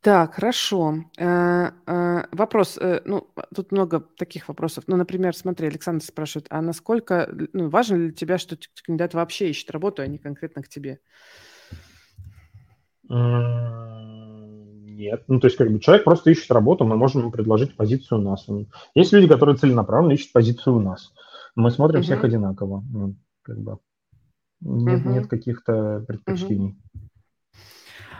[0.00, 1.04] Так, хорошо.
[1.18, 4.84] Э, э, вопрос, э, ну, тут много таких вопросов.
[4.86, 9.70] Ну, например, смотри, Александр спрашивает, а насколько, ну, важно для тебя, что кандидат вообще ищет
[9.70, 11.00] работу, а не конкретно к тебе?
[14.96, 15.24] Нет.
[15.28, 18.22] Ну, то есть, как бы человек просто ищет работу, мы можем ему предложить позицию у
[18.22, 18.46] нас.
[18.94, 21.12] Есть люди, которые целенаправленно ищут позицию у нас.
[21.54, 22.04] Мы смотрим угу.
[22.04, 22.84] всех одинаково.
[22.92, 23.78] Ну, как бы.
[24.60, 25.10] Нет, угу.
[25.10, 26.78] нет каких-то предпочтений.
[26.94, 27.00] Угу.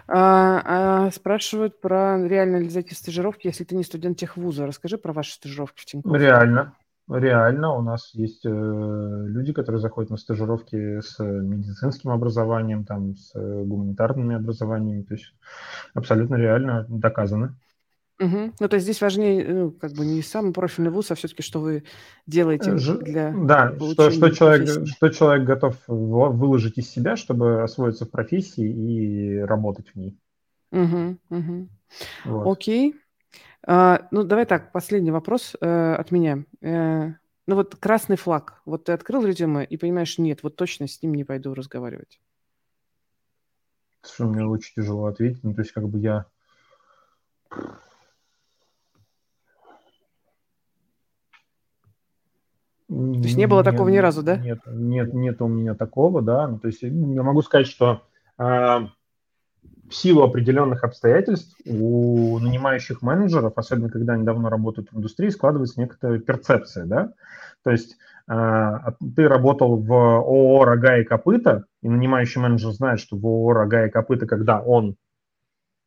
[0.09, 4.67] А, а, спрашивают про реально ли зайти в стажировки, если ты не студент техвуза.
[4.67, 6.15] Расскажи про ваши стажировки в Тинькофф.
[6.15, 6.75] Реально.
[7.09, 13.33] Реально, у нас есть э, люди, которые заходят на стажировки с медицинским образованием, там, с
[13.33, 15.33] гуманитарными образованиями, то есть
[15.95, 17.55] абсолютно реально доказано.
[18.19, 18.53] Угу.
[18.61, 21.61] Ну, то есть здесь важнее, ну, как бы не сам профильный вуз, а все-таки что
[21.61, 21.85] вы
[22.27, 22.97] делаете Ж...
[22.99, 28.67] для Да, что, что, человек, что человек готов выложить из себя, чтобы освоиться в профессии
[28.67, 30.19] и работать в ней.
[30.73, 31.69] Угу, угу.
[32.25, 32.53] Вот.
[32.53, 32.95] Окей.
[33.67, 36.45] А, ну, давай так, последний вопрос э, от меня.
[36.63, 37.13] Э,
[37.47, 38.63] ну, вот красный флаг.
[38.65, 42.21] Вот ты открыл резюме и понимаешь, нет, вот точно с ним не пойду разговаривать.
[44.03, 45.45] Что мне очень тяжело ответить.
[45.45, 46.27] Ну, то есть, как бы я
[52.89, 54.37] то есть не было нет, такого ни разу, да?
[54.37, 56.47] Нет, нет, нет у меня такого, да.
[56.47, 58.03] Ну, то есть я могу сказать, что
[58.39, 58.91] э, в
[59.91, 66.21] силу определенных обстоятельств у нанимающих менеджеров, особенно когда они давно работают в индустрии, складывается некоторая
[66.21, 67.13] перцепция, да.
[67.65, 67.97] То есть
[68.31, 68.73] э,
[69.17, 73.87] ты работал в ООО «Рога и копыта», и нанимающий менеджер знает, что в ООО «Рога
[73.87, 74.97] и копыта», когда он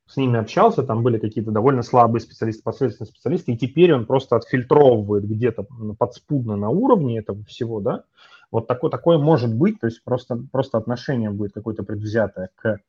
[0.10, 4.38] с ними общался, там были какие-то довольно слабые специалисты, посредственные специалисты, и теперь он просто
[4.38, 5.68] отфильтровывает где-то
[6.00, 8.06] подспудно на уровне этого всего, да,
[8.50, 12.80] вот такое, такое может быть, то есть просто, просто отношение будет какое-то предвзятое к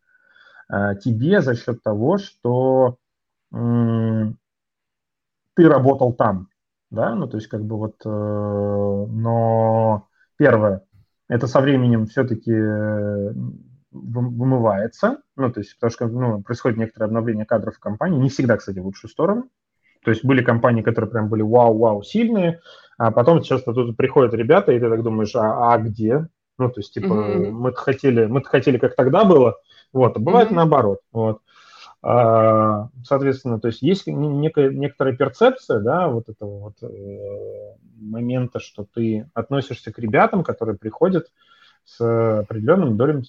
[0.73, 2.97] э, тебе за счет того, что
[3.53, 4.33] э,
[5.55, 6.49] ты работал там,
[6.91, 10.85] да, ну, то есть как бы вот, э, но первое,
[11.29, 13.35] это со временем все-таки э,
[13.93, 18.57] вымывается, ну, то есть, потому что ну, происходит некоторое обновление кадров в компании, не всегда,
[18.57, 19.49] кстати, в лучшую сторону.
[20.05, 22.61] То есть были компании, которые прям были вау-вау сильные,
[22.97, 26.27] а потом часто тут приходят ребята, и ты так думаешь, а, а где?
[26.59, 27.51] Ну, то есть, типа, mm-hmm.
[27.51, 29.57] мы хотели, мы хотели, как тогда было,
[29.93, 30.55] вот, а бывает mm-hmm.
[30.55, 31.41] наоборот, вот.
[32.03, 38.87] А, соответственно, то есть есть некая, некоторая перцепция, да, вот этого вот э, момента, что
[38.95, 41.31] ты относишься к ребятам, которые приходят
[41.85, 42.01] с
[42.41, 43.25] определенным долей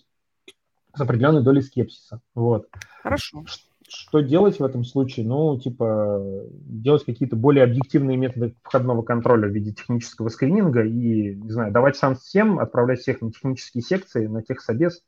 [0.94, 2.22] с определенной долей скепсиса.
[2.36, 2.68] Вот.
[3.02, 3.44] Хорошо.
[3.88, 5.26] Что делать в этом случае?
[5.26, 11.52] Ну, типа, делать какие-то более объективные методы входного контроля в виде технического скрининга и, не
[11.52, 15.04] знаю, давать шанс всем, отправлять всех на технические секции, на техсобес,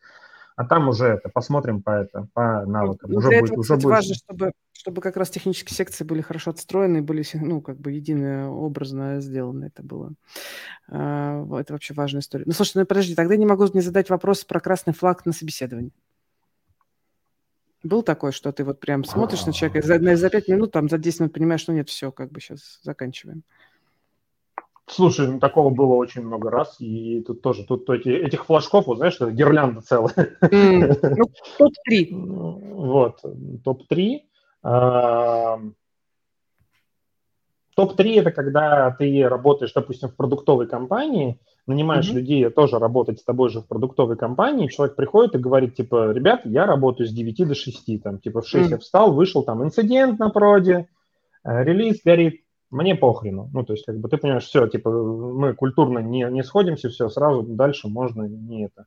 [0.56, 3.12] а там уже это посмотрим по это по навыкам.
[3.12, 3.92] Ну, уже для будет, этого, уже кстати, будет...
[3.92, 4.52] важно, чтобы
[4.84, 9.66] чтобы как раз технические секции были хорошо отстроены, были, ну, как бы едино образно сделаны
[9.66, 10.12] это было.
[10.90, 12.44] А, это вообще важная история.
[12.46, 15.94] Ну, слушай, ну подожди, тогда не могу не задать вопрос про красный флаг на собеседовании.
[17.84, 20.98] Был такой, что ты вот прям смотришь на человека, за, за 5 минут, там, за
[20.98, 23.44] 10 минут понимаешь, что нет, все, как бы сейчас заканчиваем.
[24.86, 28.98] Слушай, ну, такого было очень много раз, и тут тоже, тут эти, этих флажков, вот
[28.98, 30.38] знаешь, это гирлянда целая.
[30.42, 31.26] Mm, ну,
[31.58, 32.08] топ-3.
[32.84, 33.22] Вот,
[33.64, 34.20] топ-3.
[37.76, 42.16] Топ-3– это когда ты работаешь, допустим, в продуктовой компании, нанимаешь mm-hmm.
[42.16, 46.42] людей тоже работать с тобой же в продуктовой компании, человек приходит и говорит, типа, ребят,
[46.44, 48.72] я работаю с 9 до 6, там, типа, в 6 mm-hmm.
[48.72, 50.88] я встал, вышел, там, инцидент на проде,
[51.44, 52.42] э, релиз горит,
[52.74, 53.50] мне похрену.
[53.54, 57.10] Ну, то есть, как бы, ты понимаешь, все, типа, мы культурно не, не сходимся, все,
[57.10, 58.86] сразу дальше можно не это,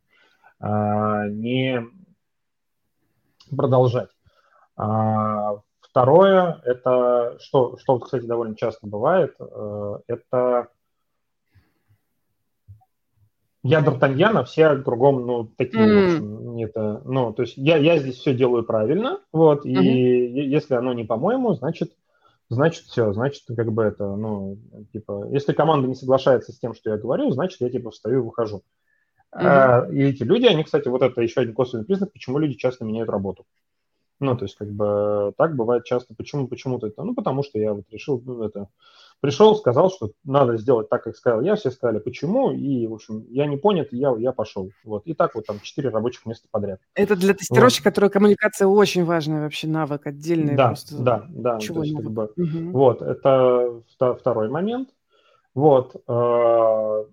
[0.61, 1.87] а, не
[3.51, 4.11] продолжать.
[4.77, 5.61] А,
[5.97, 10.69] Второе, это, что, что, кстати, довольно часто бывает, э, это
[13.63, 15.95] я Д'Артаньян, а все кругом, ну, такие, mm.
[15.95, 20.41] в общем, это, ну, то есть я, я здесь все делаю правильно, вот, и mm-hmm.
[20.43, 21.93] если оно не по-моему, значит,
[22.49, 24.59] значит все, значит, как бы это, ну,
[24.93, 28.23] типа, если команда не соглашается с тем, что я говорю, значит, я, типа, встаю и
[28.23, 28.63] выхожу.
[29.35, 29.93] Mm-hmm.
[29.95, 33.11] И эти люди, они, кстати, вот это еще один косвенный признак, почему люди часто меняют
[33.11, 33.45] работу.
[34.19, 36.15] Ну, то есть, как бы, так бывает часто.
[36.15, 37.03] Почему, почему-то это?
[37.03, 38.69] Ну, потому что я вот решил, ну, это,
[39.21, 43.25] пришел, сказал, что надо сделать так, как сказал я, все сказали, почему, и, в общем,
[43.29, 44.71] я не понят, я, я пошел.
[44.85, 46.81] Вот, и так вот там четыре рабочих места подряд.
[46.95, 47.95] Это для тестировщика, вот.
[47.95, 50.57] который коммуникация очень важный вообще навык, отдельный.
[50.57, 51.03] Да, просто...
[51.03, 51.59] да, да.
[51.59, 52.71] Чего есть, как бы, угу.
[52.73, 54.91] Вот, это второй момент.
[55.55, 55.97] Вот.
[56.07, 57.05] Э,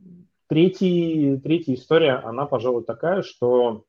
[0.47, 3.85] третий, третья история, она, пожалуй, такая, что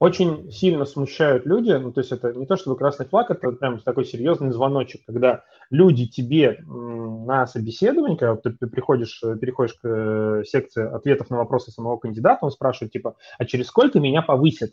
[0.00, 3.80] очень сильно смущают люди, ну, то есть это не то, чтобы красный флаг, это прям
[3.80, 10.86] такой серьезный звоночек, когда люди тебе на собеседование, когда ты, приходишь, переходишь к э, секции
[10.88, 14.70] ответов на вопросы самого кандидата, он спрашивает, типа, а через сколько меня повысят?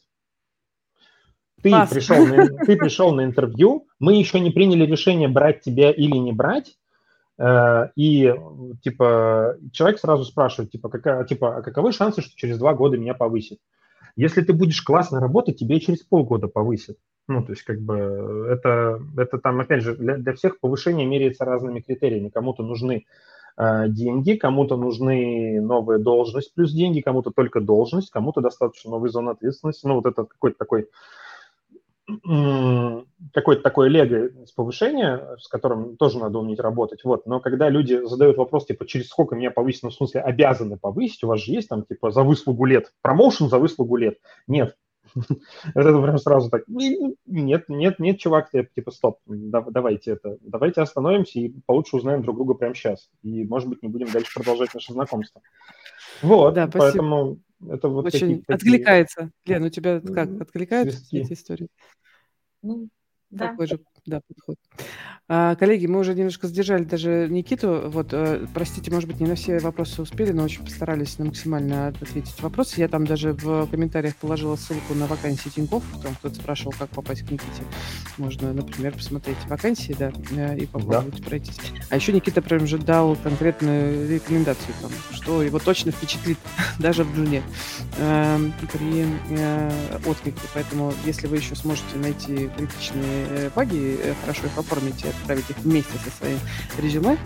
[1.63, 6.17] Ты пришел, на, ты пришел на интервью, мы еще не приняли решение, брать тебя или
[6.17, 6.77] не брать,
[7.39, 8.31] э, и
[8.83, 13.15] типа человек сразу спрашивает, типа, какая, типа, а каковы шансы, что через два года меня
[13.15, 13.57] повысят?
[14.15, 16.97] Если ты будешь классно работать, тебе через полгода повысят.
[17.27, 21.43] Ну, то есть, как бы, это, это там, опять же, для, для всех повышение меряется
[21.43, 22.29] разными критериями.
[22.29, 23.05] Кому-то нужны
[23.57, 29.31] э, деньги, кому-то нужны новая должность плюс деньги, кому-то только должность, кому-то достаточно новой зоны
[29.31, 29.85] ответственности.
[29.85, 30.87] Ну, вот это какой-то такой
[33.33, 37.03] какое-то такое лего с повышения, с которым тоже надо уметь работать.
[37.03, 37.25] Вот.
[37.25, 41.23] Но когда люди задают вопрос, типа, через сколько меня повысить, ну, в смысле, обязаны повысить,
[41.23, 44.19] у вас же есть там, типа, за выслугу лет, промоушен за выслугу лет.
[44.47, 44.75] Нет.
[45.75, 47.15] Это прям сразу так, нет,
[47.67, 52.75] нет, нет, чувак, типа, стоп, давайте это, давайте остановимся и получше узнаем друг друга прямо
[52.75, 53.09] сейчас.
[53.21, 55.41] И, может быть, не будем дальше продолжать наше знакомство.
[56.21, 59.31] Вот, да, поэтому это вот Очень такие, откликается.
[59.43, 59.59] Такие...
[59.59, 61.67] Лен, у тебя как, откликаются эти истории?
[62.61, 62.89] Ну,
[63.29, 63.49] да.
[63.49, 64.59] Такой же да, подходит.
[65.27, 67.89] А, коллеги, мы уже немножко задержали даже Никиту.
[67.89, 71.87] Вот, э, простите, может быть, не на все вопросы успели, но очень постарались на максимально
[71.87, 72.79] ответить вопросы.
[72.79, 75.83] Я там даже в комментариях положила ссылку на вакансии Тинькофф.
[76.03, 77.63] Там кто-то спрашивал, как попасть к Никите.
[78.19, 81.27] Можно, например, посмотреть вакансии, да, э, и попробовать да.
[81.27, 81.57] пройтись.
[81.89, 86.37] А еще Никита прям же дал конкретную рекомендацию, там, что его точно впечатлит
[86.79, 87.41] даже в джуне
[87.97, 88.37] э,
[88.71, 89.71] при э,
[90.05, 90.41] отклике.
[90.53, 95.49] Поэтому, если вы еще сможете найти критичные э, баги, э, хорошо их оформить и отправить
[95.49, 96.39] их вместе со своим
[96.77, 97.17] резюме,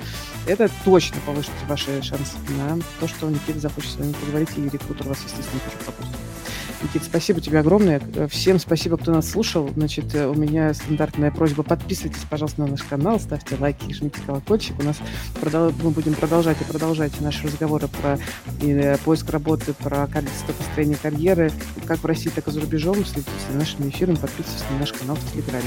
[0.47, 5.07] это точно повысит ваши шансы на то, что Никита захочет с вами поговорить, и рекрутер
[5.07, 6.38] вас, естественно, тоже пропустит.
[6.83, 8.01] Никита, спасибо тебе огромное.
[8.29, 9.69] Всем спасибо, кто нас слушал.
[9.75, 11.63] Значит, у меня стандартная просьба.
[11.63, 14.79] Подписывайтесь, пожалуйста, на наш канал, ставьте лайки, жмите колокольчик.
[14.79, 14.97] У нас
[15.39, 15.71] продол...
[15.83, 18.17] мы будем продолжать и продолжать наши разговоры про
[18.61, 21.51] и, э, поиск работы, про качество построения карьеры,
[21.85, 22.95] как в России, так и за рубежом.
[23.05, 25.65] Следите за нашими эфирами, подписывайтесь на наш канал в Телеграме.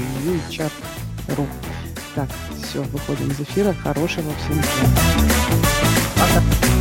[0.49, 1.45] Чат.ру.
[2.15, 2.29] Так,
[2.63, 3.73] все, выходим из эфира.
[3.73, 4.61] Хорошего всем.
[6.15, 6.72] Пока.